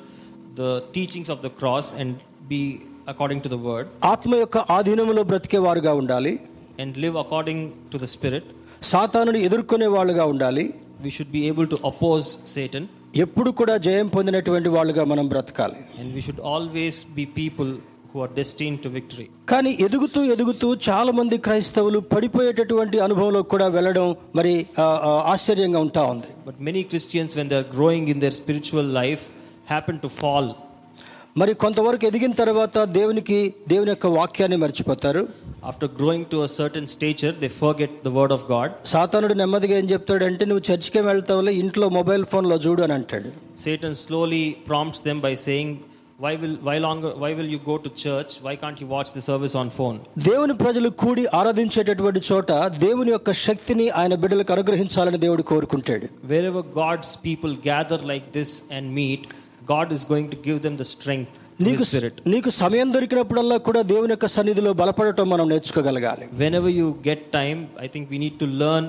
the 0.54 0.70
teachings 0.92 1.28
of 1.28 1.38
the 1.42 1.50
cross 1.60 1.86
and 1.94 2.10
be 2.48 2.60
according 3.06 3.40
to 3.42 3.50
the 3.54 3.60
word 3.68 3.86
ఆత్మ 4.12 4.34
యొక్క 4.42 4.58
ఆధీనంలో 4.78 5.22
బ్రతికే 5.30 5.60
వారుగా 5.66 5.94
ఉండాలి 6.02 6.34
and 6.82 6.92
live 7.04 7.16
according 7.22 7.60
to 7.92 7.96
the 8.02 8.10
spirit. 8.16 8.44
సాతానుని 8.92 9.40
ఎదుర్కొనే 9.48 9.88
వాళ్ళుగా 9.96 10.26
ఉండాలి 10.34 10.64
We 11.06 11.10
should 11.16 11.32
be 11.38 11.42
able 11.50 11.66
to 11.74 11.78
oppose 11.90 12.28
Satan 12.56 12.84
ఎప్పుడు 13.24 13.50
కూడా 13.58 13.74
జయం 13.86 14.06
పొందినటువంటి 14.14 14.70
వాళ్ళుగా 14.76 15.02
మనం 15.12 15.26
బ్రతకాలి 15.32 15.80
and 16.00 16.08
we 16.16 16.22
should 16.26 16.40
always 16.54 16.94
be 17.18 17.24
people 17.42 17.68
who 18.10 18.20
are 18.24 18.32
destined 18.40 18.78
to 18.84 18.88
victory. 18.96 19.26
కానీ 19.52 19.70
ఎదుగుతూ 19.86 20.20
ఎదుగుతూ 20.34 20.68
చాలా 20.88 21.12
మంది 21.18 21.36
క్రైస్తవులు 21.46 21.98
పడిపోయేటటువంటి 22.12 22.96
అనుభవంలో 23.06 23.42
కూడా 23.52 23.66
వెళ్ళడం 23.76 24.08
మరి 24.38 24.54
ఆశ్చర్యంగా 25.34 25.80
ఉంటా 25.86 26.04
ఉంది 26.14 26.30
But 26.48 26.58
many 26.68 26.82
Christians, 26.92 27.30
when 27.38 27.48
they 27.50 27.58
are 27.62 27.68
growing 27.76 28.04
in 28.12 28.18
their 28.24 28.34
spiritual 28.42 28.86
life, 29.00 29.24
happen 29.73 29.97
to 29.99 30.11
fall. 30.21 30.47
మరి 31.37 31.53
కొంతవరకు 31.63 32.05
ఎదిగిన 32.09 32.33
తర్వాత 32.39 32.77
దేవునికి 32.95 33.37
దేవుని 33.71 33.91
యొక్క 33.93 34.07
వాక్యాన్ని 34.19 34.57
మర్చిపోతారు 34.63 35.21
After 35.63 35.87
growing 35.99 36.23
to 36.31 36.37
a 36.43 36.49
certain 36.57 36.85
stature, 36.87 37.31
they 37.41 37.49
forget 37.61 37.91
the 38.07 38.13
word 38.17 38.31
of 38.37 38.41
God. 38.53 38.69
సాతానుడు 38.93 39.35
నెమ్మదిగా 39.41 39.75
ఏం 39.81 39.87
చెప్తాడంటే 39.93 40.45
నువ్వు 40.49 40.63
చర్చికే 40.69 41.01
వెళ్తావులే 41.09 41.53
ఇంట్లో 41.63 41.87
మొబైల్ 41.97 42.25
ఫోన్లో 42.33 42.57
చూడు 42.65 42.83
అని 42.87 42.95
అంటాడు 42.99 43.29
Satan 43.65 43.93
slowly 44.05 44.41
prompts 44.69 45.01
them 45.07 45.19
by 45.27 45.33
saying, 45.45 45.69
why 46.19 46.33
will, 46.41 46.55
why, 46.67 46.77
longer, 46.85 47.11
why 47.23 47.31
will 47.37 47.49
you 47.55 47.59
go 47.69 47.75
to 47.77 47.89
church? 48.03 48.31
Why 48.45 48.55
can't 48.63 48.79
you 48.83 48.87
watch 48.95 49.11
the 49.17 49.23
service 49.29 49.55
on 49.61 49.67
phone? 49.79 49.97
దేవుని 50.29 50.55
ప్రజలు 50.63 50.89
కూడి 51.03 51.25
ఆరాధించేటటువంటి 51.41 52.21
చోట 52.31 52.49
దేవుని 52.85 53.11
యొక్క 53.15 53.31
శక్తిని 53.47 53.87
ఆయన 54.01 54.15
బిడ్డలకు 54.23 54.53
అనుగ్రహించాలని 54.57 55.19
దేవుడు 55.25 55.45
కోరుకుంటాడు 55.51 56.07
Wherever 56.33 56.63
God's 56.81 57.11
people 57.27 57.53
gather 57.69 57.99
like 58.11 58.27
this 58.39 58.51
and 58.77 58.85
meet, 58.99 59.21
God 59.27 59.42
God 59.70 59.92
is 59.92 60.12
going 60.12 60.30
to 60.30 60.48
give 60.48 60.60
them 60.60 60.78
the 60.78 60.82
strength 60.82 61.62
నీకు 61.62 61.84
నీకు 62.28 62.50
సమయం 62.50 62.94
దొరికినప్పుడల్లా 62.94 63.56
కూడా 63.56 63.82
దేవుని 63.82 64.12
యొక్క 64.12 64.26
సన్నిధిలో 64.26 64.72
బలపడటం 64.72 65.28
మనం 65.30 65.48
నేర్చుకోగలగాలి. 65.48 66.28
Whenever 66.54 66.70
you 66.70 66.94
get 67.08 67.32
time 67.32 67.66
I 67.80 67.86
think 67.86 68.10
we 68.10 68.18
need 68.18 68.38
to 68.38 68.44
learn 68.44 68.88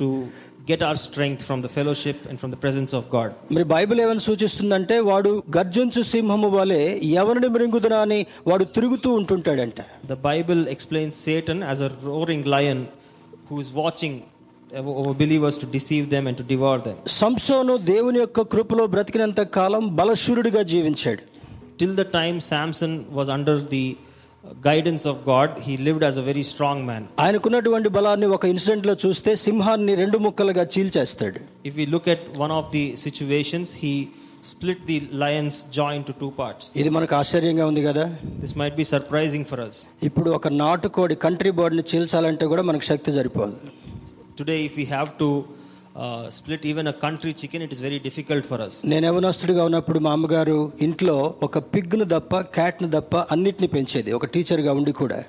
to 0.00 0.26
get 0.70 0.82
our 0.82 0.96
strength 0.96 1.42
from 1.42 1.62
the 1.62 1.66
fellowship 1.66 2.28
and 2.28 2.38
from 2.38 2.52
the 2.52 2.56
presence 2.62 2.94
of 2.94 3.14
God 3.14 3.32
మరి 3.52 3.64
బైబిల్ 3.64 4.00
ఏమని 4.00 4.20
సూచిస్తుందంటే 4.20 5.00
వాడు 5.00 5.42
గర్జించు 5.56 6.02
సింహము 6.02 6.48
వలె 6.48 6.98
ఎవరిని 6.98 7.48
మృంగుదునా 7.48 7.96
అని 7.96 8.26
వాడు 8.46 8.64
తిరుగుతూ 8.64 9.12
ఉంటుంటాడంట. 9.12 9.80
The 10.06 10.12
Bible 10.12 10.68
explain 10.68 11.12
Satan 11.12 11.62
as 11.62 11.82
a 11.82 11.90
roaring 12.04 12.46
lion 12.46 12.86
who 13.50 13.60
is 13.60 13.72
watching 13.74 14.20
over 14.93 15.13
believers 15.15 15.57
to 15.57 15.65
deceive 15.67 16.09
them 16.09 16.27
and 16.27 16.37
to 16.37 16.45
devour 16.45 16.77
them. 16.79 16.97
సంసోను 17.21 17.75
దేవుని 17.93 18.19
యొక్క 18.23 18.41
కృపలో 18.53 18.83
బ్రతికినంత 18.95 19.41
కాలం 19.57 19.83
బలశూరుడిగా 19.99 20.63
జీవించాడు 20.73 21.23
Till 21.81 21.93
the 21.95 22.07
time 22.15 22.37
Samson 22.49 22.91
was 23.17 23.27
under 23.29 23.55
the 23.73 23.85
guidance 24.61 25.03
of 25.05 25.17
God, 25.25 25.49
he 25.59 25.73
lived 25.77 26.03
as 26.03 26.15
a 26.17 26.25
very 26.29 26.43
strong 26.51 26.77
man. 26.89 27.03
ఆయనకున్నటువంటి 27.23 27.89
బలాన్ని 27.97 28.27
ఒక 28.37 28.45
incident 28.53 28.87
లో 28.89 28.95
చూస్తే 29.03 29.33
సింహాన్ని 29.47 29.95
రెండు 30.03 30.17
ముక్కలుగా 30.25 30.65
చీల్చేస్తాడు 30.75 31.39
If 31.69 31.75
we 31.81 31.87
look 31.95 32.07
at 32.15 32.21
one 32.45 32.53
of 32.59 32.65
the 32.75 32.85
situations, 33.05 33.67
he 33.83 33.93
split 34.43 34.79
the 34.91 34.97
lion's 35.23 35.57
jaw 35.77 35.89
into 35.97 36.13
two 36.21 36.31
parts. 36.41 36.63
ఇది 36.81 36.89
మనకు 36.97 37.15
ఆశ్చర్యంగా 37.21 37.65
ఉంది 37.71 37.83
కదా 37.89 38.05
This 38.43 38.55
might 38.61 38.75
be 38.81 38.87
surprising 38.95 39.45
for 39.51 39.59
us. 39.67 39.75
ఇప్పుడు 40.09 40.29
ఒక 40.37 40.47
నాటుకోడి 40.63 41.17
కంట్రీ 41.25 41.53
బోర్డ్ని 41.59 41.85
చీల్చాలంటే 41.91 42.45
కూడా 42.53 42.65
మనకు 42.69 42.87
శక్తి 42.91 43.13
సరిపోదు 43.17 43.57
Today, 44.35 44.59
if 44.65 44.75
we 44.75 44.85
have 44.87 45.09
to 45.17 45.29
uh, 45.95 46.29
split 46.29 46.61
even 46.63 46.87
a 46.87 46.95
country 46.95 47.31
chicken, 47.33 47.61
it 47.61 47.71
is 47.71 47.81
very 47.81 47.99
difficult 47.99 48.43
for 48.45 48.59
us. 48.61 48.75
నేను 48.91 49.05
యవనస్తుడిగా 49.09 49.63
ఉన్నప్పుడు 49.69 49.99
మా 49.99 50.11
అమ్మగారు 50.17 50.57
ఇంట్లో 50.81 51.15
ఒక 51.43 51.57
పిగ్ను 51.73 52.05
తప్ప 52.13 52.41
క్యాట్ను 52.57 52.89
తప్ప 52.89 53.15
అన్నిటిని 53.33 53.69
పెంచేది 53.75 54.13
ఒక 54.19 54.27
టీచర్గా 54.35 54.73
ఉండి 54.79 54.93
కూడా 55.01 55.19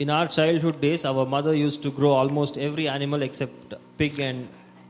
In 0.00 0.10
our 0.10 0.28
childhood 0.36 0.76
days, 0.80 1.02
our 1.04 1.24
mother 1.26 1.54
used 1.58 1.80
to 1.82 1.90
grow 1.90 2.12
almost 2.20 2.54
every 2.68 2.86
animal 2.88 3.20
except 3.22 3.66
pig 4.00 4.14
and 4.28 4.40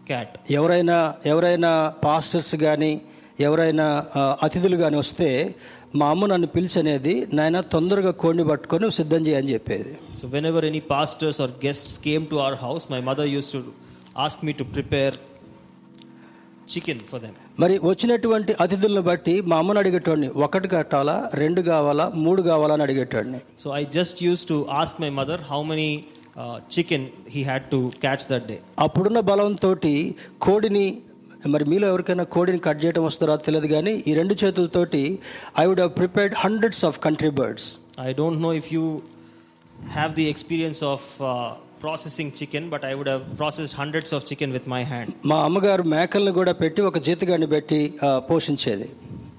cat. 0.06 0.28
ఎవరైనా 0.58 0.96
ఎవరైనా 1.32 1.70
పాస్టర్స్ 2.04 2.54
కానీ 2.66 2.92
ఎవరైనా 3.40 3.86
ఆ, 4.18 4.22
అతిథులు 4.46 4.76
కానీ 4.76 4.96
వస్తే 4.96 5.28
మా 5.99 6.07
అమ్మ 6.13 6.25
నన్ను 6.25 6.47
పిలిచనేది 6.47 7.13
నాయన 7.33 7.59
తొందరగా 7.73 8.11
కోడిని 8.11 8.43
పట్టుకొని 8.47 8.91
సిద్ధం 8.91 9.21
చేయని 9.27 9.53
చెప్పేది. 9.53 9.97
So 10.21 10.27
whenever 10.45 10.65
any 10.65 10.79
pastors 10.79 11.41
or 11.41 11.51
guests 11.65 11.99
came 11.99 12.25
to 12.27 12.35
our 12.35 12.57
house 12.63 12.85
my 12.91 12.99
mother 12.99 13.27
use 13.27 13.53
to 13.53 13.63
ask 14.17 14.45
me 14.45 14.51
to 14.51 14.63
prepare 14.63 15.13
chicken 16.71 16.99
for 16.99 17.21
them 17.21 17.33
మరి 17.59 17.79
వచ్చినటువంటి 17.83 18.55
అతిథులను 18.61 19.01
బట్టి 19.01 19.41
మా 19.41 19.57
అమ్మను 19.57 19.79
అడిగేటోడిని 19.79 20.27
ఒకటి 20.27 20.67
కట్టాలా? 20.67 21.15
రెండు 21.33 21.61
కావాలా? 21.61 22.05
మూడు 22.15 22.41
కావాలా? 22.41 22.73
అని 22.73 22.83
అడిగేటోడిని. 22.83 23.39
So 23.59 23.71
I 23.73 23.83
just 23.85 24.23
use 24.23 24.47
to 24.47 24.57
ask 24.71 25.01
my 25.01 25.09
mother 25.09 25.41
how 25.41 25.61
many 25.63 25.89
chicken 26.77 27.07
he 27.29 27.43
had 27.43 27.63
to 27.63 27.87
catch 28.01 28.25
that 28.31 28.47
day 28.47 28.57
అప్పుడున్న 28.79 29.19
బలంతో 29.19 29.75
కోడిని 30.41 30.87
మరి 31.47 31.65
మీలో 31.65 31.85
ఎవరికైనా 31.87 32.25
కోడిని 32.35 32.61
కట్ 32.67 32.81
చేయడం 32.83 33.03
వస్తారో 33.05 33.35
తెలియదు 33.47 33.67
కానీ 33.67 33.93
ఈ 34.07 34.13
రెండు 34.13 34.35
చేతులతోటి 34.43 35.03
I 35.59 35.65
would 35.69 35.81
have 35.81 35.93
prepared 35.97 36.35
hundreds 36.37 36.83
of 36.85 36.99
country 36.99 37.31
birds 37.39 37.67
I 37.99 38.09
don't 38.13 38.41
know 38.41 38.51
if 38.53 38.69
you 38.73 38.83
have 39.91 40.13
the 40.15 40.27
experience 40.29 40.81
of 40.93 41.07
processing 41.81 42.31
chicken 42.31 42.67
but 42.69 42.85
I 42.85 42.93
would 42.93 43.09
have 43.09 43.25
process 43.37 43.73
hundreds 43.75 44.13
of 44.13 44.25
chicken 44.31 44.53
with 44.53 44.67
my 44.67 44.81
hand 44.83 45.11
మా 45.25 45.37
అమ్మగారు 45.43 45.83
మేకలను 45.93 46.33
కూడా 46.33 46.55
పెట్టి 46.63 46.81
ఒక 46.81 46.99
జీతగాన్ని 46.99 47.47
పెట్టి 47.47 47.81
uh, 48.07 48.19
పోషించేది. 48.27 48.89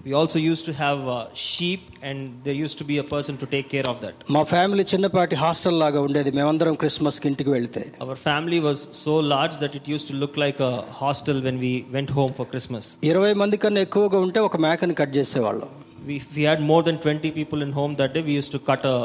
We 0.06 0.14
also 0.22 0.38
used 0.44 0.66
to 0.66 0.74
have 0.76 1.00
uh, 1.08 1.18
sheep, 1.34 1.82
and 2.02 2.18
there 2.46 2.58
used 2.66 2.78
to 2.80 2.84
be 2.84 2.98
a 2.98 3.06
person 3.06 3.34
to 3.42 3.46
take 3.46 3.68
care 3.74 3.86
of 3.92 3.98
that. 4.04 4.16
మా 4.36 4.42
family 4.52 4.84
చిన్నపాటి 4.92 5.36
హాస్టల్ 5.44 5.78
లాగా 5.84 6.00
ఉండేది 6.08 6.32
మేమందరం 6.38 6.76
క్రిస్మస్కి 6.82 7.28
ఇంటికి 7.32 7.52
వెళ్తే 7.56 7.84
Our 8.06 8.18
family 8.26 8.60
was 8.68 8.80
so 9.06 9.14
large 9.34 9.56
that 9.64 9.76
it 9.80 9.86
used 9.96 10.08
to 10.12 10.16
look 10.24 10.36
like 10.46 10.60
a 10.70 10.74
hostel 11.02 11.40
when 11.48 11.58
we 11.66 11.74
went 11.96 12.12
home 12.20 12.34
for 12.40 12.46
Christmas. 12.54 12.84
ఇరవై 13.12 13.34
మంది 13.44 13.60
కన్నా 13.66 13.84
ఎక్కువగా 13.88 14.20
ఉంటే 14.28 14.42
ఒక 14.50 14.58
మేకని 14.68 14.98
కట్ 15.02 15.16
చేసేవాళ్ళం 15.20 15.72
We, 16.08 16.16
if 16.22 16.30
we 16.38 16.44
had 16.52 16.62
more 16.72 16.82
than 16.88 16.98
20 17.02 17.30
people 17.38 17.60
in 17.66 17.72
home 17.72 17.92
that 18.00 18.12
day, 18.16 18.24
we 18.30 18.34
used 18.42 18.54
to 18.58 18.62
cut 18.70 18.82
a 18.94 18.98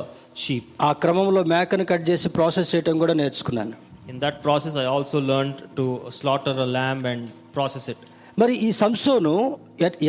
sheep. 0.43 0.65
ఆ 0.89 0.93
క్రమంలో 1.05 1.43
మేకని 1.55 1.87
కట్ 1.93 2.07
చేసి 2.11 2.31
ప్రాసెస్ 2.39 2.73
చేయడం 2.75 2.99
కూడా 3.05 3.17
నేర్చుకున్నాను 3.23 3.77
In 4.13 4.19
that 4.25 4.37
process, 4.45 4.75
I 4.83 4.89
also 4.97 5.19
learned 5.31 5.59
to 5.79 5.85
slaughter 6.19 6.55
a 6.67 6.71
lamb 6.77 7.03
and 7.13 7.23
process 7.57 7.87
it. 7.95 8.01
మరి 8.40 8.54
ఈ 8.68 8.72
సంసోను 8.72 9.34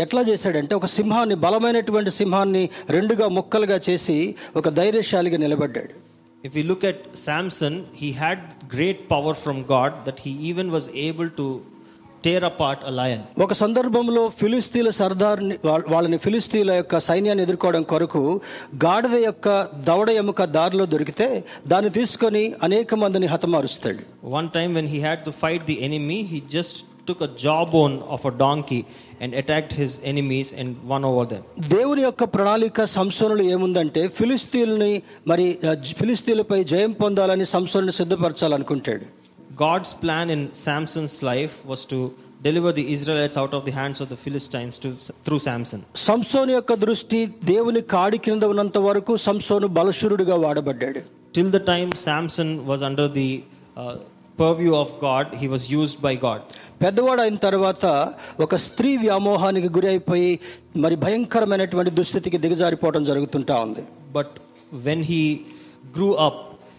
ఎట్లా 0.04 0.22
చేశాడంటే 0.22 0.74
ఒక 0.74 0.86
సింహాన్ని 0.86 1.34
బలమైనటువంటి 1.34 2.10
సింహాన్ని 2.10 2.62
రెండుగా 2.90 3.28
ముక్కలుగా 3.28 3.80
చేసి 3.88 4.34
ఒక 4.56 4.68
ధైర్యశాలిగా 4.68 5.36
నిలబడ్డాడు. 5.36 5.94
If 6.46 6.56
you 6.56 6.62
look 6.62 6.84
at 6.84 7.04
Samson 7.26 7.78
he 8.00 8.10
had 8.22 8.42
great 8.74 9.10
power 9.10 9.36
from 9.36 9.60
God 9.74 9.94
that 10.06 10.20
he 10.26 10.32
even 10.50 10.70
was 10.70 10.88
able 10.94 11.30
to 11.30 11.46
tear 12.24 12.44
apart 12.44 12.84
a 12.84 12.90
lion 12.90 13.22
ఒక 13.42 13.52
సందర్భంలో 13.52 14.22
ఫిలిస్తీన్ల 14.40 14.90
సర్దార్ని 15.00 15.56
వాళ్ళని 15.66 16.18
ఫిలిస్తీన్ల 16.18 16.72
యొక్క 16.72 16.98
సైన్యాన్ని 16.98 17.42
ఎదుర్కోవడం 17.42 17.82
కొరకు 17.82 18.22
గాడిద 18.84 19.16
యొక్క 19.24 19.48
దవడ 19.88 20.10
ఎముక 20.22 20.44
దారిలో 20.56 20.86
దొరికితే 20.86 21.28
దాన్ని 21.66 21.90
తీసుకొని 21.90 22.44
అనేక 22.62 22.94
మందిని 22.94 23.26
హతమారుస్తాడు. 23.26 24.02
One 24.36 24.48
time 24.48 24.74
when 24.74 24.88
he 24.94 25.00
had 25.00 25.24
to 25.24 25.30
fight 25.42 25.66
the 25.66 25.78
enemy 25.88 26.18
he 26.32 26.42
just 26.50 26.80
took 27.07 27.21
a 27.21 27.31
jawbone 27.43 27.95
of 28.15 28.21
a 28.25 28.33
donkey 28.43 28.81
and 29.21 29.33
attacked 29.33 29.73
his 29.73 29.91
enemies 30.03 30.47
and 30.53 30.69
won 30.91 31.03
over 31.03 31.25
them. 31.33 31.43
దేవుని 31.75 32.01
యొక్క 32.07 32.23
ప్రణాళిక 32.35 32.85
సంసోనులు 32.97 33.43
ఏముందంటే 33.55 34.01
ఫిలిస్తీన్లని 34.19 34.93
మరి 35.27 35.45
ఆ, 35.69 35.73
జ- 35.85 35.95
ఫిలిస్తీన్లపై 36.01 36.59
జయం 36.73 36.91
పొందాలని 37.01 37.45
సంసోనుని 37.55 37.95
సిద్ధపరచాలనుకుంటాడు 37.99 39.05
God's 39.57 39.93
plan 40.03 40.27
in 40.29 40.41
Samson's 40.65 41.15
life 41.23 41.55
was 41.71 41.81
to 41.85 41.97
deliver 42.41 42.71
the 42.71 42.85
Israelites 42.95 43.37
out 43.41 43.53
of 43.53 43.65
the 43.65 43.73
hands 43.79 43.99
of 44.03 44.07
the 44.11 44.19
Philistines 44.25 44.75
to, 44.83 44.89
through 45.25 45.41
Samson. 45.47 45.81
సంసోను 46.07 46.51
యొక్క 46.57 46.73
దృష్టి 46.85 47.19
దేవుని 47.51 47.81
కాడి 47.95 48.19
కింద 48.27 48.43
ఉన్నంత 48.53 48.77
వరకు 48.87 49.15
సంసోను 49.29 49.69
బలశూరుడిగా 49.79 50.37
వాడబడ్డాడు 50.45 51.01
Till 51.37 51.49
the 51.55 51.63
time 51.71 51.89
Samson 52.05 52.49
was 52.69 52.81
under 52.89 53.07
the 53.17 53.27
uh, 53.81 53.95
purview 54.39 54.73
of 54.83 54.89
God, 55.03 55.25
he 55.41 55.47
was 55.53 55.63
used 55.79 55.97
by 56.05 56.13
God. 56.27 56.39
పెద్దవాడు 56.80 57.22
అయిన 57.22 57.36
తర్వాత 57.44 57.84
ఒక 58.40 58.54
స్త్రీ 58.64 58.90
వ్యామోహానికి 58.96 59.68
గురి 59.68 59.88
అయిపోయి 59.88 60.30
మరి 60.76 60.96
భయంకరమైనటువంటి 61.04 61.92
దుస్థితికి 61.98 62.38
దిగజారిపోవడం 62.38 63.04
జరుగుతుంటా 63.10 63.56
ఉంది 63.66 63.84
But 64.12 64.28
when 64.84 65.00
he 65.02 65.22
grew 65.94 66.12
up, 66.26 66.36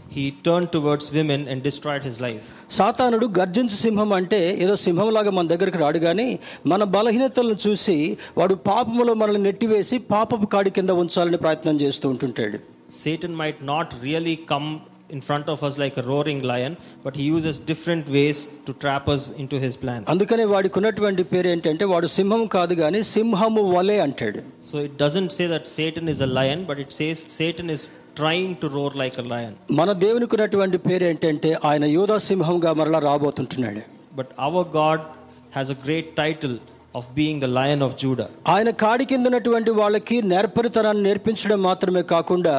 he 0.10 0.26
turned 0.46 0.70
towards 0.72 1.06
women 1.12 1.42
and 1.52 1.60
destroyed 1.62 2.04
his 2.04 2.18
life. 2.20 2.46
సాతానుడు 2.78 3.28
గర్జించు 3.38 3.78
సింహం 3.82 4.12
అంటే 4.14 4.40
ఏదో 4.64 4.76
సింహంలాగా 4.84 5.32
మన 5.38 5.48
దగ్గరికి 5.48 5.78
రాడు 5.78 6.00
కానీ 6.06 6.28
మన 6.66 6.84
బలహీనతలను 6.96 7.58
చూసి 7.66 7.98
వాడు 8.38 8.56
పాపములో 8.70 9.14
మనల్ని 9.22 9.44
నెట్టివేసి 9.48 9.98
పాపపు 10.12 10.48
కాడి 10.54 10.72
కింద 10.78 10.92
ఉంచాలని 11.04 11.40
ప్రయత్నం 11.46 11.78
చేస్తూ 11.84 12.10
ఉంటుంటాడు 12.16 12.60
Satan 12.98 13.32
might 13.36 13.60
not 13.66 13.88
really 14.04 14.36
come 14.52 14.68
in 15.15 15.21
front 15.29 15.47
of 15.53 15.59
us 15.67 15.75
like 15.83 15.97
a 15.97 16.05
roaring 16.09 16.41
lion, 16.51 16.73
but 17.05 17.15
he 17.21 17.25
uses 17.37 17.55
different 17.71 18.09
ways 18.17 18.39
to 18.67 18.73
trap 18.83 19.05
us 19.15 19.23
into 19.43 19.57
his 19.65 19.75
plans. 19.83 20.05
అందుకనే 20.13 20.45
వాడికి 20.53 20.77
ఉన్నటువంటి 20.81 21.23
పేరు 21.33 21.49
ఏంటంటే 21.55 21.85
వాడు 21.93 22.09
సింహం 22.19 22.43
కాదు 22.57 22.75
కానీ 22.83 23.01
సింహము 23.15 23.63
వలే 23.77 23.97
అంటాడు 24.07 24.41
So 24.71 24.77
it 24.89 24.95
doesn't 25.05 25.33
say 25.39 25.47
that 25.55 25.65
Satan 25.79 26.07
is 26.15 26.21
a 26.29 26.31
lion, 26.39 26.61
but 26.71 26.79
it 26.85 26.93
says 26.99 27.17
Satan 27.39 27.69
is 27.77 27.85
trying 28.21 28.53
to 28.63 28.69
roar 28.77 28.91
like 29.03 29.17
a 29.25 29.27
lion. 29.35 29.53
మన 29.81 29.91
దేవునికి 30.07 30.35
ఉన్నటువంటి 30.39 30.79
పేరు 30.89 31.05
ఏంటంటే 31.11 31.51
ఆయన 31.71 31.85
యోధా 31.99 32.19
సింహంగా 32.31 32.73
మరలా 32.81 33.01
రాబోతుంటున్నాడు 33.11 33.83
But 34.21 34.31
our 34.47 34.63
God 34.81 35.01
has 35.57 35.69
a 35.71 35.79
great 35.87 36.09
title 36.23 36.55
of 36.95 37.05
being 37.15 37.37
the 37.39 37.51
lion 37.57 37.81
of 37.87 37.93
Judah. 38.03 38.27
ఆయన 38.53 38.71
కాడి 38.83 39.05
కింద 39.11 39.27
ఉన్నటువంటి 39.31 39.73
వాళ్ళకి 39.81 40.17
నేర్పరితనాన్ని 40.33 41.03
నేర్పించడం 41.09 41.61
మాత్రమే 41.67 42.03
కాకుండా 42.13 42.55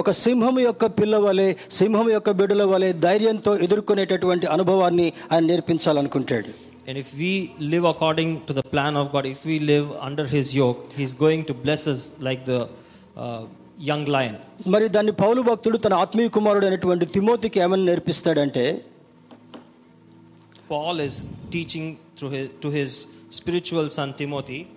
ఒక 0.00 0.10
సింహం 0.24 0.58
యొక్క 0.66 0.84
పిల్ల 0.98 1.16
వలె 1.24 1.46
సింహం 1.78 2.08
యొక్క 2.16 2.30
బిడ్డల 2.40 2.64
వలె 2.72 2.90
ధైర్యంతో 3.06 3.54
ఎదుర్కొనేటటువంటి 3.66 4.48
అనుభవాన్ని 4.56 5.08
ఆయన 5.32 5.44
నేర్పించాలనుకుంటాడు 5.52 6.50
And 6.86 6.96
if 6.98 7.10
we 7.14 7.32
live 7.72 7.84
according 7.84 8.30
to 8.46 8.52
the 8.52 8.64
plan 8.64 8.94
of 9.00 9.12
God, 9.12 9.24
if 9.26 9.42
we 9.44 9.56
live 9.70 9.84
under 10.06 10.24
His 10.26 10.46
yoke, 10.54 10.80
He's 10.92 11.14
going 11.16 11.42
to 11.44 11.54
bless 11.56 11.82
us 11.86 12.00
like 12.20 12.40
the 12.44 12.60
uh, 13.16 13.42
young 13.82 14.04
lion. 14.14 14.34
మరి 14.72 14.86
దాన్ని 14.96 15.12
పౌలు 15.20 15.40
భక్తుడు 15.50 15.78
తన 15.84 15.94
ఆత్మీయ 16.04 16.30
కుమారుడు 16.36 16.66
అయినటువంటి 16.68 17.06
తిమోతికి 17.14 17.60
ఏమని 17.66 17.84
నేర్పిస్తాడంటే 17.90 18.64
Paul 20.68 21.00
is 21.00 21.16
teaching 21.50 21.86
through 22.16 22.30
his, 22.30 22.48
to 22.60 22.70
his 22.70 22.92
spiritual 23.33 23.89
son 23.89 24.13
Timothy 24.13 24.67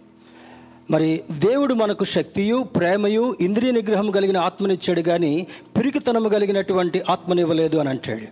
మరి 0.91 1.21
దేవుడు 1.33 1.75
మనకు 1.75 2.05
శక్తియు 2.05 2.63
ప్రేమయు 2.77 3.37
ఇంద్రియ 3.41 3.71
నిగ్రహం 3.71 4.11
కలిగిన 4.11 4.39
ఆత్మనిచ్చాడు 4.39 5.01
కానీ 5.01 5.47
పిరికితనము 5.77 6.29
కలిగినటువంటి 6.29 7.03
ఆత్మనివ్వలేదు 7.11 7.77
అని 7.77 7.89
అంటాడు. 7.89 8.27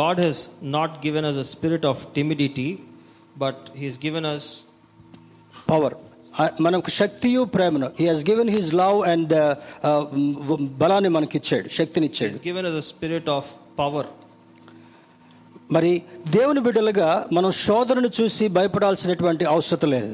God 0.00 0.20
has 0.20 0.50
not 0.62 1.06
given 1.06 1.24
us 1.24 1.36
a 1.36 1.42
spirit 1.42 1.86
of 1.86 2.06
timidity 2.06 2.78
but 3.38 3.64
he's 3.76 3.98
given 4.06 4.26
us 4.26 4.48
power 5.70 5.94
మనకు 6.60 6.90
శక్తియు 6.90 7.44
ప్రేమను. 7.44 7.90
He 8.00 8.06
has 8.06 8.30
given 8.30 8.50
his 8.50 8.74
love 8.74 8.98
and 9.08 9.34
బలాన్ని 10.78 11.08
మనకి 11.08 11.38
ఇచ్చాడు 11.38 11.68
శక్తిని 11.68 12.06
ఇచ్చాడు 12.06 12.48
given 12.48 12.66
us 12.66 12.74
a 12.74 12.86
spirit 12.92 13.28
of 13.28 13.50
power 13.78 14.06
మరి 15.70 15.92
దేవుని 16.36 16.60
బిడ్డలుగా 16.66 17.08
మనం 17.36 17.50
శోధనను 17.64 18.10
చూసి 18.18 18.46
భయపడాల్సినటువంటి 18.58 19.46
అవసరం 19.54 19.90
లేదు 19.94 20.12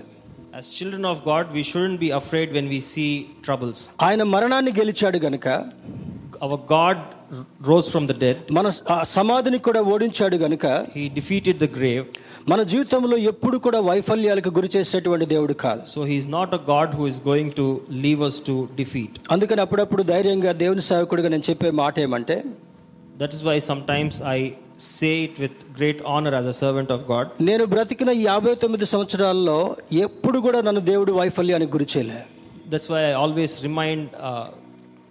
As 0.59 0.67
children 0.77 1.05
of 1.11 1.17
God, 1.25 1.47
we 1.57 1.63
shouldn't 1.71 1.99
be 2.01 2.09
afraid 2.19 2.49
when 2.57 2.67
we 2.75 2.79
see 2.93 3.11
troubles. 3.47 3.79
ఆయన 4.07 4.23
మరణాన్ని 4.35 4.73
గెలిచాడు 4.79 5.19
గనుక 5.25 5.47
Our 6.47 6.59
God 6.73 6.99
rose 7.69 7.87
from 7.95 8.05
the 8.11 8.17
dead. 8.25 8.39
మన 8.57 8.67
సమాధిని 9.17 9.59
కూడా 9.67 9.81
ఓడించాడు 9.95 10.37
గనుక 10.45 10.65
He 10.97 11.05
defeated 11.19 11.57
the 11.65 11.71
grave. 11.79 12.05
మన 12.53 12.61
జీవితంలో 12.73 13.17
ఎప్పుడు 13.31 13.57
కూడా 13.67 13.79
వైఫల్యాలకు 13.91 14.51
గురి 14.59 14.69
చేసేటువంటి 14.77 15.27
దేవుడు 15.35 15.57
కాదు 15.65 15.83
So 15.95 16.03
He's 16.13 16.27
not 16.39 16.51
a 16.59 16.63
God 16.73 16.89
who 16.99 17.07
is 17.13 17.19
going 17.31 17.51
to 17.61 17.67
leave 18.05 18.23
us 18.29 18.39
to 18.49 18.55
defeat. 18.83 19.13
అందుకని 19.35 19.63
అప్పుడప్పుడు 19.67 20.05
ధైర్యంగా 20.15 20.53
దేవుని 20.65 20.85
సేవకుడిగా 20.91 21.31
నేను 21.35 21.47
చెప్పే 21.51 21.73
మాట 21.83 21.99
ఏమంటే 22.07 22.39
That 23.23 23.35
is 23.37 23.43
why 23.49 23.59
sometimes 23.71 24.15
I 24.37 24.41
say 24.90 25.24
it 25.26 25.36
with 25.40 25.56
great 25.80 26.00
honor 26.06 26.34
as 26.40 26.46
a 26.46 26.56
servant 26.62 26.90
of 26.92 27.02
God. 27.08 27.26
నేను 27.50 27.66
బ్రతికిన 27.74 28.12
యాభై 28.22 28.54
తొమ్మిది 28.64 28.86
సంవత్సరాల్లో 28.94 29.58
ఎప్పుడు 30.06 30.40
కూడా 30.40 30.62
నన్ను 30.62 30.84
దేవుడు 30.92 31.14
వైఫల్యానికి 31.20 31.72
గురి 31.78 31.88
చేయలే 31.94 32.20
That's 32.74 32.90
why 32.94 33.02
I 33.04 33.16
always 33.22 33.54
remind 33.64 34.02
uh, 34.30 34.46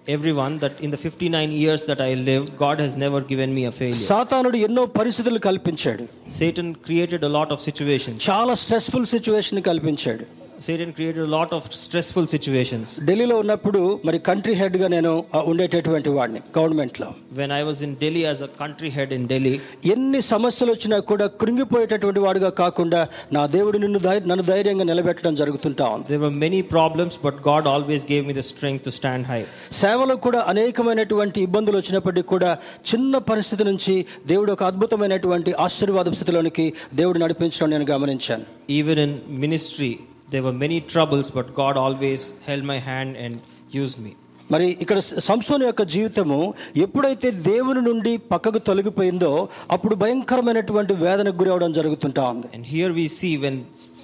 everyone 0.08 0.58
that 0.58 0.80
in 0.80 0.90
the 0.90 0.96
59 0.98 1.52
years 1.54 1.82
that 1.82 2.00
I 2.00 2.14
lived, 2.28 2.56
God 2.56 2.78
has 2.80 2.96
never 2.96 3.20
given 3.22 3.50
me 3.58 3.64
a 3.64 3.72
failure. 3.72 4.06
సాతానుడు 4.10 4.58
ఎన్నో 4.66 4.84
పరిస్థితులు 4.98 5.40
కల్పించాడు 5.48 6.04
Satan 6.40 6.68
created 6.86 7.22
a 7.22 7.32
lot 7.38 7.50
of 7.54 7.60
situations. 7.60 8.16
చాలా 8.28 8.54
స్ట్రెస్ఫుల్ 8.62 9.08
సిచ్యువేషన్ 9.14 9.62
కల్పించాడు 9.70 10.26
Satan 10.64 10.92
created 10.92 11.22
a 11.22 11.30
lot 11.34 11.50
of 11.56 11.62
stressful 11.74 12.26
situations. 12.26 12.88
ఢిల్లీలో 13.04 13.36
ఉన్నప్పుడు 13.38 14.00
మరి 14.04 14.18
country 14.18 14.52
head 14.52 14.76
గా 14.76 14.88
నేను 14.88 15.12
ఆ, 15.34 15.40
ఉండేటటువంటి 15.42 16.08
వాడిని 16.08 16.40
గవర్నమెంట్ 16.58 17.00
లో 17.00 17.08
When 17.38 17.50
I 17.50 17.62
was 17.68 17.78
in 17.82 17.92
Delhi 17.94 18.22
as 18.32 18.40
a 18.40 18.50
country 18.60 18.90
head 18.96 19.10
in 19.16 19.26
Delhi, 19.26 19.54
ఎన్ని 19.86 20.20
సమస్యలు 20.30 20.72
వచ్చినా 20.72 20.98
కూడా 21.10 21.26
కృంగిపోయేటటువంటి 21.40 22.20
వాడుగా 22.20 22.50
కాకుండా 22.60 23.00
నా 23.32 23.46
దేవుడు 23.46 23.78
నిన్ను 23.78 23.98
ధై- 23.98 24.26
నన్ను 24.26 24.42
ధైర్యంగా 24.42 24.84
నిలబెట్టడం 24.84 25.34
జరుగుతుంటా 25.34 25.88
ఉంది 25.88 26.06
there 26.12 26.22
were 26.26 26.34
many 26.44 26.60
problems, 26.74 27.16
but 27.22 27.34
God 27.42 27.66
always 27.66 28.04
gave 28.04 28.26
me 28.26 28.34
the 28.40 28.46
strength 28.52 28.84
to 28.84 28.94
stand 29.00 29.24
high. 29.26 29.42
సేవలో 29.72 30.16
కూడా 30.26 30.42
అనేకమైనటువంటి 30.46 31.40
ఇబ్బందులు 31.40 31.76
వచ్చినప్పటికీ 31.76 32.28
కూడా 32.34 32.52
చిన్న 32.92 33.18
పరిస్థితి 33.30 33.64
నుంచి 33.64 33.96
దేవుడు 34.26 34.52
ఒక 34.52 34.62
అద్భుతమైనటువంటి 34.64 35.52
ఆశీర్వాద 35.66 36.14
స్థితిలోనికి 36.14 36.68
దేవుడు 36.94 37.18
నడిపించడం 37.18 37.70
నేను 37.70 37.84
గమనించాను 37.90 38.46
Even 38.80 38.98
in 38.98 39.12
ministry, 39.44 39.92
there 40.28 40.42
were 40.42 40.56
many 40.56 40.80
troubles, 40.92 41.28
but 41.30 41.46
God 41.54 41.76
always 41.76 42.22
held 42.48 42.64
my 42.64 42.78
hand 42.90 43.12
and 43.16 43.34
used 43.74 43.98
me. 43.98 44.12
మరి 44.50 44.66
ఇక్కడ 44.82 44.98
సంసోన్ 45.28 45.62
యొక్క 45.66 45.82
జీవితము 45.92 46.38
ఎప్పుడైతే 46.84 47.28
దేవుని 47.48 47.82
నుండి 47.88 48.12
పక్కకు 48.32 48.60
తొలగిపోయిందో 48.68 49.32
అప్పుడు 49.74 49.94
భయంకరమైనటువంటి 50.02 50.94
వేదనకు 51.02 51.38
గురి 51.42 51.50
అవడం 51.54 51.72
జరుగుతుంటా 51.78 52.24
ఉంది 52.32 52.48
And 52.56 52.64
here 52.74 52.90
we 52.92 53.06
see 53.18 53.32
when 53.44 53.56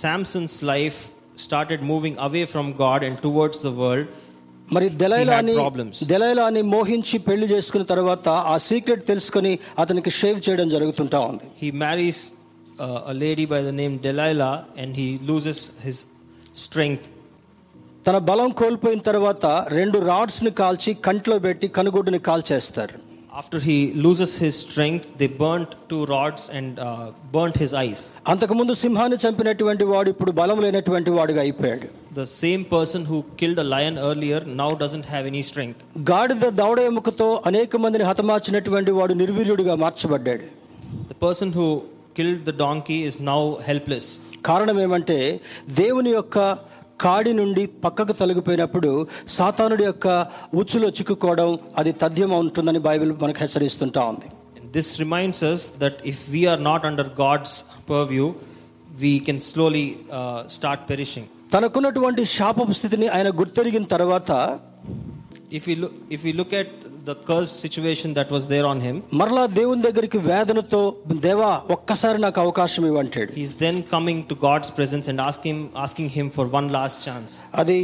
Samson's 0.03 0.57
life 0.73 0.99
started 1.39 1.81
moving 1.93 2.15
away 2.27 2.45
from 2.47 2.67
God 2.85 3.03
and 3.09 3.17
towards 3.27 3.59
the 3.67 3.75
world, 3.83 4.07
మరి 4.69 4.87
దెలైలాని 5.03 5.53
He 5.53 5.57
had 5.57 5.65
problems. 5.65 5.97
దెలైలాని 6.13 6.63
మోహించి 6.75 7.19
పెళ్లి 7.27 7.49
చేసుకున్న 7.55 7.87
తర్వాత 7.93 8.29
ఆ 8.53 8.57
సీక్రెట్ 8.69 9.05
తెలుసుకొని 9.11 9.53
అతనికి 9.85 10.13
షేవ్ 10.21 10.41
చేయడం 10.47 10.69
జరుగుతుంటా 10.77 11.21
ఉంది 11.33 11.47
he 11.63 11.71
marries 11.85 12.21
uh, 12.81 13.13
a 13.13 13.15
lady 13.15 13.47
by 13.47 13.61
the 13.63 13.73
name 13.73 13.99
Delilah 13.99 14.55
and 14.77 14.95
he 14.95 15.09
loses 15.31 15.61
his 15.87 15.99
strength. 16.65 17.07
తన 18.07 18.19
బలం 18.29 18.51
కోల్పోయిన 18.59 19.01
తర్వాత 19.09 19.47
రెండు 19.79 19.99
రాడ్స్ 20.11 20.41
ని 20.47 20.51
కాల్చి 20.61 20.91
కంట్లో 21.07 21.37
పెట్టి 21.47 21.69
కనుగుడ్డుని 21.79 22.21
కాల్చేస్తారు 22.29 22.97
After 23.41 23.59
he 23.61 23.75
loses 24.05 24.31
his 24.43 24.55
strength, 24.67 25.07
they 25.21 25.27
burnt 25.41 25.71
two 25.91 26.03
rods 26.13 26.43
and 26.59 26.79
uh, 26.79 27.07
burnt 27.35 27.57
his 27.63 27.73
eyes. 27.81 28.03
అంతకుముందు 28.33 28.73
సింహాన్ని 28.83 29.17
చంపినటువంటి 29.25 29.85
వాడు 29.91 30.09
ఇప్పుడు 30.15 30.33
బలం 30.39 30.61
లేనటువంటి 30.65 31.11
వాడుగా 31.17 31.41
అయిపోయాడు 31.47 31.89
The 32.21 32.27
same 32.43 32.63
person 32.75 33.03
who 33.11 33.19
killed 33.41 33.59
a 33.65 33.69
lion 33.75 33.97
earlier 34.09 34.41
now 34.63 34.71
doesn't 34.85 35.09
have 35.15 35.27
any 35.33 35.43
strength. 35.51 35.81
గాడిద 36.13 36.45
దవడ 36.61 36.79
ఎముకతో 36.93 37.29
అనేక 37.51 37.77
మందిని 37.85 38.07
హతమార్చినటువంటి 38.11 38.95
వాడు 39.01 39.17
నిర్వీర్యుడిగా 39.23 39.77
మార్చబడ్డాడు 39.85 40.47
The 41.13 41.19
person 41.27 41.51
who 41.59 41.69
killed 42.20 42.44
the 42.50 42.58
donkey 42.58 42.94
is 42.94 43.22
now 43.22 43.56
helpless 43.62 44.20
కారణం 44.42 44.82
ఏమంటే 44.82 45.18
దేవుని 45.70 46.10
యొక్క 46.10 46.38
కాడి 47.02 47.34
నుండి 47.34 47.66
పక్కకు 47.66 48.14
తొలగిపోయినప్పుడు 48.14 49.08
సాతానుడి 49.28 49.84
యొక్క 49.84 50.08
ఉచ్చులో 50.54 50.90
చిక్కుకోవడం 50.90 51.60
అది 51.78 51.92
తథ్యం 51.92 52.32
ఉంటుందని 52.32 52.80
బైబిల్ 52.80 53.12
మనకు 53.22 53.40
హెచ్చరిస్తుంటా 53.42 54.02
ఉంది. 54.04 54.28
This 54.72 55.00
reminds 55.00 55.44
us 55.44 55.72
that 55.80 56.08
if 56.08 56.30
we 56.30 56.46
are 56.46 56.64
not 56.64 56.86
under 56.86 57.10
God's 57.22 57.56
purview 57.90 58.34
we 58.92 59.20
can 59.20 59.40
slowly 59.40 59.96
start 60.48 60.90
perishing 60.90 61.28
తనకున్నటువంటి 61.54 62.26
శాప 62.26 62.72
స్థితిని 62.72 63.08
ఆయన 63.08 63.30
గుర్తెరిగిన 63.30 63.84
తర్వాత 63.84 64.32
if 65.54 65.70
you 65.70 65.76
if 66.12 66.26
you 66.26 66.34
look 66.34 66.54
at 66.54 66.76
the 67.08 67.12
curse 67.30 67.52
situation 67.62 68.12
that 68.16 68.32
was 68.34 68.46
there 68.48 68.66
on 68.66 68.82
him 68.82 68.98
మరలా 69.14 69.44
దేవుని 69.60 69.82
దగ్గరికి 69.82 70.20
వేదనతో 70.30 70.82
దేవా 71.26 71.52
ఒక్కసారి 71.76 72.22
నాకు 72.22 72.40
అవకాశం 72.42 72.86
ఇవ్వంటాడు 72.86 73.32
is 73.44 73.54
then 73.60 73.80
coming 73.94 74.24
to 74.24 74.36
God's 74.46 74.72
presence 74.78 75.10
and 75.10 75.22
asking 75.22 75.64
asking 75.78 76.14
him 76.18 76.30
for 76.30 76.50
one 76.58 76.68
last 76.78 77.02
chance 77.10 77.34
అది 77.56 77.80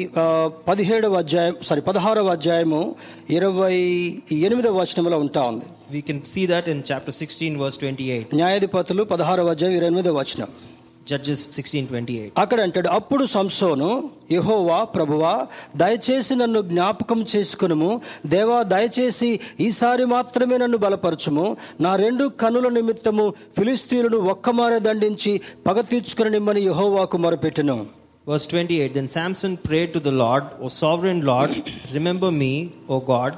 పదిహేడవ 0.67 1.17
అధ్యాయం 1.23 1.57
సారీ 1.63 1.81
పదహారవ 1.81 2.27
అధ్యాయము 2.27 2.81
ఇరవై 3.29 3.75
ఎనిమిదవ 4.47 4.73
వచనంలో 4.81 5.19
ఉంటా 5.25 5.43
ఉంది. 5.51 5.65
We 5.91 6.01
can 6.01 6.21
see 6.33 6.47
that 6.47 6.69
in 6.69 6.83
chapter 6.91 7.13
sixteen 7.13 7.57
verse 7.63 7.77
twenty 7.77 8.07
eight 8.15 8.35
న్యాయాధిపతులు 8.35 9.03
పదహారవ 9.03 9.51
అధ్యాయం 9.55 9.75
ఇరవై 9.75 9.87
ఎనిమిదవ 9.87 10.15
వచనం. 10.19 10.49
Judges 11.10 11.40
16:28. 11.54 12.26
అక్కడ 12.42 12.58
అంటాడు 12.66 12.88
అప్పుడు 12.98 13.24
సంసోను 13.36 13.88
యెహోవా 14.34 14.76
ప్రభువా 14.94 15.32
దయచేసి 15.82 16.34
నన్ను 16.42 16.60
జ్ఞాపకం 16.72 17.20
చేసుకునుము 17.32 17.88
దేవా 18.34 18.58
దయచేసి 18.72 19.30
ఈసారి 19.66 20.04
మాత్రమే 20.14 20.58
నన్ను 20.62 20.78
బలపరచుము 20.84 21.46
నా 21.86 21.92
రెండు 22.04 22.26
కనుల 22.42 22.68
నిమిత్తము 22.78 23.24
ఫిలిస్తీనులను 23.58 24.20
ఒక్కమారే 24.34 24.78
దండించి 24.86 25.32
పగ 25.66 25.80
తీర్చుకుని 25.92 26.32
నిమ్మని 26.36 26.62
యెహోవాకు 26.70 27.18
మొరపెట్టును 27.24 27.78
Verse 28.26 28.46
28 28.48 28.92
Then 28.94 29.08
Samson 29.08 29.52
prayed 29.58 29.92
to 29.92 30.00
the 30.00 30.12
Lord, 30.14 30.44
O 30.60 30.68
sovereign 30.82 31.20
Lord, 31.24 31.50
remember 31.92 32.30
me, 32.32 32.52
O 32.88 33.00
God. 33.02 33.32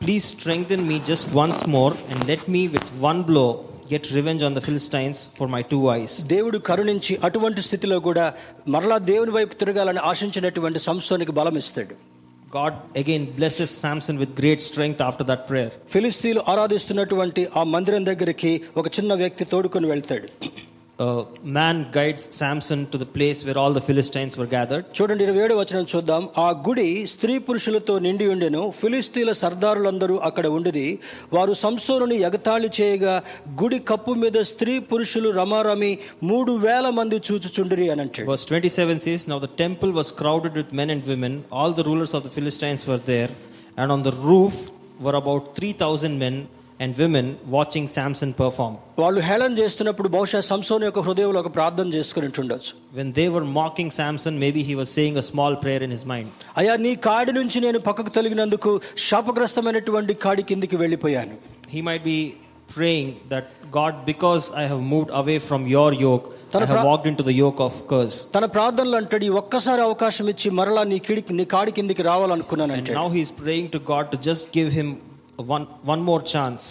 Please 0.00 0.24
strengthen 0.34 0.82
me 0.88 0.96
just 1.02 1.26
once 1.34 1.60
more 1.68 1.92
and 2.08 2.18
let 2.26 2.42
me 2.48 2.62
with 2.68 2.88
one 3.00 3.20
blow 3.22 3.50
get 3.92 4.04
revenge 4.16 4.42
on 4.42 4.54
the 4.54 4.62
Philistines 4.66 5.18
for 5.38 5.46
my 5.54 5.62
two 5.72 5.82
eyes. 5.94 6.12
దేవుడు 6.34 6.58
కరుణించి 6.68 7.14
అటువంటి 7.28 7.60
స్థితిలో 7.68 7.98
కూడా 8.08 8.26
మరలా 8.74 8.98
దేవుని 9.10 9.34
వైపు 9.38 9.54
తిరగాలని 9.62 10.02
ఆశించినటువంటి 10.12 10.80
సంసోనికి 10.88 11.34
బలం 11.40 11.56
ఇస్తాడు 11.62 11.96
God 12.50 12.74
again 12.96 13.24
blesses 13.38 13.70
Samson 13.82 14.16
with 14.20 14.30
great 14.40 14.60
strength 14.68 15.00
after 15.08 15.24
that 15.30 15.42
prayer. 15.48 15.70
ఫిలిస్తీన్లు 15.94 16.42
ఆరాధిస్తున్నటువంటి 16.52 17.42
ఆ 17.60 17.64
మందిరం 17.74 18.04
దగ్గరికి 18.10 18.52
ఒక 18.80 18.86
చిన్న 18.98 19.14
వ్యక్తి 19.22 19.46
తోడుకొని 19.52 19.86
వెళ్తాడు 19.92 20.28
A 20.98 21.10
man 21.56 21.76
guides 21.92 22.22
Samson 22.36 22.80
to 22.92 22.98
the 22.98 23.06
place 23.06 23.44
where 23.46 23.56
all 23.56 23.72
the 23.72 23.82
Philistines 23.88 24.32
were 24.40 24.46
gathered. 24.54 24.84
చూడండి 24.96 25.22
ఇరవై 25.26 25.42
ఏడు 25.44 25.54
వచనం 25.58 25.84
చూద్దాం 25.92 26.22
ఆ 26.44 26.46
గుడి 26.66 26.86
స్త్రీ 27.12 27.34
పురుషులతో 27.48 27.94
నిండి 28.06 28.26
ఉండెను 28.32 28.62
ఫిలిస్తీన్ల 28.80 29.32
సర్దారులందరూ 29.42 30.16
అక్కడ 30.28 30.46
ఉండిరి 30.56 30.84
వారు 31.36 31.54
సంసోనుని 31.62 32.16
ఎగతాళి 32.28 32.70
చేయగా 32.78 33.14
గుడి 33.62 33.78
కప్పు 33.90 34.14
మీద 34.22 34.42
స్త్రీ 34.52 34.74
పురుషులు 34.90 35.30
రమారమి 35.38 35.92
మూడు 36.30 36.54
వేల 36.66 36.88
మంది 36.98 37.20
చూచుచుండిరి 37.28 37.86
అని 37.94 38.04
అంటాడు 38.06 38.26
Verse 38.32 38.46
27 38.50 39.00
says, 39.06 39.28
Now 39.32 39.40
the 39.46 39.52
temple 39.64 39.92
was 40.00 40.10
crowded 40.22 40.54
with 40.60 40.72
men 40.72 40.90
and 40.96 41.04
women. 41.14 41.32
All 41.60 41.72
the 41.72 41.86
rulers 41.90 42.14
of 42.18 42.24
the 42.28 42.34
Philistines 42.38 42.84
were 42.90 43.02
there. 43.14 43.30
And 43.80 43.90
on 43.96 44.02
the 44.02 44.16
roof 44.30 44.56
were 45.00 45.16
about 45.16 45.44
3,000 45.56 46.18
men 46.18 46.36
and 46.82 46.96
women 46.96 47.26
watching 47.54 47.86
Samson 47.94 48.30
perform. 48.40 48.74
వాళ్ళు 49.02 49.20
హేళన 49.28 49.52
చేస్తున్నప్పుడు 49.60 50.08
బహుశా 50.16 50.40
సంసోను 50.50 50.84
యొక్క 50.88 51.00
హృదయంలో 51.06 51.38
ఒక 51.44 51.50
ప్రార్థన 51.56 51.88
చేసుకుని 51.96 52.28
ఉండొచ్చు 52.42 52.72
When 52.98 53.08
they 53.18 53.28
were 53.34 53.46
mocking 53.60 53.90
Samson, 53.98 54.34
maybe 54.44 54.62
he 54.68 54.76
was 54.80 54.90
saying 54.98 55.16
a 55.22 55.26
small 55.30 55.54
prayer 55.64 55.82
in 55.86 55.92
his 55.96 56.04
mind. 56.12 56.28
అయ్యా 56.60 56.74
నీ 56.86 56.92
కాడి 57.08 57.34
నుంచి 57.40 57.60
నేను 57.66 57.80
పక్కకు 57.88 58.12
తొలగినందుకు 58.18 58.72
శాపగ్రస్తమైనటువంటి 59.08 60.14
కాడి 60.26 60.44
కిందికి 60.50 60.78
వెళ్ళిపోయాను 60.82 61.34
He 61.74 61.82
might 61.88 62.04
be 62.04 62.18
praying 62.76 63.08
that 63.32 63.46
God, 63.70 63.94
because 64.06 64.44
I 64.52 64.64
have 64.70 64.80
moved 64.92 65.10
away 65.12 65.38
from 65.38 65.66
your 65.66 65.88
yoke, 66.04 66.26
I 66.54 66.64
have 66.64 66.84
walked 66.84 67.06
into 67.10 67.22
the 67.22 67.34
yoke 67.42 67.60
of 67.66 67.74
curse. 67.90 68.16
తన 68.36 68.44
ప్రార్థనలు 68.54 68.96
అంటాడు 69.00 69.24
ఈ 69.28 69.32
ఒక్కసారి 69.40 69.82
అవకాశం 69.88 70.26
ఇచ్చి 70.32 70.48
మరలా 70.58 70.82
నీ 70.92 70.98
కిడికి 71.06 71.32
నీ 71.40 71.44
కాడి 71.54 71.72
కిందికి 71.78 72.04
రావాలనుకున్నాను 72.10 72.72
And 72.72 72.80
అంటాడు 72.80 72.98
now 73.00 73.08
he 73.16 73.22
is 73.26 73.32
praying 73.42 73.68
to 73.74 73.80
God 73.92 74.06
to 74.14 74.18
just 74.28 74.44
give 74.58 74.70
him 74.78 74.88
one 75.39 75.65
one 75.85 76.01
more 76.01 76.23
chance 76.35 76.65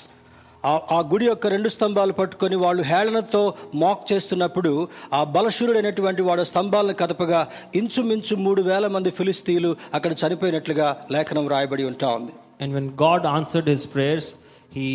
ఆ 0.64 0.98
గుడి 1.12 1.24
యొక్క 1.24 1.46
రెండు 1.46 1.68
స్తంభాలు 1.68 2.12
పట్టుకొని 2.12 2.56
వాళ్ళు 2.56 2.82
హేళనతో 2.82 3.40
మాక్ 3.74 4.12
చేస్తున్నప్పుడు 4.12 4.70
ఆ 5.12 5.24
బలశూరుడైనటువంటి 5.24 6.22
వాడు 6.22 6.42
స్తంభాలను 6.42 6.94
కదపగా 6.94 7.40
ఇంచుమించు 7.74 8.36
మూడు 8.36 8.62
వేల 8.62 8.86
మంది 8.86 9.10
ఫిలిస్తీన్లు 9.10 9.76
అక్కడ 9.94 10.12
చనిపోయినట్లుగా 10.22 10.96
లేఖనం 11.10 11.48
రాయబడి 11.48 11.84
ఉంటా 11.84 12.08
ఉంది. 12.14 12.32
And 12.60 12.74
when 12.74 12.90
God 13.02 13.26
answered 13.26 13.68
his 13.68 13.86
prayers 13.94 14.28
he 14.72 14.86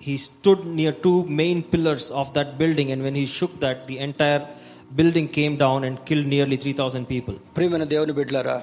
he 0.00 0.18
stood 0.18 0.64
near 0.76 0.96
two 1.04 1.12
main 1.34 1.62
pillars 1.72 2.12
of 2.12 2.30
that 2.34 2.52
building 2.58 2.90
and 2.90 3.02
when 3.02 3.16
he 3.16 3.26
shook 3.34 3.58
that 3.60 3.82
the 3.88 3.98
entire 3.98 4.42
building 4.92 5.28
came 5.28 5.56
down 5.58 5.84
and 5.84 5.98
kill 6.04 6.26
nearly 6.28 6.56
three 6.56 6.72
thousand 6.72 7.08
people 7.08 7.36
ప్రియమైన 7.56 7.84
దేవుని 7.84 8.12
బిడ్లారా 8.12 8.58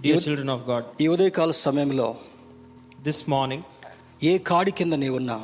dear 0.00 0.24
children 0.24 0.50
of 0.50 0.64
God 0.70 0.86
ఈ 1.00 1.08
ఉదయకాల 1.08 1.50
సమయంలో 1.60 2.08
this 3.08 3.22
morning 3.30 3.64
ఏ 4.30 4.38
కాడి 4.50 4.70
కింద 4.70 4.94
నీవున్నా 5.04 5.36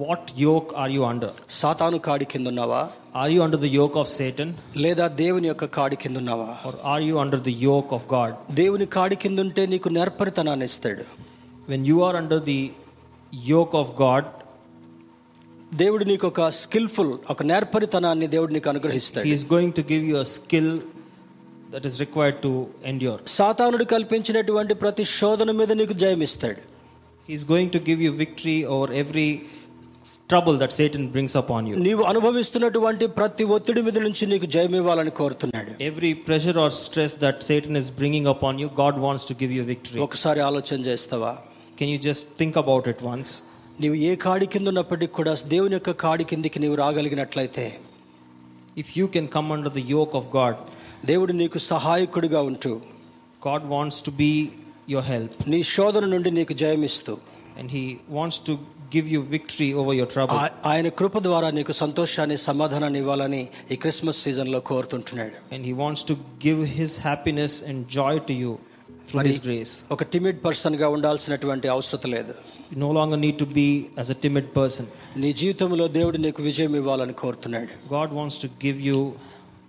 what 0.00 0.28
yoke 0.38 0.70
are 0.76 0.90
you 0.90 1.02
under 1.02 1.36
సాతాను 1.50 1.98
కాడి 1.98 2.24
కింద 2.24 2.46
ఉన్నావా? 2.48 2.82
Are 3.16 3.30
you 3.30 3.40
under 3.42 3.60
the 3.60 3.64
yoke 3.64 3.96
of 3.96 4.10
Satan 4.10 4.52
లేదా 4.76 5.06
దేవుని 5.22 5.48
యొక్క 5.48 5.64
కాడి 5.64 5.96
కింద 5.96 6.16
ఉన్నావా? 6.16 6.48
Are 6.66 6.76
are 6.84 7.02
you 7.02 7.16
under 7.16 7.42
the 7.42 7.48
yoke 7.68 7.92
of 7.94 8.06
God 8.14 8.54
దేవుని 8.54 8.86
కాడి 8.86 9.16
కింద 9.16 9.38
ఉంటే 9.38 9.66
నీకు 9.66 9.88
నేర్పరితనాన్ని 9.88 10.64
ఇస్తాడు. 10.64 11.04
When 11.68 11.86
you 11.86 11.96
are 12.02 12.16
under 12.16 12.42
the 12.44 12.60
yoke 13.46 13.76
of 13.76 13.92
God 14.02 14.28
దేవుడు 15.74 16.04
నీకు 16.04 16.26
ఒక 16.26 16.48
స్కిల్ఫుల్ 16.62 17.12
ఒక 17.30 17.42
నేర్పరితనాన్ని 17.42 18.26
దేవుడు 18.26 18.52
నీకు 18.52 18.70
అనుగ్రహిస్తాడు. 18.70 19.26
Is 19.28 19.44
going 19.52 19.72
to 19.72 19.84
give 19.92 20.04
you 20.04 20.22
skill 20.36 20.72
that 21.71 21.85
is 21.85 21.95
required 21.99 22.37
to 22.43 22.51
endure. 22.91 23.19
సాతానుడు 23.37 23.85
కల్పించినటువంటి 23.93 24.73
ప్రతి 24.83 25.05
శోధన 25.17 25.51
మీద 25.59 25.71
నీకు 25.81 25.95
జయమిస్తాడు 26.03 26.61
He 27.29 27.35
is 27.37 27.43
going 27.53 27.69
to 27.71 27.79
give 27.87 27.99
you 28.05 28.11
victory 28.21 28.57
over 28.73 28.87
every 29.01 29.29
trouble 30.31 30.55
that 30.61 30.71
Satan 30.77 31.03
brings 31.15 31.33
upon 31.41 31.61
you. 31.69 31.75
నీవు 31.87 32.03
అనుభవిస్తున్నటువంటి 32.11 33.05
ప్రతి 33.17 33.43
ఒత్తిడి 33.55 33.81
మీద 33.87 33.97
నుంచి 34.05 34.23
నీకు 34.33 34.47
జయం 34.55 34.75
ఇవ్వాలని 34.81 35.13
కోరుతున్నాడు 35.19 35.73
Every 35.89 36.11
pressure 36.27 36.55
or 36.63 36.69
stress 36.85 37.13
that 37.25 37.37
Satan 37.49 37.75
is 37.81 37.89
bringing 37.99 38.27
upon 38.33 38.53
you, 38.63 38.69
God 38.83 38.95
wants 39.07 39.25
to 39.31 39.35
give 39.41 39.53
you 39.57 39.65
victory. 39.73 39.99
ఒకసారి 40.07 40.41
ఆలోచన 40.49 40.79
చేస్తావా 40.89 41.33
Can 41.79 41.89
you 41.93 41.99
just 42.09 42.23
think 42.41 42.55
about 42.63 42.85
it 42.93 43.01
once? 43.13 43.31
నీవు 43.83 43.97
ఏ 44.09 44.13
కాడి 44.25 44.45
కింద 44.53 44.67
ఉన్నప్పటికీ 44.73 45.13
కూడా 45.17 45.33
దేవుని 45.53 45.75
యొక్క 45.77 45.91
కాడి 46.05 46.23
కిందికి 46.31 46.59
నీవు 46.63 46.77
రాగలిగినట్లయితే 46.83 47.65
If 48.75 48.87
you 48.99 49.05
can 49.15 49.27
come 49.35 49.47
under 49.55 49.69
the 49.69 49.83
yoke 49.95 50.13
of 50.13 50.25
God, 50.31 50.55
దేవుడు 51.05 51.33
నీకు 51.33 51.57
సహాయకుడిగా 51.71 52.41
ఉంటూ 52.41 52.73
God 53.41 53.63
wants 53.69 53.97
to 54.01 54.11
be 54.23 54.31
your 54.87 55.03
help 55.13 55.31
నీ 55.47 55.63
శోధన 55.63 56.05
నుండి 56.05 56.31
నీకు 56.31 56.53
జయమిస్తూ 56.53 57.13
and 57.59 57.69
He 57.71 57.85
wants 58.19 58.37
to 58.49 58.53
give 58.91 59.07
you 59.13 59.19
victory 59.35 59.69
over 59.73 59.93
your 59.93 60.09
trouble. 60.15 60.37
ఆ- 60.37 60.51
ఆయన 60.65 60.87
కృప 60.99 61.17
ద్వారా 61.19 61.51
నీకు 61.51 61.71
సంతోషాన్ని 61.71 62.37
సమాధానాన్ని 62.37 62.99
ఇవ్వాలని 62.99 63.41
ఈ 63.71 63.75
క్రిస్మస్ 63.75 64.21
సీజన్లో 64.23 64.59
కోరుతుంటున్నాడు 64.71 65.35
And 65.55 65.63
He 65.65 65.75
wants 65.83 66.03
to 66.03 66.15
give 66.45 66.59
His 66.79 66.93
happiness 67.09 67.55
and 67.69 67.77
joy 67.99 68.15
to 68.29 68.35
you. 68.43 68.53
through 69.09 69.25
His 69.27 69.39
grace. 69.39 69.73
ఒక 69.91 70.03
టిమిడ్ 70.03 70.45
పర్సన్గా 70.45 70.87
ఉండాల్సినటువంటి 70.89 71.67
అవసరం 71.67 72.11
లేదు 72.11 72.33
You 72.71 72.79
no 72.85 72.91
longer 72.99 73.17
need 73.25 73.37
to 73.43 73.47
be 73.59 73.67
as 74.01 74.09
a 74.09 74.17
timid 74.25 74.47
person. 74.57 74.85
నీ 75.17 75.33
జీవితంలో 75.33 75.87
దేవుడు 75.87 76.17
నీకు 76.17 76.43
విజయం 76.43 76.75
ఇవ్వాలని 76.75 77.13
కోరుతున్నాడు 77.13 77.73
God 77.93 78.09
wants 78.19 78.37
to 78.43 78.49
give 78.65 78.79
you 78.89 78.99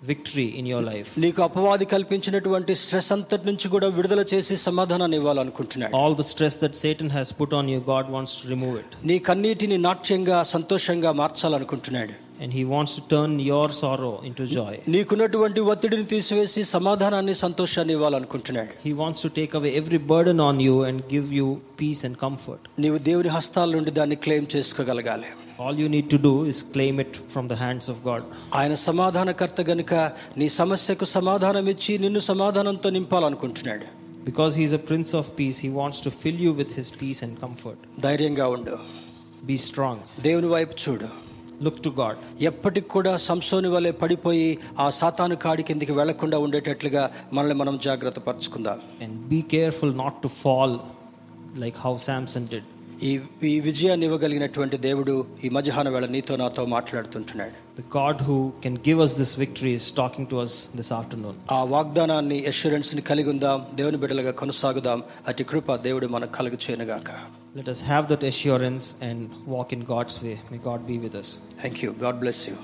victory 0.04 0.46
in 0.60 0.66
your 0.66 0.82
life. 0.84 1.10
నీకు 1.24 1.42
అపవాది 1.46 1.86
కల్పించినటువంటి 1.94 2.74
స్ట్రెస్ 2.82 3.12
అంతటి 3.16 3.46
నుంచి 3.50 3.68
కూడా 3.74 3.88
విడుదల 3.98 4.22
చేసి 4.32 4.56
సమాధానాన్ని 4.68 5.18
ఇవ్వాలనుకుంటున్నాడు 5.22 5.94
All 6.02 6.16
the 6.22 6.28
stress 6.32 6.56
that 6.64 6.76
Satan 6.84 7.10
has 7.18 7.30
put 7.42 7.54
on 7.60 7.68
you, 7.74 7.80
God 7.94 8.08
wants 8.16 8.34
to 8.40 8.48
remove 8.54 8.76
it. 8.84 8.92
నీ 9.10 9.18
కన్నీటిని 9.30 9.78
నాట్యంగా 9.88 10.38
సంతోషంగా 10.56 11.14
మార్చాలనుకుంటున్నాడు 11.24 12.14
And 12.44 12.52
He 12.52 12.64
wants 12.66 12.94
to 12.98 13.02
turn 13.12 13.32
your 13.50 13.68
sorrow 13.80 14.14
into 14.30 14.46
joy. 14.56 14.74
నీకున్నటువంటి 14.96 15.60
ఒత్తిడిని 15.74 16.06
తీసివేసి 16.14 16.62
సమాధానాన్ని 16.76 17.36
సంతోషాన్ని 17.44 17.94
ఇవ్వాలనుకుంటున్నాడు 17.98 18.74
He 18.88 18.94
wants 19.02 19.22
to 19.26 19.32
take 19.40 19.54
away 19.60 19.72
every 19.82 20.02
burden 20.12 20.40
on 20.50 20.58
you 20.68 20.76
and 20.90 20.98
give 21.16 21.30
you 21.40 21.48
peace 21.82 22.04
and 22.10 22.18
comfort. 22.26 22.62
నీవు 22.86 23.00
దేవుని 23.10 23.32
హస్తాల 23.38 23.72
నుండి 23.78 23.94
దాన్ని 24.00 24.20
క్లెయిమ్ 24.26 24.50
చేసుకోగలగాలి 24.56 25.30
All 25.63 25.77
you 25.83 25.89
need 25.89 26.09
to 26.11 26.19
do 26.19 26.33
is 26.45 26.59
claim 26.75 26.97
it 27.05 27.13
from 27.33 27.47
the 27.53 27.57
hands 27.57 27.87
of 27.93 27.97
God. 28.05 28.23
ఆయన 28.59 28.75
సమాధానకర్త 28.89 29.61
గనుక 29.71 29.93
నీ 30.41 30.49
సమస్యకు 30.59 31.07
సమాధానం 31.17 31.69
ఇచ్చి 31.75 31.95
నిన్ను 32.05 32.23
సమాధానంతో 32.33 32.91
నింపాలనుకుంటున్నాడు 32.99 33.87
Because 34.29 34.55
He 34.59 34.65
is 34.69 34.73
a 34.73 34.83
Prince 34.89 35.11
of 35.15 35.27
Peace, 35.37 35.59
He 35.65 35.71
wants 35.81 35.99
to 36.07 36.11
fill 36.23 36.39
you 36.47 36.53
with 36.61 36.71
His 36.79 36.89
peace 37.03 37.21
and 37.27 37.35
comfort. 37.45 37.79
ధైర్యంగా 38.07 38.47
ఉండు 38.57 38.77
Be 39.51 39.57
strong. 39.69 39.97
దేవుని 40.27 40.51
వైపు 40.57 40.77
చూడు 40.85 41.09
Look 41.67 41.79
to 41.87 41.91
God. 42.01 42.17
ఎప్పటికి 42.51 42.89
కూడా 42.97 43.13
సంసోని 43.29 43.69
వలె 43.75 43.93
పడిపోయి 44.03 44.49
ఆ 44.85 44.87
సాతాను 44.99 45.37
కాడి 45.45 45.63
కిందికి 45.69 45.95
వెళ్లకుండా 45.99 46.39
ఉండేటట్లుగా 46.47 47.03
మనల్ని 47.37 47.57
మనం 47.63 47.77
జాగ్రత్త 47.89 48.19
పరుచుకుందాం 48.29 48.79
And 49.07 49.15
be 49.35 49.41
careful 49.57 49.93
not 50.05 50.17
to 50.25 50.31
fall 50.43 50.73
like 51.65 51.79
how 51.85 51.95
Samson 52.09 52.45
did. 52.55 52.65
ఈ 53.03 53.11
ఈ 53.43 53.61
విజయాన్ని 53.61 54.07
ఇవ్వగలిగినటువంటి 54.07 54.77
దేవుడు 54.77 55.13
ఈ 55.45 55.49
మధ్యాహ్న 55.49 55.89
వేళ 55.89 56.07
నీతో 56.07 56.37
నాతో 56.37 56.65
మాట్లాడుతుంటున్నాడు 56.67 57.55
The 57.79 57.85
God 57.97 58.17
who 58.27 58.37
can 58.65 58.77
give 58.87 58.99
us 59.05 59.13
this 59.19 59.33
victory 59.43 59.73
is 59.79 59.85
talking 59.99 60.25
to 60.31 60.37
us 60.45 60.53
this 60.79 60.91
afternoon. 60.93 61.35
ఆ 61.51 61.59
వాగ్దానాన్ని 61.75 62.39
అష్యూరెన్స్ 62.47 62.91
ని 62.97 63.03
కలిగి 63.03 63.31
ఉందాం 63.31 63.61
దేవుని 63.75 63.97
బిడ్డలుగా 63.97 64.33
కొనసాగుదాం 64.41 65.03
అటు 65.29 65.43
కృప 65.43 65.77
దేవుడు 65.87 66.09
మనకు 66.09 66.33
కలుగు 66.33 66.59
చేయనుగాక 66.65 67.11
Let 67.57 67.69
us 67.69 67.81
have 67.83 68.05
that 68.09 68.23
assurance 68.23 68.87
and 69.03 69.21
walk 69.47 69.71
in 69.73 69.81
God's 69.93 70.17
way. 70.25 70.35
May 70.51 70.61
God 70.67 70.81
be 70.91 70.97
with 71.05 71.15
us. 71.23 71.29
Thank 71.61 71.79
you 71.85 71.91
God 72.03 72.19
bless 72.19 72.43
you 72.49 72.55